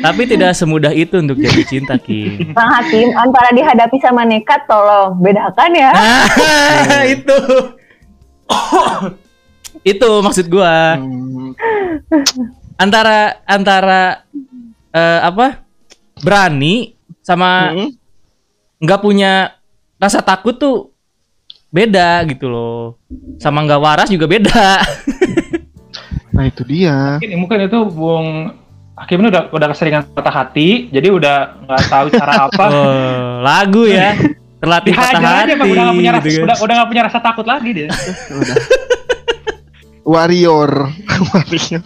Tapi 0.03 0.21
tidak 0.27 0.51
semudah 0.53 0.91
itu 0.91 1.15
untuk 1.15 1.39
jatuh 1.39 1.65
cinta 1.65 1.95
Kim. 1.95 2.51
Bang 2.51 2.67
Hakim, 2.69 3.15
antara 3.15 3.49
dihadapi 3.51 3.97
sama 4.03 4.27
nekat, 4.27 4.67
tolong 4.67 5.15
bedakan 5.17 5.71
ya. 5.71 5.91
Ah, 5.95 6.27
itu. 7.15 7.37
itu 9.83 10.09
maksud 10.19 10.45
gua. 10.47 10.99
Antara 12.75 13.39
antara 13.47 14.27
eh, 14.91 15.19
apa? 15.23 15.63
Berani 16.15 16.95
sama 17.19 17.71
hmm, 17.71 17.89
nggak 18.79 19.01
punya 19.01 19.55
rasa 19.95 20.19
takut 20.19 20.55
tuh 20.55 20.94
beda 21.75 22.23
gitu 22.31 22.47
loh. 22.47 22.95
Sama 23.35 23.67
nggak 23.67 23.81
waras 23.83 24.07
juga 24.07 24.31
beda. 24.31 24.79
Nah 26.31 26.43
itu 26.47 26.63
dia. 26.63 27.19
Mungkin, 27.19 27.31
mungkin 27.43 27.59
itu 27.67 27.79
Bung 27.91 28.27
Hakim 28.95 29.19
ini 29.19 29.27
udah 29.27 29.51
udah 29.51 29.67
keseringan 29.75 30.07
patah 30.15 30.31
hati, 30.31 30.87
jadi 30.87 31.11
udah 31.11 31.67
nggak 31.67 31.81
tahu 31.91 32.05
cara 32.15 32.33
apa. 32.47 32.65
Oh, 32.71 33.43
lagu 33.43 33.83
ya. 33.91 34.15
Terlatih 34.55 34.95
patah 34.95 35.19
Dihajar 35.19 35.35
hati 35.35 35.51
aja, 35.51 35.55
Bang. 35.59 35.67
udah 35.67 35.83
nggak 35.83 35.97
punya 35.99 36.11
rasa, 36.15 36.23
gitu 36.23 36.35
kan. 36.39 36.45
udah 36.47 36.57
udah 36.63 36.73
nggak 36.79 36.89
punya 36.95 37.03
rasa 37.03 37.19
takut 37.19 37.45
lagi 37.45 37.69
dia. 37.75 37.89
Udah. 38.31 38.55
Warrior, 40.07 40.71
warrior. 41.27 41.83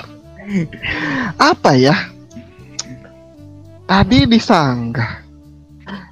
Apa 1.41 1.71
ya? 1.73 1.95
Tadi 3.89 4.17
disanggah. 4.29 5.28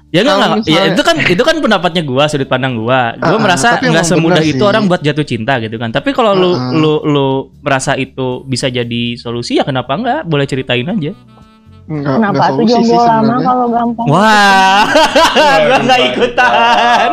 Ya 0.08 0.24
enggak, 0.24 0.34
enggak. 0.34 0.48
Ya, 0.48 0.56
misalnya- 0.56 0.88
itu 0.88 1.02
kan 1.02 1.16
itu 1.20 1.42
kan 1.42 1.56
pendapatnya 1.58 2.02
gua, 2.02 2.24
sudut 2.26 2.46
pandang 2.46 2.76
gua. 2.76 3.12
Gua 3.14 3.28
Ah, 3.28 3.36
merasa 3.38 3.76
tapi 3.76 3.92
nggak 3.92 4.00
emang 4.00 4.12
semudah 4.16 4.40
itu 4.42 4.56
sih. 4.56 4.64
orang 4.64 4.88
buat 4.88 5.00
jatuh 5.00 5.20
cinta 5.22 5.58
gitu 5.58 5.76
kan. 5.76 5.90
Tapi 5.90 6.10
kalau 6.10 6.32
lu 6.32 6.50
Ah. 6.50 6.72
lu 6.72 6.92
lu 7.04 7.28
merasa 7.60 7.92
itu 7.94 8.40
bisa 8.42 8.68
jadi 8.68 9.02
solusi 9.14 9.56
ya 9.56 9.64
kenapa 9.64 9.92
enggak? 9.92 10.24
Boleh 10.24 10.44
ceritain 10.44 10.82
aja. 10.82 11.12
Enggak, 11.84 12.14
Kenapa 12.14 12.36
enggak 12.38 12.48
tuh 12.50 12.64
jomblo 12.68 13.00
lama 13.02 13.34
kalau 13.38 13.66
gampang? 13.66 14.06
Wah, 14.06 14.84
gua 15.58 15.78
nggak 15.78 15.98
Wah, 15.98 16.08
ikutan. 16.10 17.10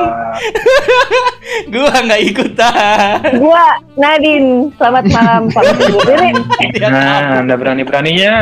Gua 1.71 1.93
nggak 1.97 2.21
ikutan. 2.25 3.17
Gua 3.38 3.65
Nadine, 3.95 4.67
selamat 4.75 5.05
malam 5.10 5.43
Pak 5.47 5.63
Ini 5.63 6.29
Nah, 6.91 7.39
anda 7.39 7.55
berani-beraninya. 7.55 8.36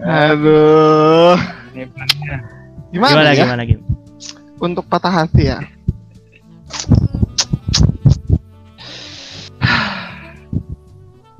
Aduh. 0.00 1.36
Berani-beraninya. 1.36 2.59
Gimana, 2.90 3.12
Gimana 3.14 3.30
ya? 3.32 3.44
gimana 3.46 3.62
gimana? 3.66 3.88
Untuk 4.60 4.84
patah 4.90 5.14
hati 5.24 5.42
ya. 5.48 5.58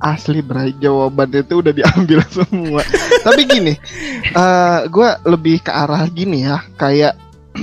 Asli 0.01 0.41
Bray, 0.41 0.73
jawabannya 0.81 1.45
itu 1.45 1.61
udah 1.61 1.73
diambil 1.77 2.25
semua. 2.33 2.81
Tapi 3.21 3.41
gini, 3.45 3.73
eh 4.33 4.79
gue 4.89 5.09
lebih 5.29 5.61
ke 5.61 5.69
arah 5.69 6.09
gini 6.09 6.41
ya, 6.41 6.65
kayak 6.73 7.13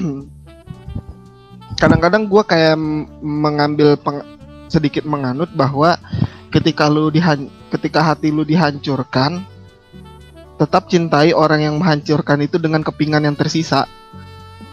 kadang-kadang 1.82 2.30
gue 2.30 2.42
kayak 2.46 2.78
mengambil 3.18 3.98
peng- 3.98 4.26
sedikit 4.70 5.02
menganut 5.02 5.50
bahwa 5.50 5.98
ketika 6.54 6.86
lu 6.86 7.10
dihan 7.10 7.50
ketika 7.74 8.06
hati 8.06 8.30
lu 8.30 8.46
dihancurkan, 8.46 9.42
tetap 10.58 10.90
cintai 10.90 11.30
orang 11.30 11.62
yang 11.62 11.74
menghancurkan 11.78 12.42
itu 12.42 12.58
dengan 12.58 12.82
kepingan 12.82 13.22
yang 13.24 13.36
tersisa. 13.38 13.86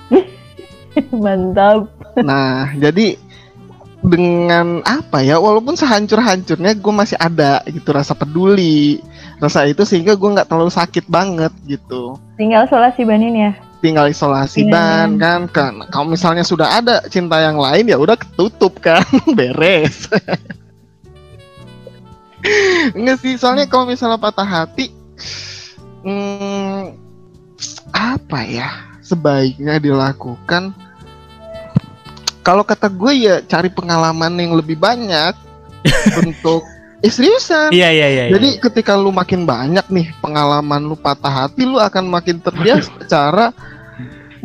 Mantap. 1.23 1.93
Nah, 2.19 2.73
jadi 2.75 3.15
dengan 4.05 4.85
apa 4.85 5.25
ya, 5.25 5.41
walaupun 5.41 5.73
sehancur-hancurnya 5.73 6.77
gue 6.77 6.93
masih 6.93 7.17
ada 7.17 7.65
gitu 7.65 7.89
rasa 7.89 8.13
peduli, 8.13 9.01
rasa 9.41 9.65
itu 9.65 9.81
sehingga 9.81 10.13
gue 10.13 10.29
nggak 10.29 10.45
terlalu 10.45 10.69
sakit 10.69 11.05
banget 11.09 11.49
gitu. 11.65 12.17
Tinggal 12.37 12.69
solasi 12.69 13.01
banin 13.01 13.33
ya. 13.33 13.51
Tinggal 13.81 14.09
isolasi 14.09 14.65
Iya. 14.65 14.71
dan 14.73 15.07
kan, 15.21 15.41
kan 15.45 15.73
kalau 15.93 16.09
misalnya 16.09 16.41
sudah 16.41 16.81
ada 16.81 17.05
cinta 17.05 17.37
yang 17.37 17.57
lain 17.61 17.85
ya 17.85 17.97
udah 18.01 18.17
ketutup 18.17 18.81
kan, 18.81 19.05
beres. 19.37 20.09
Enggak 22.93 23.17
sih, 23.25 23.37
soalnya 23.41 23.65
kalau 23.65 23.89
misalnya 23.89 24.21
patah 24.21 24.45
hati, 24.45 24.93
hmm, 26.05 26.81
apa 27.91 28.39
ya 28.45 28.69
sebaiknya 29.01 29.81
dilakukan? 29.81 30.71
Kalau 32.45 32.61
kata 32.61 32.93
gue 32.93 33.13
ya 33.25 33.41
cari 33.41 33.73
pengalaman 33.73 34.37
yang 34.37 34.53
lebih 34.53 34.77
banyak 34.77 35.33
untuk 36.21 36.61
eh 37.01 37.11
seriusan. 37.11 37.69
Iya 37.73 37.89
iya 37.93 38.07
iya. 38.07 38.23
iya. 38.29 38.33
Jadi 38.37 38.49
ketika 38.61 38.97
lu 38.97 39.13
makin 39.13 39.45
banyak 39.45 39.85
nih 39.89 40.07
pengalaman 40.21 40.85
lu 40.85 40.97
patah 40.97 41.45
hati, 41.45 41.65
lu 41.65 41.77
akan 41.81 42.09
makin 42.09 42.41
terbiasa 42.41 42.91
cara 43.11 43.53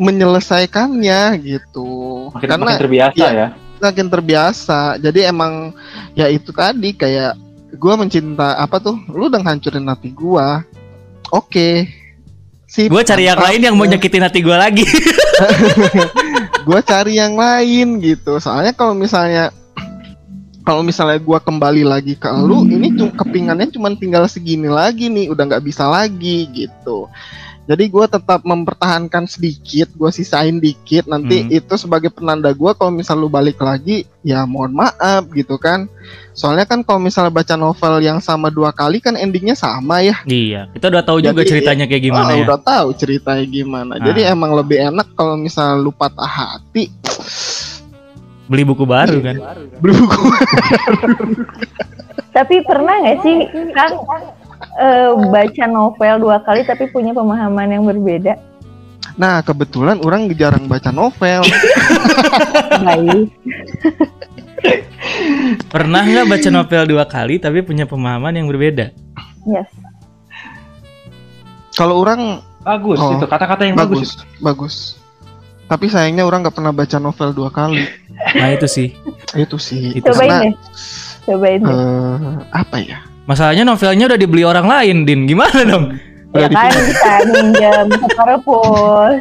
menyelesaikannya 0.01 1.21
gitu. 1.41 1.89
Makin, 2.33 2.49
Karena 2.49 2.65
makin 2.65 2.81
terbiasa 2.81 3.17
iya. 3.17 3.29
ya. 3.29 3.47
makin 3.81 4.07
terbiasa. 4.09 4.79
Jadi 5.01 5.19
emang 5.25 5.73
ya 6.13 6.29
itu 6.29 6.53
tadi 6.53 6.93
kayak 6.93 7.37
gua 7.77 7.97
mencinta 7.97 8.57
apa 8.57 8.77
tuh? 8.77 8.97
Lu 9.09 9.29
udah 9.29 9.41
hancurin 9.41 9.89
hati 9.89 10.13
gua. 10.13 10.65
Oke. 11.31 11.87
Sip, 12.71 12.87
gue 12.87 13.03
cari 13.03 13.27
yang 13.27 13.39
lain 13.39 13.59
yang 13.59 13.75
mau 13.75 13.83
nyakitin 13.83 14.23
hati 14.23 14.39
gue 14.39 14.55
lagi. 14.55 14.87
gue 16.67 16.79
cari 16.87 17.19
yang 17.19 17.35
lain 17.35 17.99
gitu. 17.99 18.39
Soalnya 18.39 18.71
kalau 18.71 18.95
misalnya 18.95 19.51
kalau 20.61 20.85
misalnya 20.85 21.19
gue 21.19 21.39
kembali 21.41 21.83
lagi 21.83 22.13
ke 22.15 22.29
lu 22.31 22.63
ini 22.69 22.93
cuma 22.93 23.11
kepingannya 23.11 23.67
cuma 23.73 23.91
tinggal 23.97 24.23
segini 24.29 24.69
lagi 24.69 25.09
nih 25.09 25.33
udah 25.33 25.43
nggak 25.49 25.65
bisa 25.65 25.89
lagi 25.89 26.47
gitu 26.53 27.09
jadi 27.71 27.83
gue 27.87 28.05
tetap 28.09 28.43
mempertahankan 28.43 29.23
sedikit 29.25 29.87
gue 29.89 30.11
sisain 30.11 30.57
dikit 30.57 31.07
nanti 31.07 31.39
Hmm. 31.41 31.49
itu 31.53 31.73
sebagai 31.73 32.11
penanda 32.11 32.51
gue 32.51 32.71
kalau 32.73 32.91
misal 32.91 33.15
lu 33.15 33.27
balik 33.27 33.55
lagi 33.57 34.03
ya 34.21 34.43
mohon 34.43 34.75
maaf 34.75 35.23
gitu 35.31 35.55
kan 35.55 35.87
soalnya 36.31 36.65
kan 36.65 36.81
kalau 36.81 36.99
misalnya 36.99 37.31
baca 37.31 37.55
novel 37.55 37.99
yang 37.99 38.19
sama 38.19 38.47
dua 38.47 38.69
kali 38.69 38.99
kan 38.99 39.15
endingnya 39.15 39.53
sama 39.53 39.99
ya 39.99 40.19
iya, 40.25 40.67
kita 40.69 40.89
udah 40.89 41.01
tahu 41.01 41.19
juga 41.19 41.41
Jadi, 41.41 41.49
ceritanya 41.49 41.85
kayak 41.85 42.03
gimana 42.03 42.27
Oh, 42.27 42.35
ya. 42.35 42.43
udah 42.43 42.59
tahu 42.59 42.87
ceritanya 42.93 43.45
gimana 43.45 43.93
Ah. 43.95 44.03
jadi 44.03 44.21
emang 44.29 44.51
lebih 44.53 44.77
enak 44.83 45.07
kalau 45.13 45.33
misalnya 45.33 45.79
lu 45.79 45.89
patah 45.89 46.27
hati 46.27 46.91
Beli 48.45 48.67
buku 48.67 48.83
baru 48.83 49.23
kan. 49.23 49.35
beli 49.79 49.95
buku 49.95 50.19
Tapi 52.31 52.63
pernah 52.63 52.95
nggak 52.97 53.17
sih 53.21 53.35
kan 53.71 53.91
eh, 54.79 55.09
baca 55.29 55.65
novel 55.67 56.15
dua 56.21 56.37
kali 56.41 56.61
tapi 56.65 56.89
punya 56.89 57.11
pemahaman 57.11 57.67
yang 57.69 57.83
berbeda? 57.85 58.37
Nah, 59.19 59.43
kebetulan 59.43 59.99
orang 60.01 60.31
jarang 60.33 60.65
baca 60.71 60.89
novel. 60.89 61.43
Baik. 62.87 63.27
Pernah 65.67 66.01
nggak 66.05 66.27
baca 66.29 66.49
novel 66.53 66.83
dua 66.87 67.05
kali 67.09 67.41
tapi 67.41 67.65
punya 67.65 67.89
pemahaman 67.89 68.37
yang 68.37 68.47
berbeda? 68.47 68.93
Yes. 69.49 69.67
Kalau 71.73 71.97
orang 71.97 72.45
Bagus 72.61 73.01
Oh, 73.01 73.17
itu 73.17 73.25
kata-kata 73.25 73.65
yang 73.65 73.73
bagus. 73.73 74.13
bagus, 74.13 74.37
bagus. 74.37 74.75
Tapi 75.65 75.89
sayangnya 75.89 76.27
orang 76.27 76.45
nggak 76.45 76.53
pernah 76.61 76.69
baca 76.69 76.97
novel 77.01 77.29
dua 77.33 77.49
kali. 77.49 77.81
Nah 78.37 78.53
itu 78.53 78.67
sih. 78.69 78.93
Itu 79.33 79.57
sih. 79.57 79.97
Itu 79.97 80.13
Cobain 80.13 80.29
Karena 80.29 80.45
deh. 80.45 80.53
Cobain 81.25 81.59
deh. 81.63 81.73
eh, 81.73 82.33
apa 82.53 82.77
ya? 82.77 82.99
Masalahnya 83.25 83.63
novelnya 83.63 84.09
udah 84.09 84.19
dibeli 84.19 84.43
orang 84.43 84.65
lain, 84.65 84.97
Din. 85.05 85.29
Gimana 85.29 85.61
dong? 85.63 85.85
ya 86.31 86.47
kan 86.47 86.71
bisa 86.71 87.11
minjem 87.27 87.91
ke 87.91 88.07
perpus. 88.15 89.19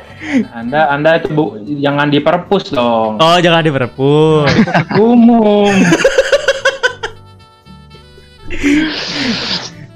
Anda 0.54 0.94
Anda 0.94 1.18
itu 1.18 1.34
bu, 1.34 1.58
jangan 1.82 2.06
diperpus 2.06 2.70
dong. 2.70 3.18
Oh, 3.18 3.38
jangan 3.42 3.66
di 3.66 3.72
perpus. 3.74 4.46
Umum. 4.94 5.74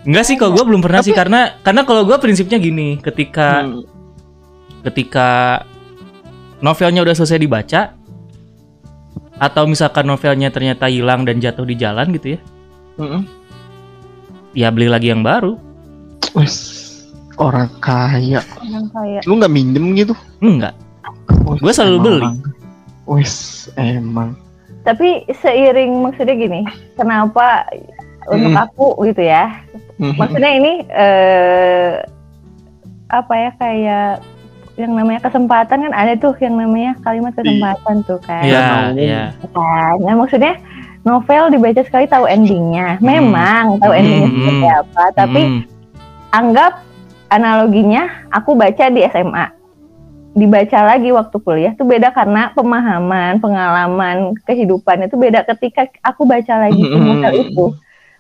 Enggak 0.05 0.25
sih, 0.27 0.37
kalau 0.37 0.53
gue 0.53 0.65
belum 0.67 0.83
pernah 0.85 1.01
sih 1.01 1.15
karena 1.15 1.55
karena 1.63 1.87
kalau 1.87 2.05
gue 2.05 2.17
prinsipnya 2.19 2.59
gini, 2.61 3.01
ketika 3.01 3.65
Hmm. 3.65 3.87
ketika 4.85 5.63
novelnya 6.61 7.01
udah 7.01 7.15
selesai 7.17 7.41
dibaca 7.41 7.97
atau 9.39 9.65
misalkan 9.65 10.05
novelnya 10.05 10.53
ternyata 10.53 10.93
hilang 10.93 11.25
dan 11.25 11.41
jatuh 11.41 11.65
di 11.65 11.75
jalan 11.75 12.13
gitu 12.13 12.37
ya, 12.37 12.41
Mm-mm. 13.01 13.23
Ya 14.55 14.71
beli 14.71 14.87
lagi 14.87 15.11
yang 15.11 15.21
baru. 15.21 15.59
Wes, 16.33 16.57
orang 17.37 17.71
kaya. 17.79 18.43
Yang 18.63 18.87
kayak 18.91 19.23
Lu 19.27 19.39
nggak 19.39 19.53
minjem 19.53 19.95
gitu? 19.95 20.15
Enggak. 20.41 20.75
Gua 21.61 21.71
selalu 21.71 21.99
emang. 21.99 22.05
beli. 22.05 22.29
Wes, 23.05 23.35
emang. 23.77 24.33
tapi 24.85 25.25
seiring 25.41 25.97
maksudnya 26.05 26.37
gini, 26.37 26.61
kenapa 26.93 27.65
untuk 28.29 28.53
Hmm. 28.53 28.65
aku 28.69 28.87
gitu 29.09 29.25
ya? 29.25 29.49
Mhm. 29.97 30.17
Maksudnya 30.21 30.51
ini 30.53 30.73
eh 30.93 32.05
apa 33.09 33.33
ya 33.33 33.51
kayak 33.57 34.11
yang 34.77 34.93
namanya 34.93 35.25
kesempatan 35.25 35.89
kan 35.89 35.93
ada 35.95 36.13
tuh 36.21 36.37
yang 36.37 36.61
namanya 36.61 36.99
kalimat 37.01 37.33
kesempatan 37.33 38.05
tuh 38.05 38.21
kan. 38.29 38.45
Iya, 38.45 38.61
tahu. 38.61 38.89
iya. 39.01 39.23
kan. 39.57 39.97
Nah 40.05 40.15
maksudnya 40.21 40.53
novel 41.05 41.53
dibaca 41.53 41.85
sekali 41.85 42.09
tahu 42.09 42.25
endingnya. 42.25 42.99
Hmm. 42.99 43.05
Memang 43.05 43.65
tahu 43.79 43.93
Hmm, 43.93 44.01
endingnya 44.01 44.29
hmm. 44.29 44.37
seperti 44.41 44.69
apa. 44.69 45.05
Tapi 45.13 45.41
Hmm. 45.45 45.61
anggap 46.33 46.73
analoginya 47.29 48.03
aku 48.29 48.57
baca 48.57 48.85
di 48.89 49.01
SMA. 49.05 49.47
Dibaca 50.35 50.79
lagi 50.83 51.15
waktu 51.15 51.37
kuliah 51.39 51.73
tuh 51.79 51.87
beda 51.87 52.11
karena 52.11 52.51
pemahaman, 52.51 53.39
pengalaman, 53.39 54.35
kehidupan 54.43 55.07
itu 55.07 55.15
beda 55.15 55.47
ketika 55.55 55.87
aku 56.03 56.27
baca 56.27 56.67
lagi 56.67 56.83
Hmm. 56.83 56.99
novel 56.99 57.35
itu. 57.39 57.65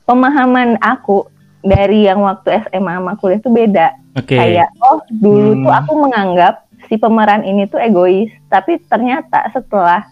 Pemahaman 0.04 0.76
aku 0.78 1.26
dari 1.64 2.04
yang 2.04 2.20
waktu 2.20 2.60
SMA 2.68 3.00
sama 3.00 3.16
kuliah 3.16 3.40
tuh 3.40 3.50
beda 3.50 3.96
Oke. 4.14 4.36
kayak 4.36 4.68
oh 4.84 5.00
dulu 5.08 5.56
Hmm. 5.56 5.62
tuh 5.64 5.72
aku 5.72 5.92
menganggap 5.96 6.54
si 6.86 7.00
pemeran 7.00 7.40
ini 7.40 7.64
tuh 7.64 7.80
egois 7.80 8.28
tapi 8.52 8.76
ternyata 8.84 9.48
setelah 9.48 10.04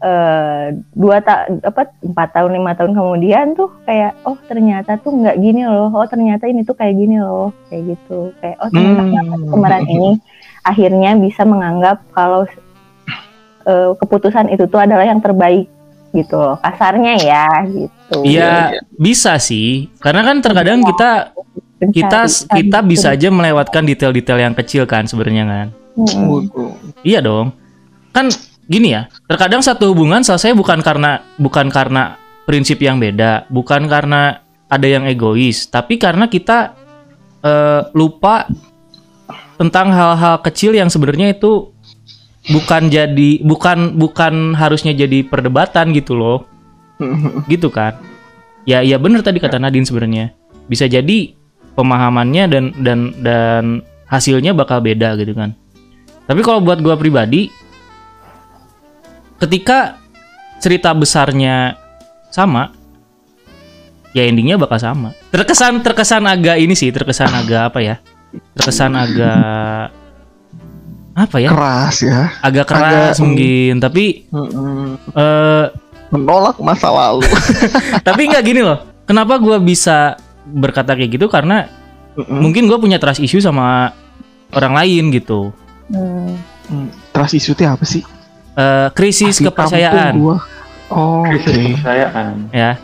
eh, 0.00 0.64
dua 0.92 1.16
ta 1.20 1.44
apa 1.62 1.92
empat 2.02 2.28
tahun 2.32 2.52
lima 2.56 2.72
tahun 2.74 2.92
kemudian 2.92 3.54
tuh 3.54 3.70
kayak 3.84 4.18
oh 4.24 4.34
ternyata 4.44 4.98
tuh 4.98 5.14
nggak 5.14 5.38
gini 5.38 5.62
loh 5.64 5.88
oh 5.88 6.06
ternyata 6.06 6.44
ini 6.46 6.62
tuh 6.62 6.74
kayak 6.74 6.94
gini 6.94 7.20
loh 7.20 7.54
kayak 7.68 7.94
gitu 7.94 8.34
kayak 8.38 8.56
oh 8.58 8.68
ternyata 8.68 9.02
Hmm. 9.34 9.48
pemeran 9.48 9.84
ini 9.86 10.10
akhirnya 10.62 11.10
bisa 11.16 11.42
menganggap 11.44 12.02
kalau 12.10 12.44
eh, 13.64 13.90
keputusan 13.96 14.50
itu 14.50 14.66
tuh 14.66 14.80
adalah 14.80 15.06
yang 15.06 15.20
terbaik 15.20 15.68
gitu 16.10 16.36
loh 16.36 16.56
kasarnya 16.58 17.14
ya 17.18 17.46
gitu 17.66 18.16
Iya, 18.22 18.78
bisa 18.94 19.34
sih. 19.40 19.90
Karena 19.98 20.22
kan 20.22 20.38
terkadang 20.38 20.84
kita 20.84 21.34
kita 21.90 22.20
Pencarian 22.30 22.54
kita 22.54 22.78
gitu. 22.80 22.88
bisa 22.88 23.06
aja 23.10 23.28
melewatkan 23.28 23.82
detail-detail 23.82 24.38
yang 24.38 24.54
kecil 24.54 24.86
kan 24.86 25.04
sebenarnya 25.04 25.44
kan. 25.44 25.66
Waduh. 25.98 26.70
Iya 27.02 27.18
dong. 27.18 27.50
Kan 28.12 28.30
gini 28.66 28.96
ya, 28.96 29.08
terkadang 29.28 29.60
satu 29.60 29.92
hubungan 29.92 30.24
selesai 30.24 30.56
bukan 30.56 30.80
karena 30.80 31.20
bukan 31.36 31.68
karena 31.68 32.16
prinsip 32.44 32.80
yang 32.80 33.00
beda, 33.00 33.48
bukan 33.48 33.88
karena 33.88 34.44
ada 34.68 34.86
yang 34.88 35.04
egois, 35.04 35.68
tapi 35.68 36.00
karena 36.00 36.28
kita 36.28 36.72
eh, 37.44 37.82
lupa 37.92 38.48
tentang 39.54 39.94
hal-hal 39.94 40.42
kecil 40.42 40.74
yang 40.74 40.90
sebenarnya 40.90 41.36
itu 41.36 41.70
bukan 42.50 42.92
jadi 42.92 43.40
bukan 43.40 43.96
bukan 43.96 44.52
harusnya 44.52 44.92
jadi 44.92 45.24
perdebatan 45.24 45.94
gitu 45.96 46.18
loh. 46.18 46.38
Gitu 47.50 47.68
kan. 47.74 47.98
Ya 48.64 48.80
ya 48.80 48.96
bener 48.96 49.20
tadi 49.20 49.42
kata 49.42 49.60
Nadine 49.60 49.84
sebenarnya. 49.84 50.32
Bisa 50.70 50.88
jadi 50.88 51.36
pemahamannya 51.76 52.44
dan 52.48 52.64
dan 52.80 53.00
dan 53.20 53.64
hasilnya 54.08 54.54
bakal 54.56 54.80
beda 54.80 55.18
gitu 55.20 55.34
kan. 55.36 55.52
Tapi 56.24 56.40
kalau 56.40 56.64
buat 56.64 56.80
gua 56.80 56.96
pribadi, 56.96 57.52
ketika 59.38 59.98
cerita 60.58 60.90
besarnya 60.92 61.76
sama, 62.30 62.70
ya 64.12 64.24
endingnya 64.24 64.56
bakal 64.56 64.78
sama. 64.78 65.08
Terkesan 65.28 65.82
terkesan 65.82 66.24
agak 66.24 66.56
ini 66.56 66.72
sih, 66.72 66.90
terkesan 66.90 67.30
agak 67.30 67.72
apa 67.72 67.78
ya? 67.82 67.96
Terkesan 68.54 68.92
agak 68.94 69.90
apa 71.14 71.36
ya? 71.38 71.50
Keras 71.50 71.96
ya. 72.02 72.20
Agak 72.42 72.66
keras 72.66 73.14
Agak- 73.14 73.22
mungkin, 73.22 73.72
tapi 73.78 74.26
Mm-mm. 74.30 74.98
eh 75.14 75.66
Menolak 76.10 76.62
masa 76.62 76.94
lalu. 76.94 77.26
tapi 78.06 78.30
nggak 78.30 78.44
gini 78.44 78.62
loh. 78.62 78.86
Kenapa 79.02 79.34
gua 79.36 79.58
bisa 79.58 80.14
berkata 80.46 80.94
kayak 80.94 81.18
gitu? 81.18 81.26
Karena 81.26 81.66
Mm-mm. 82.14 82.38
mungkin 82.38 82.70
gue 82.70 82.78
punya 82.78 83.02
trust 83.02 83.18
issue 83.18 83.42
sama 83.42 83.90
orang 84.54 84.78
lain 84.78 85.10
gitu. 85.10 85.50
Hmm. 85.90 86.38
Trust 87.10 87.34
issue 87.34 87.52
itu 87.52 87.66
apa 87.66 87.82
sih? 87.82 88.06
Eh, 88.54 88.88
krisis 88.94 89.42
kepercayaan. 89.42 90.14
Oh. 90.90 91.26
Krisis 91.26 91.74
kepercayaan. 91.74 92.54
ya 92.54 92.78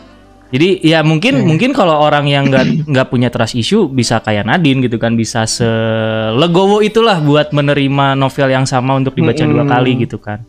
jadi 0.51 0.83
ya 0.83 0.99
mungkin 0.99 1.41
Oke. 1.41 1.47
mungkin 1.47 1.71
kalau 1.71 2.03
orang 2.03 2.27
yang 2.27 2.51
nggak 2.51 2.83
nggak 2.91 3.07
punya 3.07 3.31
trust 3.31 3.55
issue 3.55 3.87
bisa 3.87 4.19
kayak 4.19 4.43
Nadine 4.43 4.83
gitu 4.83 4.99
kan 4.99 5.15
bisa 5.15 5.47
selegowo 5.47 6.83
itulah 6.83 7.23
buat 7.23 7.55
menerima 7.55 8.19
novel 8.19 8.51
yang 8.51 8.67
sama 8.67 8.99
untuk 8.99 9.15
dibaca 9.15 9.47
dua 9.47 9.63
Mm-mm. 9.63 9.71
kali 9.71 9.91
gitu 10.03 10.19
kan 10.19 10.43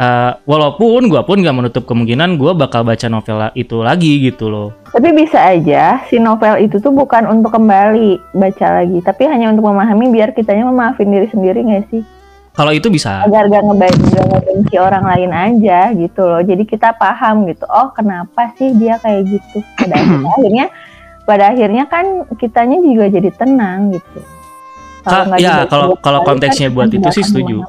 Eh, 0.00 0.32
walaupun 0.48 1.12
gua 1.12 1.28
pun 1.28 1.44
nggak 1.44 1.52
menutup 1.52 1.84
kemungkinan 1.84 2.40
gua 2.40 2.56
bakal 2.56 2.80
baca 2.88 3.04
novel 3.12 3.52
itu 3.52 3.84
lagi 3.84 4.32
gitu 4.32 4.48
loh 4.48 4.72
Tapi 4.88 5.12
bisa 5.12 5.36
aja 5.36 6.00
si 6.08 6.16
novel 6.16 6.56
itu 6.64 6.80
tuh 6.80 6.88
bukan 6.88 7.28
untuk 7.28 7.52
kembali 7.52 8.32
baca 8.32 8.80
lagi, 8.80 9.04
tapi 9.04 9.28
hanya 9.28 9.52
untuk 9.52 9.68
memahami 9.68 10.08
biar 10.08 10.32
kitanya 10.32 10.64
memaafin 10.64 11.04
diri 11.04 11.28
sendiri 11.28 11.60
nggak 11.60 11.84
sih? 11.92 12.00
Kalau 12.50 12.72
itu 12.74 12.90
bisa 12.90 13.24
Agar 13.24 13.46
gak 13.46 13.62
ngebenci, 13.62 14.74
orang 14.76 15.04
lain 15.06 15.30
aja 15.30 15.94
gitu 15.94 16.22
loh. 16.22 16.42
Jadi 16.42 16.66
kita 16.66 16.92
paham 16.94 17.46
gitu. 17.46 17.64
Oh 17.70 17.88
kenapa 17.90 18.52
sih 18.54 18.74
dia 18.74 18.98
kayak 18.98 19.26
gitu? 19.26 19.62
Pada 19.78 19.96
akhirnya, 20.36 20.66
pada 21.24 21.44
akhirnya 21.50 21.84
kan 21.86 22.04
kitanya 22.36 22.78
juga 22.78 23.06
jadi 23.08 23.30
tenang 23.32 23.94
gitu. 23.94 24.20
Ka- 25.00 25.24
nggak 25.24 25.38
ya, 25.40 25.64
kalau- 25.64 25.96
kalau 25.96 26.20
kali 26.20 26.28
konteksnya 26.28 26.68
kan 26.68 26.76
buat 26.76 26.90
itu 26.92 27.08
sih 27.08 27.24
setuju. 27.24 27.64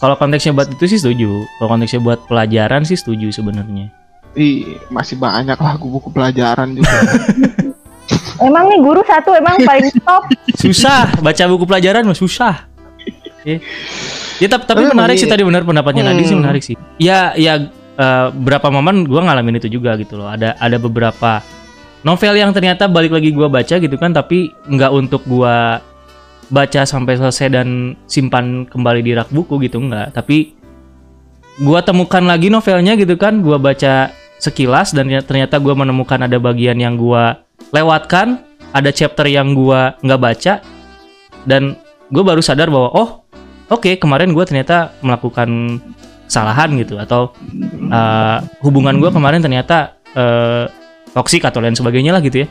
kalau 0.00 0.16
konteksnya 0.16 0.50
buat 0.50 0.66
itu 0.66 0.84
sih 0.88 0.98
setuju 0.98 1.28
kalau 1.54 1.68
konteksnya 1.70 2.00
buat 2.00 2.24
pelajaran 2.24 2.82
sih 2.82 2.96
setuju 2.96 3.28
sebenarnya 3.30 3.92
Ih, 4.32 4.80
masih 4.88 5.20
banyak 5.20 5.54
lah 5.54 5.76
buku 5.76 6.08
pelajaran 6.08 6.72
juga. 6.72 6.88
Emang 8.40 8.64
nih 8.66 8.80
guru 8.80 9.04
satu 9.04 9.30
emang 9.30 9.60
paling 9.62 9.92
top. 10.02 10.24
susah 10.56 11.12
baca 11.20 11.44
buku 11.46 11.68
pelajaran 11.68 12.02
mah 12.02 12.16
susah 12.16 12.64
ya, 13.44 13.56
ya 14.38 14.48
tapi, 14.48 14.64
tapi 14.66 14.82
menarik 14.88 15.16
sih 15.18 15.26
iya. 15.26 15.32
tadi 15.34 15.42
benar 15.42 15.62
pendapatnya 15.66 16.02
Nadine 16.10 16.26
sih 16.26 16.34
Hmm. 16.36 16.42
menarik 16.44 16.62
sih 16.62 16.76
ya 16.98 17.34
ya 17.36 17.68
eh, 17.98 18.26
berapa 18.32 18.68
momen 18.70 19.04
gua 19.06 19.26
ngalamin 19.26 19.58
itu 19.58 19.68
juga 19.68 19.94
gitu 19.98 20.18
loh 20.18 20.30
ada 20.30 20.56
ada 20.58 20.76
beberapa 20.78 21.42
novel 22.02 22.34
yang 22.38 22.50
ternyata 22.54 22.86
balik 22.86 23.14
lagi 23.14 23.30
gua 23.34 23.50
baca 23.50 23.78
gitu 23.78 23.96
kan 23.98 24.14
tapi 24.14 24.50
nggak 24.66 24.90
untuk 24.92 25.22
gua 25.26 25.82
baca 26.52 26.84
sampai 26.84 27.16
selesai 27.16 27.48
dan 27.48 27.96
simpan 28.04 28.68
kembali 28.68 29.00
di 29.00 29.12
rak 29.16 29.32
buku 29.32 29.62
gitu 29.64 29.80
nggak 29.80 30.16
tapi 30.16 30.52
gua 31.62 31.84
temukan 31.84 32.24
lagi 32.24 32.48
novelnya 32.50 32.96
gitu 32.98 33.14
kan 33.18 33.40
gua 33.40 33.56
baca 33.60 34.10
sekilas 34.42 34.90
dan 34.92 35.08
ternyata 35.22 35.62
gua 35.62 35.78
menemukan 35.78 36.18
ada 36.18 36.36
bagian 36.42 36.76
yang 36.76 36.98
gua 36.98 37.42
lewatkan 37.70 38.42
ada 38.72 38.90
chapter 38.90 39.28
yang 39.28 39.54
gua 39.54 39.94
nggak 40.02 40.20
baca 40.20 40.54
dan 41.46 41.76
gue 42.12 42.22
baru 42.22 42.42
sadar 42.44 42.68
bahwa 42.68 42.92
oh 42.92 43.21
oke 43.72 43.90
kemarin 43.96 44.36
gue 44.36 44.44
ternyata 44.44 44.92
melakukan 45.00 45.80
kesalahan 46.28 46.72
gitu 46.80 46.96
atau 47.00 47.32
uh, 47.92 48.38
hubungan 48.64 48.96
gue 49.00 49.10
kemarin 49.12 49.40
ternyata 49.40 49.96
uh, 50.16 50.68
toksik 51.12 51.44
atau 51.44 51.60
lain 51.60 51.76
sebagainya 51.76 52.12
lah 52.16 52.24
gitu 52.24 52.44
ya 52.44 52.48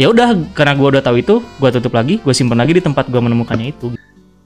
ya 0.00 0.06
udah 0.08 0.32
karena 0.56 0.72
gue 0.76 0.88
udah 0.96 1.02
tahu 1.04 1.16
itu 1.20 1.40
gue 1.40 1.68
tutup 1.72 1.92
lagi 1.92 2.20
gue 2.20 2.32
simpan 2.32 2.60
lagi 2.60 2.76
di 2.76 2.82
tempat 2.84 3.08
gue 3.08 3.20
menemukannya 3.20 3.72
itu 3.72 3.92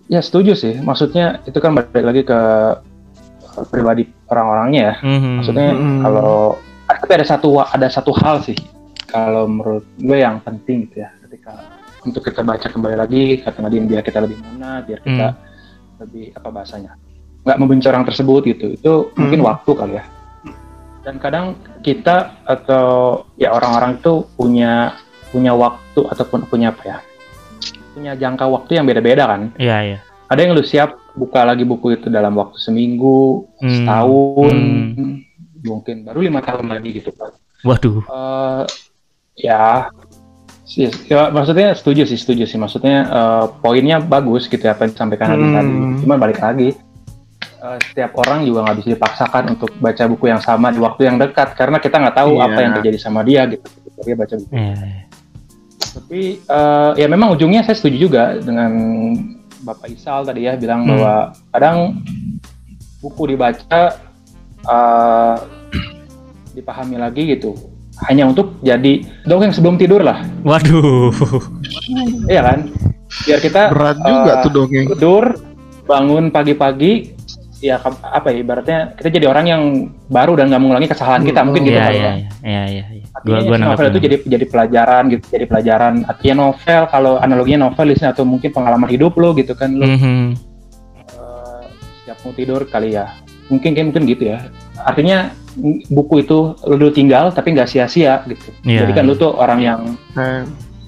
Ya 0.05 0.21
setuju 0.21 0.53
sih. 0.53 0.77
Maksudnya 0.85 1.41
itu 1.49 1.57
kan 1.65 1.73
balik 1.73 2.05
lagi 2.05 2.23
ke 2.29 2.41
pribadi 3.73 4.05
orang-orangnya 4.29 4.83
ya. 4.93 4.95
Mhm. 5.01 5.31
Maksudnya 5.41 5.69
Mm-mm. 5.73 6.01
kalau 6.05 6.61
tapi 6.85 7.13
ada 7.17 7.27
satu 7.27 7.49
ada 7.65 7.89
satu 7.89 8.13
hal 8.13 8.45
sih 8.45 8.57
kalau 9.09 9.49
menurut 9.49 9.85
gue 9.97 10.19
yang 10.21 10.41
penting 10.45 10.85
gitu 10.89 11.05
ya 11.05 11.09
ketika 11.25 11.74
untuk 12.05 12.23
kita 12.23 12.41
baca 12.41 12.67
kembali 12.67 12.97
lagi 12.97 13.23
kata 13.41 13.59
Nadine 13.61 13.87
biar 13.87 14.03
kita 14.03 14.21
lebih 14.21 14.39
mana 14.39 14.81
biar 14.81 15.01
kita 15.01 15.27
lebih 15.99 16.33
apa 16.33 16.49
bahasanya 16.49 16.93
nggak 17.43 17.59
membenci 17.59 17.87
orang 17.89 18.05
tersebut 18.05 18.43
gitu 18.47 18.67
itu 18.71 18.93
mungkin 19.15 19.41
Hmm. 19.41 19.49
waktu 19.49 19.71
kali 19.73 19.95
ya 19.95 20.05
dan 21.01 21.15
kadang 21.19 21.47
kita 21.81 22.41
atau 22.43 22.87
ya 23.37 23.53
orang-orang 23.53 23.99
itu 23.99 24.25
punya 24.35 24.97
punya 25.29 25.53
waktu 25.53 26.01
ataupun 26.03 26.47
punya 26.47 26.71
apa 26.71 26.83
ya 26.87 26.99
punya 27.93 28.13
jangka 28.15 28.45
waktu 28.47 28.71
yang 28.75 28.85
beda-beda 28.85 29.25
kan 29.27 29.43
Iya, 29.57 29.77
iya. 29.85 29.99
ada 30.27 30.41
yang 30.41 30.53
lu 30.53 30.65
siap 30.65 30.97
buka 31.13 31.45
lagi 31.45 31.63
buku 31.63 31.95
itu 31.95 32.09
dalam 32.09 32.33
waktu 32.35 32.57
seminggu 32.59 33.49
Hmm. 33.61 33.71
setahun 33.71 34.55
Hmm. 34.55 35.17
mungkin 35.63 35.97
baru 36.03 36.21
lima 36.23 36.41
tahun 36.41 36.69
lagi 36.69 36.91
gitu 36.95 37.13
kan 37.13 37.33
Waduh. 37.65 38.05
Eh, 38.05 38.63
ya, 39.41 39.89
ya, 40.67 40.91
maksudnya 41.29 41.73
setuju 41.73 42.03
sih, 42.05 42.17
setuju 42.17 42.45
sih. 42.45 42.57
Maksudnya 42.57 42.97
eh, 43.05 43.45
poinnya 43.61 43.99
bagus 43.99 44.47
gitu 44.47 44.61
ya 44.61 44.73
apa 44.73 44.85
yang 44.85 44.93
disampaikan 44.93 45.27
Hmm. 45.31 45.53
tadi. 45.53 45.75
Cuma 46.01 46.15
balik 46.17 46.41
lagi, 46.41 46.73
eh, 47.61 47.79
setiap 47.85 48.17
orang 48.17 48.43
juga 48.43 48.65
nggak 48.65 48.77
bisa 48.79 48.89
dipaksakan 48.93 49.43
untuk 49.53 49.71
baca 49.77 50.05
buku 50.07 50.25
yang 50.27 50.41
sama 50.41 50.69
di 50.69 50.81
waktu 50.81 51.05
yang 51.05 51.17
dekat 51.17 51.53
karena 51.53 51.77
kita 51.77 51.97
nggak 51.99 52.17
tahu 52.17 52.33
Iya. 52.37 52.45
apa 52.45 52.59
yang 52.61 52.73
terjadi 52.75 52.99
sama 52.99 53.21
dia 53.23 53.45
gitu. 53.47 53.67
Dia 54.01 54.17
baca 54.17 54.35
buku. 54.37 54.53
Iya, 54.53 54.75
iya. 54.75 55.03
Tapi 55.95 56.21
eh, 56.43 56.91
ya 56.97 57.07
memang 57.07 57.29
ujungnya 57.33 57.63
saya 57.63 57.77
setuju 57.77 57.97
juga 58.01 58.23
dengan 58.37 58.73
Bapak 59.61 59.89
Isal 59.89 60.25
tadi 60.25 60.45
ya 60.45 60.57
bilang 60.57 60.85
Hmm. 60.85 60.91
bahwa 60.93 61.15
kadang 61.51 61.77
buku 62.99 63.23
dibaca 63.31 63.83
eh, 64.65 65.37
dipahami 66.53 66.97
lagi 66.97 67.29
gitu 67.29 67.53
hanya 68.03 68.27
untuk 68.27 68.59
jadi 68.61 68.93
dongeng 69.23 69.51
sebelum 69.51 69.77
tidur 69.77 70.01
lah 70.01 70.21
Waduh. 70.43 71.15
iya 72.27 72.43
kan 72.43 72.59
biar 73.25 73.39
kita 73.39 73.63
Berat 73.71 73.97
juga 73.99 74.33
eh, 74.33 74.43
tuh 74.43 74.51
dongeng. 74.53 74.87
tidur 74.91 75.25
bangun 75.85 76.25
pagi-pagi 76.29 77.15
ya 77.61 77.81
apa 77.81 78.29
ya 78.29 78.37
ibaratnya 78.39 78.79
kita 78.93 79.09
jadi 79.11 79.27
orang 79.27 79.47
yang 79.47 79.63
baru 80.07 80.37
dan 80.37 80.53
nggak 80.53 80.61
mengulangi 80.61 80.85
kesalahan 80.85 81.23
kita 81.23 81.41
Hmm. 81.41 81.47
mungkin 81.49 81.63
gitu 81.65 81.73
Iya, 81.73 81.85
kali 81.87 81.97
iya, 81.97 82.05
ya. 82.05 82.13
iya, 82.13 82.23
iya, 82.45 82.63
iya. 82.67 82.85
iya. 82.93 83.05
Gua 83.25 83.39
gua 83.41 83.57
novel 83.57 83.89
itu 83.89 84.01
jadi 84.03 84.17
jadi 84.27 84.45
pelajaran 84.45 85.03
gitu 85.09 85.25
jadi 85.31 85.45
pelajaran 85.47 85.95
artinya 86.05 86.35
novel 86.43 86.83
kalau 86.91 87.13
analoginya 87.17 87.65
novel 87.65 87.89
atau 87.95 88.25
mungkin 88.27 88.51
pengalaman 88.51 88.85
hidup 88.87 89.17
lo 89.17 89.33
gitu 89.33 89.55
kan 89.55 89.73
lo 89.73 89.87
Mhm. 89.87 90.37
eh, 91.09 91.65
siap 92.05 92.19
mau 92.21 92.35
tidur 92.37 92.69
kali 92.69 92.93
ya 92.93 93.09
mungkin 93.49 93.71
kayak 93.77 93.87
mungkin 93.93 94.05
gitu 94.09 94.23
ya. 94.33 94.39
Artinya 94.85 95.33
buku 95.91 96.27
itu 96.27 96.59
lu 96.67 96.75
dulu 96.77 96.91
tinggal 96.91 97.31
tapi 97.31 97.55
nggak 97.55 97.71
sia-sia 97.71 98.23
gitu. 98.27 98.49
Iya, 98.67 98.87
jadi 98.87 98.93
kan 98.93 99.05
lu 99.07 99.15
tuh 99.15 99.31
orang 99.35 99.61
yang 99.63 99.81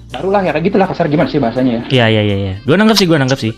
baru 0.07 0.29
lah 0.31 0.41
ya 0.43 0.51
kayak 0.55 0.65
gitulah 0.71 0.87
kasar 0.87 1.07
gimana 1.11 1.27
sih 1.27 1.39
bahasanya 1.39 1.71
ya? 1.71 1.83
Iya, 1.91 2.05
iya, 2.07 2.21
iya, 2.23 2.37
iya. 2.37 2.53
Gua 2.63 2.75
nangkep 2.79 2.97
sih, 2.99 3.07
gua 3.07 3.19
nangkep 3.19 3.39
sih. 3.39 3.53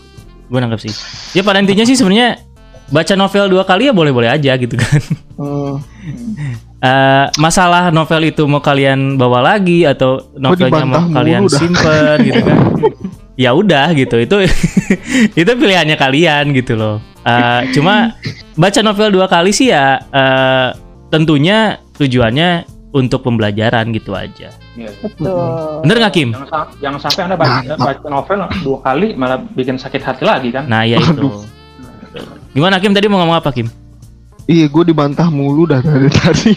Gua 0.50 0.60
nangkep 0.66 0.82
sih. 0.82 0.94
Ya 1.38 1.42
pada 1.46 1.62
intinya 1.62 1.86
sih 1.86 1.98
sebenarnya 1.98 2.42
baca 2.90 3.14
novel 3.14 3.46
dua 3.54 3.64
kali 3.66 3.90
ya 3.90 3.94
boleh-boleh 3.94 4.30
aja 4.30 4.58
gitu 4.58 4.74
kan. 4.78 5.02
hmm, 5.38 5.74
Eh, 6.80 7.26
masalah 7.36 7.92
novel 7.92 8.32
itu 8.32 8.48
mau 8.48 8.64
kalian 8.64 9.20
bawa 9.20 9.44
lagi 9.44 9.84
atau 9.84 10.32
novelnya 10.40 10.88
mau 10.88 11.12
kalian 11.12 11.52
simpen 11.52 12.24
gitu 12.24 12.40
kan? 12.40 12.58
Ya 13.40 13.56
udah 13.56 13.96
gitu 13.96 14.20
itu 14.20 14.52
itu 15.40 15.48
pilihannya 15.48 15.96
kalian 15.96 16.52
gitu 16.52 16.76
loh 16.76 17.00
Eh, 17.30 17.62
cuma 17.78 18.18
baca 18.58 18.80
novel 18.82 19.10
dua 19.13 19.30
kali 19.30 19.54
sih 19.54 19.70
ya 19.70 20.02
eh, 20.02 20.70
tentunya 21.10 21.78
tujuannya 21.94 22.65
untuk 22.89 23.22
pembelajaran 23.22 23.94
gitu 23.94 24.18
aja. 24.18 24.50
Iya. 24.74 24.89
Betul. 24.98 25.86
bener 25.86 25.96
nggak 26.02 26.13
Kim? 26.13 26.30
Jangan, 26.34 26.65
jangan 26.82 27.00
sampai 27.06 27.22
anda 27.30 27.38
baca, 27.38 27.74
baca 27.78 28.08
novel 28.10 28.38
dua 28.65 28.78
kali 28.82 29.13
malah 29.13 29.38
bikin 29.54 29.78
sakit 29.78 30.02
hati 30.02 30.24
lagi 30.26 30.50
kan? 30.50 30.65
Nah 30.65 30.82
ya 30.89 30.98
itu. 30.98 31.46
Gimana 32.50 32.82
Kim? 32.82 32.98
Tadi 32.98 33.06
mau 33.06 33.22
ngomong 33.22 33.38
apa 33.38 33.54
Kim? 33.54 33.70
Iya 34.50 34.65
gue 34.65 34.84
dibantah 34.89 35.30
mulu 35.30 35.70
dah 35.70 35.78
dari 35.86 36.10
tadi. 36.18 36.52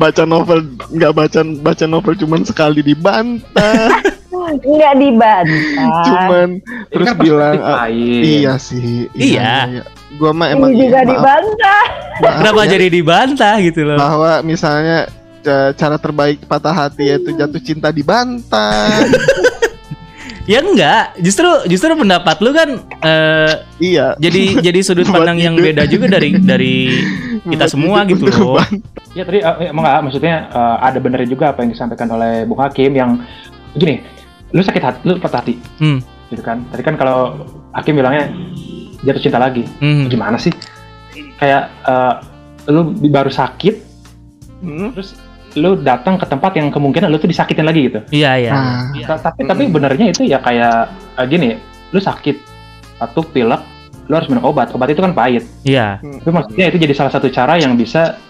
baca 0.00 0.22
novel 0.24 0.64
nggak 0.88 1.12
baca 1.12 1.40
baca 1.60 1.84
novel 1.84 2.14
cuman 2.16 2.40
sekali 2.40 2.80
dibantah, 2.80 4.00
Nggak 4.56 4.94
dibantah. 4.96 6.02
cuman 6.02 6.48
Ini 6.56 6.88
terus 6.88 7.06
kan 7.06 7.16
bilang 7.16 7.56
ah, 7.58 7.76
lain. 7.84 8.20
iya 8.22 8.54
sih. 8.56 9.10
Iya. 9.12 9.82
Gua 10.14 10.30
mah 10.30 10.48
emang 10.48 10.70
Ini 10.70 10.80
juga 10.82 10.98
maaf, 10.98 11.10
dibantah. 11.10 11.84
maaf 12.18 12.34
kenapa 12.40 12.60
ya, 12.62 12.68
jadi 12.72 12.86
dibantah 12.88 13.54
gitu 13.60 13.80
loh 13.82 13.96
bahwa 13.96 14.32
misalnya 14.40 14.98
ca- 15.40 15.72
cara 15.72 15.96
terbaik 15.96 16.38
patah 16.42 16.72
hati 16.72 17.04
yaitu 17.06 17.30
jatuh 17.32 17.58
cinta 17.58 17.90
dibantah. 17.90 19.02
ya 20.46 20.62
enggak 20.62 21.18
justru 21.18 21.42
justru 21.66 21.90
pendapat 21.92 22.38
lu 22.38 22.54
kan 22.54 22.70
eh, 23.02 23.52
iya. 23.76 24.14
jadi 24.14 24.62
jadi 24.62 24.78
sudut 24.78 25.10
pandang 25.10 25.36
yang 25.36 25.58
beda 25.58 25.84
juga 25.84 26.06
dari 26.08 26.38
dari 26.38 26.74
kita 27.42 27.66
Buat 27.66 27.72
semua 27.74 27.98
gitu 28.06 28.24
loh. 28.24 28.54
bantah. 28.54 28.70
Ya 29.12 29.26
tadi 29.26 29.42
eh, 29.42 29.66
emang 29.66 29.82
nggak 29.82 30.00
maksudnya 30.06 30.46
eh, 30.46 30.76
ada 30.80 30.98
benernya 30.98 31.26
juga 31.26 31.50
apa 31.50 31.60
yang 31.60 31.74
disampaikan 31.74 32.08
oleh 32.08 32.46
Bung 32.46 32.62
Hakim 32.62 32.94
yang 32.94 33.18
gini, 33.74 34.00
lu 34.48 34.60
sakit 34.60 34.78
hati, 34.78 34.98
lu 35.02 35.16
patah 35.16 35.40
hati, 35.40 35.54
Hmm. 35.76 35.98
gitu 36.28 36.40
kan? 36.40 36.62
Tadi 36.68 36.82
kan 36.82 36.94
kalau 36.94 37.34
Hakim 37.72 37.94
bilangnya 37.94 38.30
jatuh 39.00 39.20
cinta 39.20 39.36
lagi, 39.36 39.66
Hmm. 39.78 40.06
gimana 40.06 40.36
sih? 40.36 40.54
Kayak 41.36 41.68
eh, 41.82 42.14
lu 42.68 42.80
baru 43.04 43.28
sakit, 43.28 43.74
Hmm. 44.58 44.90
terus 44.92 45.18
lu 45.54 45.76
datang 45.78 46.14
ke 46.14 46.24
tempat 46.24 46.52
yang 46.54 46.68
kemungkinan 46.68 47.08
lu 47.08 47.16
tuh 47.16 47.26
disakitin 47.26 47.64
lagi 47.64 47.86
gitu. 47.86 48.00
Iya 48.10 48.30
iya. 48.38 48.52
Nah, 48.52 48.82
Iya. 48.92 49.06
Ta- 49.10 49.22
Tapi 49.26 49.44
tapi 49.44 49.62
benernya 49.66 50.06
itu 50.08 50.22
ya 50.22 50.38
kayak 50.38 50.76
eh, 51.14 51.26
gini, 51.26 51.56
lu 51.88 51.98
sakit, 51.98 52.36
batuk, 52.96 53.30
pilek, 53.30 53.60
lu 54.04 54.14
harus 54.14 54.28
minum 54.28 54.44
obat. 54.44 54.70
Obat 54.70 54.88
itu 54.88 55.00
kan 55.00 55.12
pahit. 55.12 55.42
Iya 55.62 55.98
Tapi 55.98 56.30
maksudnya 56.30 56.68
itu 56.68 56.78
jadi 56.78 56.92
salah 56.92 57.10
satu 57.10 57.26
cara 57.28 57.56
yang 57.56 57.74
bisa 57.74 58.20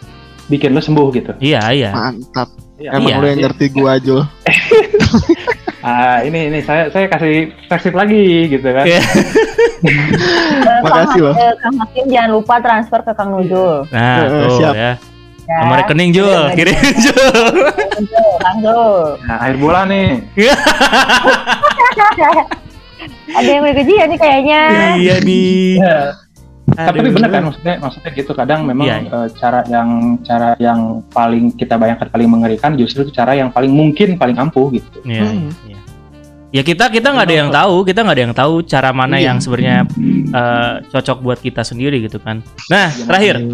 bikin 0.46 0.70
lu 0.70 0.79
sembuh 0.79 1.07
gitu. 1.12 1.33
iya 1.38 1.61
iya. 1.68 1.90
mantap. 1.90 2.48
Iya. 2.76 2.90
Emang 2.94 3.09
Iya. 3.09 3.18
lu 3.18 3.26
yang 3.26 3.40
ngerti 3.42 3.66
gua 3.70 3.92
Jul. 3.98 4.22
Ah, 5.87 6.18
ini 6.20 6.51
ini 6.51 6.59
saya 6.61 6.90
saya 6.90 7.07
kasih 7.07 7.35
perspektif 7.64 7.94
lagi 7.94 8.27
gitu 8.51 8.66
kan. 8.66 8.83
Iya. 8.83 8.99
Eh, 8.99 9.07
Makasih 10.83 10.90
Kang- 11.14 11.22
loh. 11.22 11.35
eh, 11.37 11.53
Kang 11.57 11.75
Hakim 11.79 12.05
jangan 12.09 12.31
lupa 12.33 12.55
transfer 12.59 13.01
ke 13.01 13.12
Kang 13.12 13.31
Nujul. 13.31 13.87
Nah 13.88 14.18
Eh, 14.18 14.27
tuh 14.27 14.51
siap. 14.57 14.75
ya. 14.75 14.92
Ya. 15.46 15.62
Nomor 15.62 15.79
rekening 15.79 16.11
Jul, 16.11 16.27
Iya, 16.27 16.59
kirim 16.59 16.75
Jul. 16.99 17.55
Jul. 18.59 18.99
Nah, 19.22 19.37
akhir 19.38 19.57
bulan 19.57 19.87
nih. 19.87 20.09
Ada 23.29 23.46
yang 23.49 23.62
gajian 23.64 24.07
nih 24.09 24.18
kayaknya. 24.18 24.61
iya 24.96 25.16
nih. 25.20 25.79
Ya. 26.66 26.90
Tapi 26.90 26.98
Aduh. 26.98 27.14
bener 27.14 27.31
kan 27.31 27.42
maksudnya 27.46 27.74
maksudnya 27.79 28.11
gitu 28.11 28.33
kadang 28.35 28.66
memang 28.66 28.85
Iya, 28.85 28.96
iya. 29.00 29.11
eh, 29.14 29.29
cara 29.38 29.61
yang 29.66 29.88
cara 30.20 30.48
yang 30.59 30.81
paling 31.09 31.55
kita 31.55 31.79
bayangkan 31.79 32.11
paling 32.11 32.26
mengerikan 32.26 32.74
justru 32.74 33.07
itu 33.07 33.14
cara 33.14 33.33
yang 33.33 33.55
paling 33.55 33.70
mungkin 33.70 34.18
paling 34.18 34.35
ampuh 34.35 34.74
gitu. 34.74 34.98
Iya, 35.07 35.22
Hmm. 35.24 35.50
iya. 35.62 35.79
Ya 36.50 36.62
kita 36.62 36.88
kita 36.88 37.11
nggak 37.11 37.22
ada 37.22 37.37
yang 37.37 37.50
tahu, 37.50 37.74
kita 37.83 38.02
nggak 38.02 38.16
ada 38.16 38.24
yang 38.24 38.35
tahu 38.35 38.55
cara 38.62 38.90
mana 38.90 39.14
Iya. 39.14 39.31
yang 39.31 39.38
sebenarnya 39.38 39.76
eh, 40.26 40.72
cocok 40.88 41.18
buat 41.20 41.38
kita 41.38 41.62
sendiri 41.62 42.02
gitu 42.02 42.18
kan. 42.18 42.42
Nah 42.66 42.90
terakhir, 42.90 43.46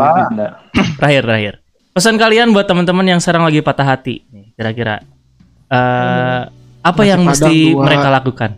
terakhir, 1.00 1.22
terakhir. 1.22 1.54
Pesan 1.92 2.16
kalian 2.16 2.48
buat 2.50 2.64
teman-teman 2.64 3.04
yang 3.06 3.20
sekarang 3.20 3.44
lagi 3.44 3.60
patah 3.60 3.84
hati, 3.86 4.24
kira-kira 4.56 5.04
eh, 5.68 6.42
apa 6.80 6.96
Nasi 6.98 7.10
yang 7.10 7.20
mesti 7.22 7.54
dua. 7.70 7.84
mereka 7.84 8.08
lakukan? 8.08 8.50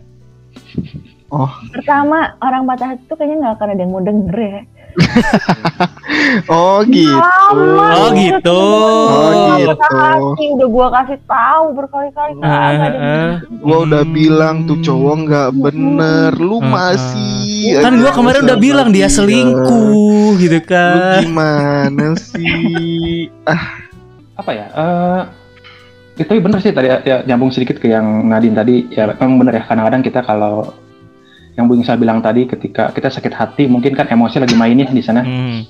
Pertama, 1.71 2.17
orang 2.39 2.63
patah 2.65 2.87
hati 2.91 3.03
tuh 3.05 3.15
kayaknya 3.15 3.35
nggak 3.41 3.53
akan 3.55 3.67
ada 3.69 3.81
yang 3.81 3.91
mau 3.91 4.01
denger 4.01 4.37
ya. 4.37 4.59
Oh 6.47 6.79
gitu. 6.87 7.11
Lama 7.11 7.83
Oh, 7.97 8.09
itu 8.13 8.31
gitu. 8.31 8.55
Oh, 8.55 9.57
gitu. 9.59 9.75
hati 9.75 10.45
udah 10.55 10.67
gua 10.69 10.87
kasih 10.93 11.19
tahu 11.25 11.65
berkali-kali 11.75 12.31
yang 12.39 12.95
eh. 12.95 13.33
Gua 13.59 13.77
udah 13.83 14.03
bilang 14.05 14.63
tuh 14.63 14.79
cowok 14.79 15.15
nggak 15.25 15.49
bener, 15.53 16.31
lu 16.37 16.63
Hmm. 16.63 16.71
masih. 16.71 17.81
Kan 17.81 17.99
gua 17.99 18.11
kemarin 18.11 18.47
udah 18.47 18.55
bilang 18.57 18.89
dia 18.89 19.07
selingkuh 19.07 20.39
gitu 20.39 20.57
Lu 20.57 20.63
kan. 20.63 21.19
gimana 21.21 22.07
sih? 22.31 23.27
apa 24.35 24.51
ya? 24.51 24.65
Eh 24.71 25.21
itu 26.15 26.31
bener 26.39 26.59
sih 26.63 26.71
tadi 26.71 26.87
ya, 26.87 27.23
nyambung 27.25 27.51
sedikit 27.51 27.75
ke 27.75 27.91
yang 27.91 28.23
Nadine 28.23 28.55
tadi 28.55 28.87
ya 28.87 29.11
memang 29.11 29.35
bener 29.35 29.59
ya 29.59 29.63
kadang-kadang 29.67 29.99
kita 29.99 30.23
kalau 30.23 30.71
yang 31.55 31.71
Bung 31.71 31.79
Isa 31.79 31.95
bilang 31.95 32.19
tadi 32.19 32.43
ketika 32.45 32.91
kita 32.91 33.07
sakit 33.07 33.31
hati 33.31 33.63
mungkin 33.71 33.95
kan 33.95 34.11
emosi 34.11 34.43
lagi 34.43 34.55
mainnya 34.59 34.91
di 34.91 34.99
sana. 34.99 35.23
Hmm, 35.23 35.63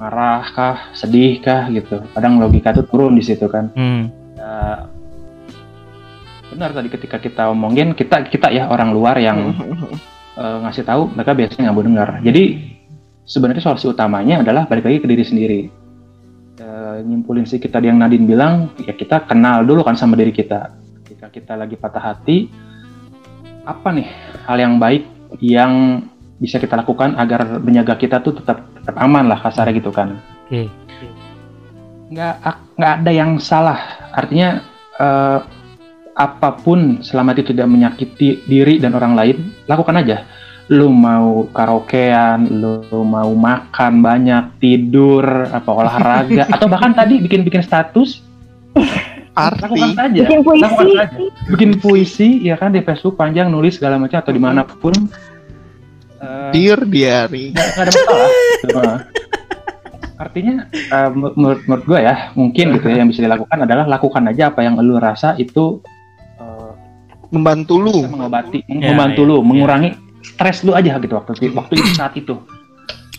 marah 0.00 0.44
kah 0.56 0.76
sedih 0.96 1.40
kah 1.44 1.68
gitu. 1.68 2.00
Kadang 2.16 2.40
logika 2.40 2.72
tuh 2.72 2.88
turun 2.88 3.12
di 3.16 3.24
situ 3.24 3.44
kan. 3.48 3.68
Hmm, 3.76 4.08
Ya, 4.38 4.86
benar 6.54 6.70
tadi 6.70 6.88
ketika 6.94 7.18
kita 7.18 7.50
omongin 7.50 7.90
kita 7.92 8.22
kita 8.30 8.54
ya 8.54 8.70
orang 8.70 8.94
luar 8.94 9.18
yang 9.18 9.50
eh, 10.40 10.56
ngasih 10.64 10.86
tahu 10.86 11.10
mereka 11.12 11.34
biasanya 11.34 11.68
nggak 11.68 11.76
mau 11.76 11.84
dengar. 11.84 12.08
Jadi 12.22 12.44
sebenarnya 13.26 13.60
solusi 13.60 13.90
utamanya 13.90 14.40
adalah 14.46 14.64
balik 14.70 14.86
lagi 14.86 14.98
ke 15.02 15.08
diri 15.10 15.24
sendiri. 15.26 15.60
Eh, 16.58 16.96
nyimpulin 17.02 17.44
sih 17.44 17.58
kita 17.58 17.82
yang 17.82 17.98
Nadine 17.98 18.24
bilang 18.24 18.70
ya 18.78 18.94
kita 18.94 19.26
kenal 19.26 19.66
dulu 19.66 19.82
kan 19.82 19.98
sama 19.98 20.14
diri 20.14 20.30
kita. 20.30 20.72
Ketika 21.02 21.28
kita 21.28 21.52
lagi 21.58 21.74
patah 21.74 22.14
hati 22.14 22.46
apa 23.66 23.90
nih 23.92 24.08
hal 24.48 24.56
yang 24.56 24.78
baik 24.80 25.17
yang 25.40 26.04
bisa 26.38 26.62
kita 26.62 26.78
lakukan 26.78 27.18
agar 27.18 27.58
menjaga 27.58 27.98
kita 27.98 28.22
tuh 28.22 28.38
tetap 28.38 28.62
tetap 28.78 28.94
aman 28.96 29.26
lah 29.26 29.38
kasarnya 29.42 29.74
gitu 29.76 29.90
kan. 29.90 30.18
Oke. 30.46 30.70
nggak 32.08 32.34
nggak 32.78 32.92
ada 33.04 33.10
yang 33.12 33.36
salah. 33.36 33.78
Artinya 34.16 34.64
eh, 34.96 35.38
apa 36.18 36.50
pun 36.58 37.04
selama 37.04 37.36
itu 37.36 37.54
tidak 37.54 37.68
menyakiti 37.70 38.42
diri 38.48 38.82
dan 38.82 38.96
orang 38.96 39.14
lain 39.14 39.36
lakukan 39.68 40.00
aja. 40.00 40.24
Lu 40.68 40.92
mau 40.92 41.48
karaokean 41.48 42.48
lu 42.48 42.84
mau 43.04 43.32
makan 43.32 44.04
banyak 44.04 44.60
tidur 44.60 45.24
apa 45.48 45.70
olahraga 45.70 46.44
atau 46.54 46.68
bahkan 46.68 46.92
tadi 46.92 47.20
bikin 47.20 47.44
bikin 47.44 47.64
status 47.64 48.20
Arti. 49.40 49.62
lakukan 49.64 49.90
saja 49.94 50.20
Bikin 50.20 50.40
puisi. 50.42 50.62
Lakukan 50.62 50.86
saja. 50.90 51.16
bikin 51.48 51.70
puisi 51.76 52.28
ya 52.42 52.54
kan 52.54 52.70
di 52.70 52.80
Facebook 52.80 53.14
panjang 53.14 53.46
nulis 53.46 53.74
segala 53.74 53.96
macam 53.96 54.18
atau 54.18 54.30
di 54.30 54.40
mana 54.40 54.62
pun 54.62 54.94
Eh, 56.18 56.50
Dear 56.50 56.82
diary. 56.82 57.54
nggak 57.54 57.78
ada 57.78 57.90
masalah 57.94 58.98
artinya 60.18 60.66
menur- 61.08 61.30
menurut 61.32 61.60
menurut 61.62 61.84
gue 61.86 62.00
ya 62.00 62.34
mungkin 62.34 62.74
gitu 62.74 62.86
ya 62.86 62.96
yang 62.96 63.06
bisa 63.06 63.22
dilakukan 63.22 63.58
adalah 63.62 63.86
lakukan 63.86 64.26
aja 64.26 64.50
apa 64.50 64.60
yang 64.60 64.74
lu 64.76 64.98
rasa 64.98 65.38
itu 65.38 65.78
eh, 66.36 66.70
Membantu 67.30 67.78
lu. 67.78 68.02
mengobati 68.04 68.66
Ya, 68.66 68.90
membantu 68.90 69.22
ya, 69.22 69.28
lu 69.30 69.36
ya. 69.36 69.42
mengurangi 69.44 69.90
stres 70.20 70.66
lu 70.66 70.74
aja 70.74 70.98
gitu 70.98 71.14
waktu 71.14 71.38
waktu 71.48 71.72
itu 71.76 71.90
saat 71.94 72.18
itu 72.18 72.34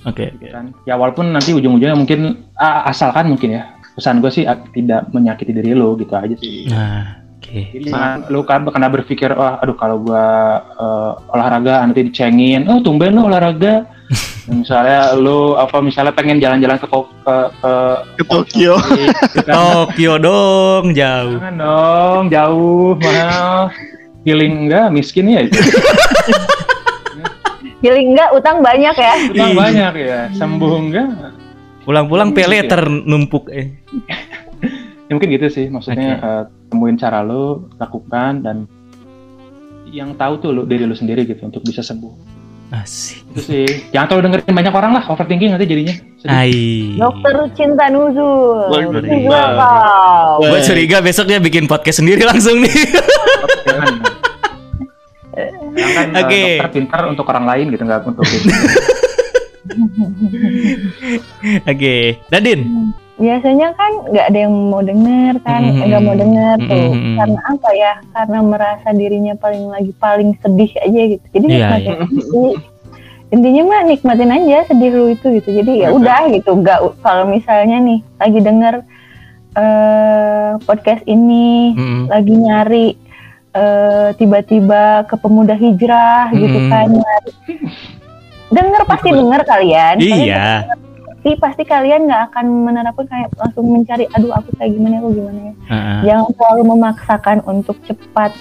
Oke. 0.03 0.31
oke. 0.31 0.47
kan 0.49 0.75
ya 0.83 0.95
walaupun 0.95 1.31
nanti 1.31 1.51
ujung-ujungnya 1.51 1.95
mungkin 1.95 2.19
ah, 2.53 2.83
asalkan 2.85 3.27
mungkin 3.27 3.55
ya 3.55 3.78
pesan 3.99 4.17
gue 4.17 4.31
sih 4.31 4.43
tidak 4.71 5.11
menyakiti 5.11 5.51
diri 5.51 5.71
lu 5.71 5.93
gitu 5.95 6.11
aja 6.11 6.33
sih 6.33 6.65
Nah, 6.65 7.19
oke. 7.35 7.59
jadi 7.69 7.85
jangan 7.85 8.17
lu 8.27 8.41
kan 8.41 8.63
kena 8.63 8.87
berpikir 8.87 9.29
wah 9.31 9.59
aduh 9.59 9.75
kalau 9.75 9.99
gua 9.99 10.25
eh, 10.73 11.11
olahraga 11.29 11.83
nanti 11.83 12.07
dicengin 12.07 12.63
oh 12.65 12.79
tumben 12.79 13.13
lu 13.13 13.27
olahraga 13.27 13.83
misalnya 14.49 15.13
lu 15.13 15.53
apa 15.53 15.77
misalnya 15.79 16.09
pengen 16.09 16.39
jalan-jalan 16.39 16.75
ke 16.75 16.87
ke, 16.87 16.97
ke 17.61 17.73
Ke 18.17 18.23
Tokyo. 18.25 18.73
gitu 18.89 19.45
kan. 19.45 19.53
Tokyo 19.53 20.13
dong, 20.17 20.85
jauh. 20.91 21.37
Jangan 21.37 21.55
dong, 21.55 22.23
jauh, 22.27 22.97
mahal. 22.97 23.69
Healing 24.25 24.65
enggak, 24.65 24.89
miskin 24.89 25.29
ya. 25.29 25.45
Healing 27.79 28.11
enggak, 28.11 28.29
utang 28.33 28.59
banyak 28.59 28.91
ya. 28.91 29.13
Utang 29.29 29.51
Iya. 29.53 29.59
banyak 29.61 29.93
ya, 29.95 30.19
sembuh 30.33 30.73
enggak. 30.81 31.07
Pulang-pulang 31.83 32.31
pay 32.31 32.43
Iya. 32.43 32.51
letter 32.51 32.81
numpuk 32.87 33.49
eh. 33.49 33.79
Ya 35.09 35.17
mungkin 35.17 35.29
gitu 35.33 35.47
sih, 35.49 35.65
maksudnya 35.67 36.09
eh, 36.17 36.43
temuin 36.69 36.93
cara 36.93 37.25
lu, 37.25 37.65
lakukan 37.75 38.45
dan 38.45 38.69
yang 39.89 40.13
tahu 40.13 40.37
tuh 40.37 40.49
lu 40.53 40.61
diri 40.63 40.85
lu 40.85 40.93
sendiri 40.93 41.25
gitu 41.25 41.41
untuk 41.41 41.65
bisa 41.65 41.81
sembuh. 41.81 42.37
Asik. 42.69 43.25
Itu 43.33 43.41
sih. 43.41 43.65
Jangan 43.89 44.05
terlalu 44.05 44.23
dengerin 44.29 44.53
banyak 44.53 44.73
orang 44.77 44.91
lah, 44.93 45.03
overthinking 45.09 45.49
nanti 45.49 45.65
jadinya. 45.65 45.95
Sedih. 46.21 46.29
Ai. 46.29 46.53
Dokter 46.93 47.33
cinta 47.57 47.89
nuzul. 47.89 48.69
Gue 50.37 50.59
curiga 50.61 51.01
besok 51.01 51.25
dia 51.25 51.41
bikin 51.41 51.65
podcast 51.65 52.05
sendiri 52.05 52.21
langsung 52.21 52.61
nih. 52.61 52.69
Jangan. 53.65 53.93
Jangan 55.73 56.05
eh, 56.13 56.21
Oke. 56.21 56.41
dokter 56.61 56.69
pintar 56.69 57.01
untuk 57.09 57.25
orang 57.25 57.49
lain 57.49 57.73
gitu, 57.73 57.81
nggak 57.81 58.05
untuk 58.05 58.21
Oke, 61.71 61.95
Dadin. 62.27 62.59
Biasanya 63.19 63.75
kan 63.75 63.91
nggak 64.07 64.25
ada 64.31 64.39
yang 64.39 64.55
mau 64.71 64.79
denger 64.79 65.33
kan, 65.43 65.59
Mhm. 65.59 65.83
nggak 65.83 66.01
mau 66.01 66.15
denger 66.15 66.55
tuh. 66.65 66.87
Mhm. 66.95 67.15
Karena 67.19 67.39
apa 67.43 67.69
ya? 67.75 67.93
Karena 68.15 68.37
merasa 68.39 68.87
dirinya 68.91 69.35
paling 69.35 69.67
lagi 69.67 69.91
paling 69.93 70.39
sedih 70.39 70.71
aja 70.79 71.01
gitu. 71.11 71.25
Jadi 71.35 71.45
Iya, 71.45 71.55
nikmatin 71.57 71.95
aja. 71.99 72.51
Intinya 73.29 73.61
mah 73.67 73.81
nikmatin 73.85 74.31
aja 74.31 74.57
sedih 74.65 74.91
lu 74.91 75.05
itu 75.11 75.27
gitu. 75.35 75.49
Jadi 75.51 75.83
ya 75.83 75.91
udah 75.91 76.31
gitu. 76.31 76.55
Nggak 76.55 76.79
kalau 76.99 77.27
misalnya 77.27 77.77
nih 77.77 77.99
lagi 78.17 78.39
denger 78.39 78.75
eh 79.51 80.51
podcast 80.63 81.03
ini, 81.05 81.75
Mm-mm. 81.75 82.01
lagi 82.07 82.33
nyari 82.33 82.87
eh 83.49 84.09
tiba-tiba 84.15 85.03
ke 85.03 85.17
pemuda 85.17 85.53
hijrah 85.53 86.31
gitu 86.31 86.55
Mm-mm. 86.55 86.71
kan 86.71 86.87
nyari. 86.87 87.31
Denger 88.49 88.81
pasti 88.89 89.09
denger 89.13 89.41
kalian. 89.45 89.95
Iya. 90.01 90.65
pasti 91.19 91.35
pasti 91.35 91.63
kalian 91.67 92.07
nggak 92.07 92.31
akan 92.31 92.45
menerapkan 92.63 93.03
kayak 93.11 93.29
langsung 93.35 93.67
mencari 93.67 94.07
aduh 94.15 94.31
aku 94.39 94.55
kayak 94.55 94.71
gimana 94.71 95.03
aku 95.03 95.09
gimana 95.19 95.39
ya 95.43 95.53
Heeh. 95.67 95.99
jangan 96.07 96.25
selalu 96.31 96.61
memaksakan 96.71 97.37
untuk 97.43 97.75
cepat 97.83 98.31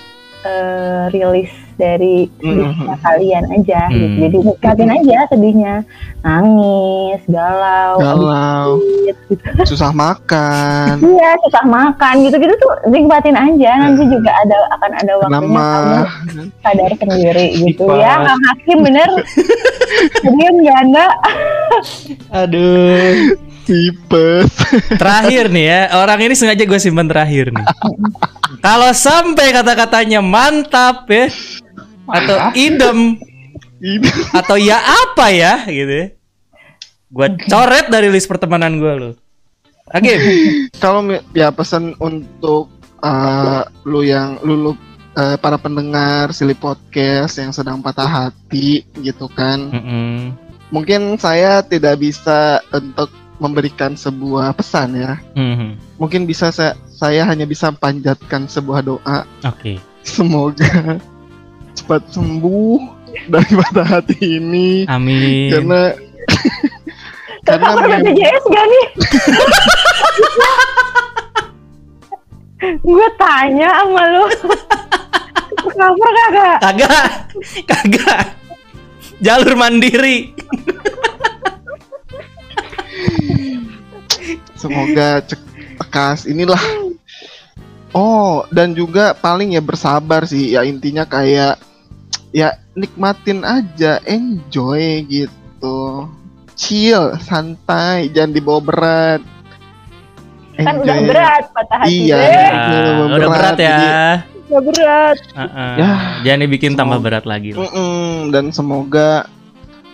eh, 0.47 1.11
rilis 1.11 1.51
dari 1.79 2.27
dirinya 2.37 2.99
kalian 3.01 3.45
aja 3.55 3.87
gitu. 3.89 4.03
Hmm. 4.05 4.19
jadi 4.19 4.39
nikmatin 4.43 4.91
aja 4.91 5.17
sedihnya 5.31 5.75
nangis 6.21 7.23
galau 7.31 7.95
Galau. 7.97 8.69
abis 8.83 9.17
gitu. 9.31 9.63
Susah 9.65 9.95
makan. 9.95 10.99
iya 11.15 11.31
susah 11.47 11.65
makan 11.65 12.15
gitu 12.27 12.37
gitu 12.37 12.55
tuh 12.59 12.75
nikmatin 12.91 13.39
aja 13.39 13.71
nanti 13.79 14.03
juga 14.11 14.31
ada 14.35 14.57
akan 14.75 14.91
ada 14.99 15.13
waktunya 15.17 15.39
kamu 15.39 15.55
Nama. 15.55 16.01
sadar 16.61 16.93
sendiri 16.99 17.47
gitu 17.57 17.85
Ipas. 17.87 18.03
ya 18.03 18.13
Kang 18.21 18.43
Hakim 18.51 18.79
bener 18.83 19.09
Diam 20.35 20.57
janda 20.61 21.07
Aduh. 22.35 23.39
Tipes. 23.69 24.49
Terakhir 25.01 25.53
nih 25.53 25.65
ya, 25.69 25.81
orang 26.01 26.25
ini 26.25 26.33
sengaja 26.33 26.65
gue 26.65 26.81
simpan 26.81 27.05
terakhir 27.05 27.53
nih. 27.53 27.67
Kalau 28.65 28.89
sampai 28.97 29.53
kata-katanya 29.53 30.25
mantap 30.25 31.05
ya, 31.05 31.29
atau 32.09 32.37
idem, 32.57 32.99
atau 34.39 34.57
ya 34.57 34.81
apa 34.81 35.31
ya 35.31 35.63
gitu 35.69 35.93
ya. 35.93 36.07
Gue 37.09 37.29
coret 37.49 37.89
dari 37.89 38.13
list 38.13 38.29
pertemanan 38.29 38.77
gue 38.77 38.93
loh. 38.97 39.15
Oke, 39.89 40.15
Kalau 40.83 41.01
ya 41.33 41.49
pesan 41.49 41.97
untuk 41.97 42.69
uh, 43.01 43.65
lu 43.89 44.05
yang 44.05 44.37
lu, 44.45 44.69
lu, 44.69 44.73
uh, 45.17 45.37
para 45.41 45.57
pendengar 45.57 46.29
Silly 46.37 46.53
Podcast 46.53 47.41
yang 47.41 47.57
sedang 47.57 47.81
patah 47.81 48.05
hati 48.05 48.85
gitu 49.01 49.25
kan. 49.33 49.73
Mm-mm. 49.73 50.37
Mungkin 50.69 51.17
saya 51.17 51.65
tidak 51.65 52.05
bisa 52.05 52.61
untuk 52.69 53.09
memberikan 53.41 53.97
sebuah 53.97 54.53
pesan 54.53 54.99
ya. 54.99 55.17
Mhm. 55.33 55.97
Mungkin 55.97 56.29
bisa 56.29 56.53
saya, 56.53 56.77
saya 56.91 57.25
hanya 57.25 57.47
bisa 57.49 57.71
panjatkan 57.73 58.51
sebuah 58.51 58.85
doa 58.85 59.25
Oke. 59.47 59.79
semoga 60.03 60.99
cepat 61.89 62.05
sembuh 62.13 62.77
dari 63.33 63.49
patah 63.57 63.89
hati 63.89 64.37
ini. 64.37 64.85
Amin. 64.93 65.49
karena 65.49 65.97
karena 67.49 67.81
mem- 67.81 68.05
BPJS 68.13 68.45
gak 68.45 68.67
nih? 68.69 68.87
Gue 72.85 73.09
tanya 73.17 73.73
sama 73.73 74.03
lu. 74.13 74.29
Ke 75.49 75.71
cover 75.73 76.13
kagak. 76.13 76.61
Kagak, 76.61 77.09
kagak. 77.65 78.37
Jalur 79.25 79.57
mandiri. 79.57 80.37
semoga 84.61 85.25
cek 85.25 85.41
lekas 85.81 86.29
inilah. 86.29 86.61
Oh 87.97 88.45
dan 88.53 88.77
juga 88.77 89.17
paling 89.17 89.57
ya 89.57 89.65
bersabar 89.65 90.29
sih. 90.29 90.53
Ya 90.53 90.69
intinya 90.69 91.09
kayak 91.09 91.65
ya 92.31 92.49
nikmatin 92.73 93.41
aja 93.41 93.99
enjoy 94.03 94.83
gitu 95.05 96.09
chill 96.53 97.17
santai 97.19 98.09
jangan 98.09 98.33
dibawa 98.33 98.61
berat 98.61 99.23
kan 100.55 100.75
udah 100.77 100.91
Enjoy. 100.93 101.07
berat 101.07 101.45
patah 101.51 101.79
hati 101.81 101.95
Iya. 102.05 102.19
Ah, 102.19 103.07
udah 103.09 103.29
berat 103.29 103.57
ya. 103.57 103.79
udah 104.45 104.63
berat 104.65 105.17
Heeh. 105.31 105.73
Ya. 105.77 105.91
Jangan 106.21 106.41
dibikin 106.43 106.73
tambah 106.75 106.97
Semoga- 106.97 107.07
berat 107.07 107.25
lagi. 107.25 107.49
loh. 107.53 107.63
Mm-mm, 107.63 108.35
dan 108.35 108.51
semoga 108.51 109.31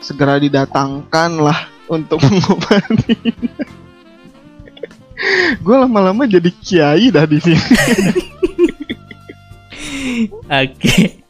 segera 0.01 0.39
didatangkan 0.39 1.31
lah 1.39 1.59
untuk 1.87 2.17
mengobati 2.25 3.13
gue 5.57 5.77
lama-lama 5.79 6.25
jadi 6.25 6.51
kiai 6.55 7.09
dah 7.09 7.25
di 7.25 7.39
sini 7.39 7.61
Oke. 10.45 11.21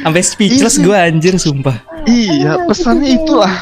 Sampai 0.00 0.22
speechless 0.22 0.76
Iya. 0.76 0.84
gue 0.84 0.96
anjir 0.96 1.34
sumpah. 1.36 1.76
iya 2.02 2.56
pesannya 2.64 3.18
itulah 3.18 3.54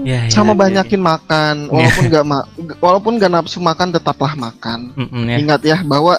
Ya, 0.00 0.24
ya, 0.24 0.30
sama 0.30 0.54
ya, 0.54 0.58
banyakin 0.58 1.02
makan 1.02 1.54
walaupun 1.68 2.04
nggak 2.06 2.24
ma 2.24 2.38
walaupun 2.78 3.12
nggak 3.14 3.28
nafsu 3.30 3.58
makan 3.58 3.90
tetaplah 3.90 4.32
makan 4.32 4.88
ya. 4.88 4.96
Mm-mm, 4.96 5.22
ya. 5.26 5.36
ingat 5.36 5.60
ya 5.62 5.76
bahwa 5.82 6.16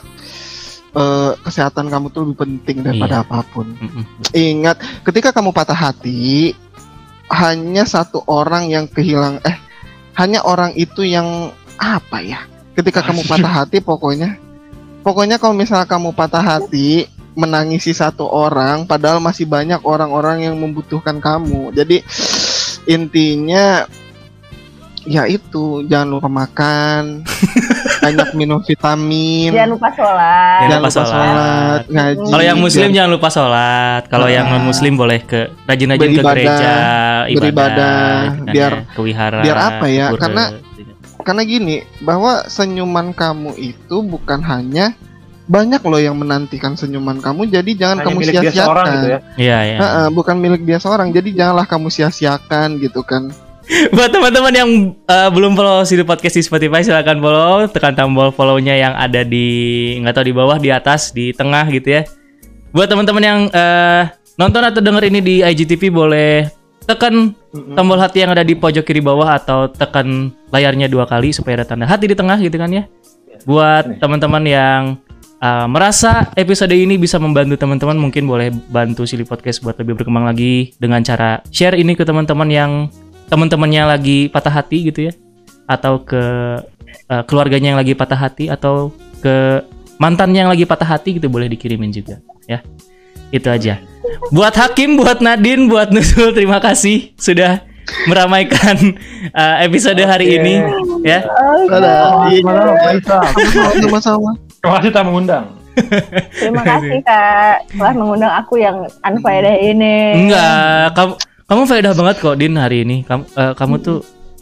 eh, 0.92 1.32
kesehatan 1.42 1.88
kamu 1.88 2.08
tuh 2.10 2.22
lebih 2.24 2.38
penting 2.38 2.84
daripada 2.84 3.20
Iya. 3.20 3.26
apa 3.26 3.40
pun 3.50 3.72
Mm-mm. 3.72 4.04
ingat 4.32 4.78
ketika 5.02 5.32
kamu 5.32 5.50
patah 5.50 5.74
hati 5.76 6.54
hanya 7.28 7.84
satu 7.84 8.22
orang 8.26 8.68
yang 8.68 8.86
kehilang 8.86 9.42
eh 9.42 9.58
hanya 10.16 10.44
orang 10.44 10.76
itu 10.76 11.02
yang 11.02 11.50
apa 11.76 12.20
ya 12.20 12.46
ketika 12.76 13.02
kamu 13.02 13.24
patah 13.24 13.64
hati 13.64 13.80
pokoknya 13.80 14.38
pokoknya 15.02 15.36
kalau 15.36 15.56
misalnya 15.56 15.88
kamu 15.88 16.12
patah 16.12 16.44
hati 16.44 17.08
menangisi 17.40 17.92
satu 17.92 18.28
orang 18.28 18.84
padahal 18.84 19.18
masih 19.18 19.48
banyak 19.48 19.80
orang-orang 19.82 20.44
yang 20.44 20.56
membutuhkan 20.56 21.18
kamu. 21.18 21.72
Jadi 21.72 22.04
intinya 22.86 23.88
ya 25.08 25.24
itu 25.26 25.88
jangan 25.88 26.10
lupa 26.12 26.28
makan, 26.28 27.24
banyak 28.04 28.30
minum 28.36 28.60
vitamin. 28.62 29.56
Jangan 29.56 29.72
lupa 29.72 29.90
sholat. 29.90 30.60
Jangan 30.60 30.70
lupa 30.70 30.84
lupa 30.84 30.92
sholat. 30.92 31.10
sholat, 31.10 31.82
ngaji. 31.88 32.30
Kalau 32.30 32.44
yang 32.44 32.58
muslim 32.60 32.82
jangan- 32.84 32.96
jangan 32.96 33.12
lupa 33.12 33.28
sholat. 33.30 34.02
Kalau 34.06 34.28
yang 34.28 34.46
Nah. 34.46 34.54
non 34.54 34.64
muslim 34.68 34.94
boleh 34.94 35.20
ke 35.22 35.40
rajin-rajin 35.64 36.00
ke 36.04 36.12
Beribadah, 36.12 36.34
gereja, 36.36 36.74
ibadah, 37.26 37.40
beribadah, 37.40 38.54
biar- 38.54 38.84
ke 38.86 39.00
wihara. 39.00 39.40
biar 39.42 39.58
apa 39.58 39.86
ya, 39.88 40.06
karena- 40.14 40.52
karena 41.20 41.44
gini 41.44 41.76
bahwa 42.00 42.44
senyuman 42.46 43.12
kamu 43.12 43.52
itu 43.56 43.96
bukan 44.02 44.40
hanya 44.42 44.96
banyak 45.50 45.82
loh 45.82 45.98
yang 45.98 46.14
menantikan 46.14 46.78
senyuman 46.78 47.18
kamu 47.18 47.50
jadi 47.50 47.72
jangan 47.74 47.98
Hanya 48.06 48.08
kamu 48.14 48.20
sia-siakan 48.22 48.86
gitu 48.86 49.08
ya. 49.10 49.20
Iya, 49.34 49.58
iya. 49.66 49.78
Heeh, 49.82 50.08
bukan 50.14 50.36
milik 50.38 50.62
dia 50.62 50.78
seorang 50.78 51.10
jadi 51.10 51.30
janganlah 51.34 51.66
kamu 51.66 51.90
sia-siakan 51.90 52.78
gitu 52.78 53.02
kan 53.02 53.34
Buat 53.96 54.10
teman-teman 54.10 54.54
yang 54.54 54.70
uh, 55.06 55.30
belum 55.30 55.54
follow 55.54 55.86
Sili 55.86 56.02
Podcast 56.02 56.34
di 56.38 56.44
Spotify 56.46 56.82
silahkan 56.82 57.22
follow, 57.22 57.70
tekan 57.70 57.94
tombol 57.94 58.34
follow-nya 58.34 58.74
yang 58.74 58.94
ada 58.98 59.22
di 59.22 59.94
nggak 60.02 60.14
tahu 60.18 60.26
di 60.26 60.34
bawah, 60.34 60.58
di 60.58 60.70
atas, 60.74 61.14
di 61.14 61.30
tengah 61.38 61.70
gitu 61.70 62.02
ya. 62.02 62.02
Buat 62.74 62.90
teman-teman 62.90 63.22
yang 63.22 63.40
uh, 63.54 64.10
nonton 64.42 64.66
atau 64.66 64.82
denger 64.82 65.14
ini 65.14 65.20
di 65.22 65.36
IGTV 65.46 65.94
boleh 65.94 66.50
tekan 66.90 67.38
tombol 67.78 68.02
hati 68.02 68.26
yang 68.26 68.34
ada 68.34 68.42
di 68.42 68.58
pojok 68.58 68.82
kiri 68.82 69.06
bawah 69.06 69.38
atau 69.38 69.70
tekan 69.70 70.34
layarnya 70.50 70.90
dua 70.90 71.06
kali 71.06 71.30
supaya 71.30 71.62
ada 71.62 71.70
tanda 71.70 71.86
hati 71.86 72.10
di 72.10 72.18
tengah 72.18 72.42
gitu 72.42 72.58
kan 72.58 72.74
ya. 72.74 72.90
Buat 73.46 74.02
teman-teman 74.02 74.44
yang 74.50 74.82
uh, 75.44 75.68
merasa 75.68 76.30
episode 76.36 76.72
ini 76.76 77.00
bisa 77.00 77.18
membantu 77.18 77.56
teman-teman 77.60 77.98
mungkin 77.98 78.28
boleh 78.28 78.52
bantu 78.72 79.08
Sili 79.08 79.24
Podcast 79.26 79.64
buat 79.64 79.76
lebih 79.80 80.00
berkembang 80.00 80.28
lagi 80.28 80.76
dengan 80.78 81.02
cara 81.04 81.44
share 81.50 81.76
ini 81.76 81.96
ke 81.96 82.04
teman-teman 82.04 82.50
yang 82.52 82.72
teman-temannya 83.32 83.84
lagi 83.86 84.20
patah 84.30 84.54
hati 84.54 84.90
gitu 84.90 85.10
ya 85.10 85.14
atau 85.70 86.02
ke 86.02 86.24
uh, 87.10 87.24
keluarganya 87.30 87.76
yang 87.76 87.80
lagi 87.80 87.94
patah 87.94 88.18
hati 88.18 88.50
atau 88.50 88.90
ke 89.22 89.62
mantannya 90.02 90.48
yang 90.48 90.52
lagi 90.52 90.66
patah 90.66 90.98
hati 90.98 91.22
gitu 91.22 91.30
boleh 91.30 91.48
dikirimin 91.52 91.94
juga 91.94 92.20
ya. 92.50 92.64
Itu 93.30 93.54
aja. 93.54 93.78
Buat 94.34 94.58
Hakim, 94.58 94.98
buat 94.98 95.22
Nadine, 95.22 95.70
buat 95.70 95.94
Nusul 95.94 96.34
terima 96.34 96.58
kasih 96.58 97.14
sudah 97.14 97.62
meramaikan 98.10 98.98
uh, 99.38 99.62
episode 99.62 100.02
hari 100.02 100.34
Oke. 100.34 100.38
ini 100.42 100.54
ya. 101.06 101.22
Iya. 101.22 102.42
Sama-sama 103.86 104.49
Terima 104.60 104.74
kasih 104.80 104.92
tamu 104.92 105.12
undang. 105.16 105.46
Terima 106.40 106.62
kasih 106.68 107.00
kak 107.08 107.72
telah 107.72 107.94
mengundang 107.96 108.34
aku 108.36 108.60
yang 108.60 108.84
unfaedah 109.02 109.56
ini. 109.56 110.28
Enggak, 110.28 110.92
kamu 111.00 111.14
kamu 111.48 111.62
faedah 111.66 111.94
banget 111.96 112.16
kok 112.20 112.36
Din 112.36 112.60
hari 112.60 112.84
ini. 112.84 113.08
Kamu 113.08 113.24
eh, 113.24 113.54
kamu 113.56 113.76
tuh 113.80 114.00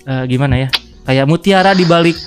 eh, 0.09 0.23
gimana 0.25 0.57
ya? 0.65 0.69
Kayak 1.05 1.29
mutiara 1.29 1.71
di 1.77 1.85
balik 1.85 2.17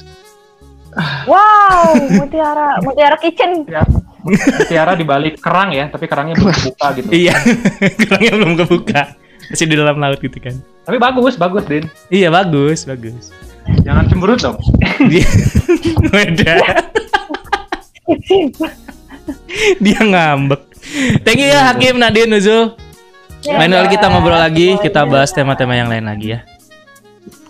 Wow, 1.27 1.95
mutiara, 2.19 2.75
mutiara 2.87 3.17
kitchen. 3.23 3.63
Ya. 3.67 3.87
Tiara 4.67 4.99
di 4.99 5.07
balik 5.07 5.39
kerang 5.39 5.71
ya, 5.71 5.87
tapi 5.87 6.11
kerangnya 6.11 6.35
belum 6.35 6.51
kebuka 6.51 6.87
gitu. 6.99 7.09
Iya, 7.23 7.35
kerangnya 7.95 8.33
belum 8.37 8.53
kebuka. 8.59 9.03
Masih 9.51 9.67
di 9.67 9.75
dalam 9.79 9.99
laut 9.99 10.19
gitu 10.19 10.39
kan. 10.39 10.55
Tapi 10.87 10.99
bagus, 10.99 11.35
bagus, 11.39 11.65
Din. 11.67 11.87
Iya, 12.11 12.31
bagus, 12.31 12.87
bagus. 12.87 13.31
Jangan 13.87 14.11
cemberut 14.11 14.43
dong. 14.43 14.59
Dia 15.07 15.27
Beda. 16.11 16.59
Dia 19.85 20.01
ngambek. 20.01 20.63
Thank 21.23 21.39
you 21.45 21.49
ya 21.53 21.71
Hakim, 21.71 22.01
Nadine, 22.01 22.31
Nuzul. 22.31 22.75
Lain 23.47 23.73
kali 23.73 23.89
kita 23.89 24.07
ngobrol 24.13 24.37
lagi, 24.37 24.77
kita 24.85 25.09
bahas 25.09 25.33
tema-tema 25.33 25.73
yang 25.73 25.89
lain 25.89 26.05
lagi 26.05 26.37
ya. 26.37 26.41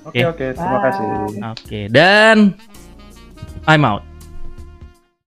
Oke, 0.06 0.22
oke, 0.26 0.46
terima 0.54 0.78
kasih. 0.86 1.06
Oke, 1.54 1.80
dan 1.90 2.54
I'm 3.66 3.84
out. 3.86 4.09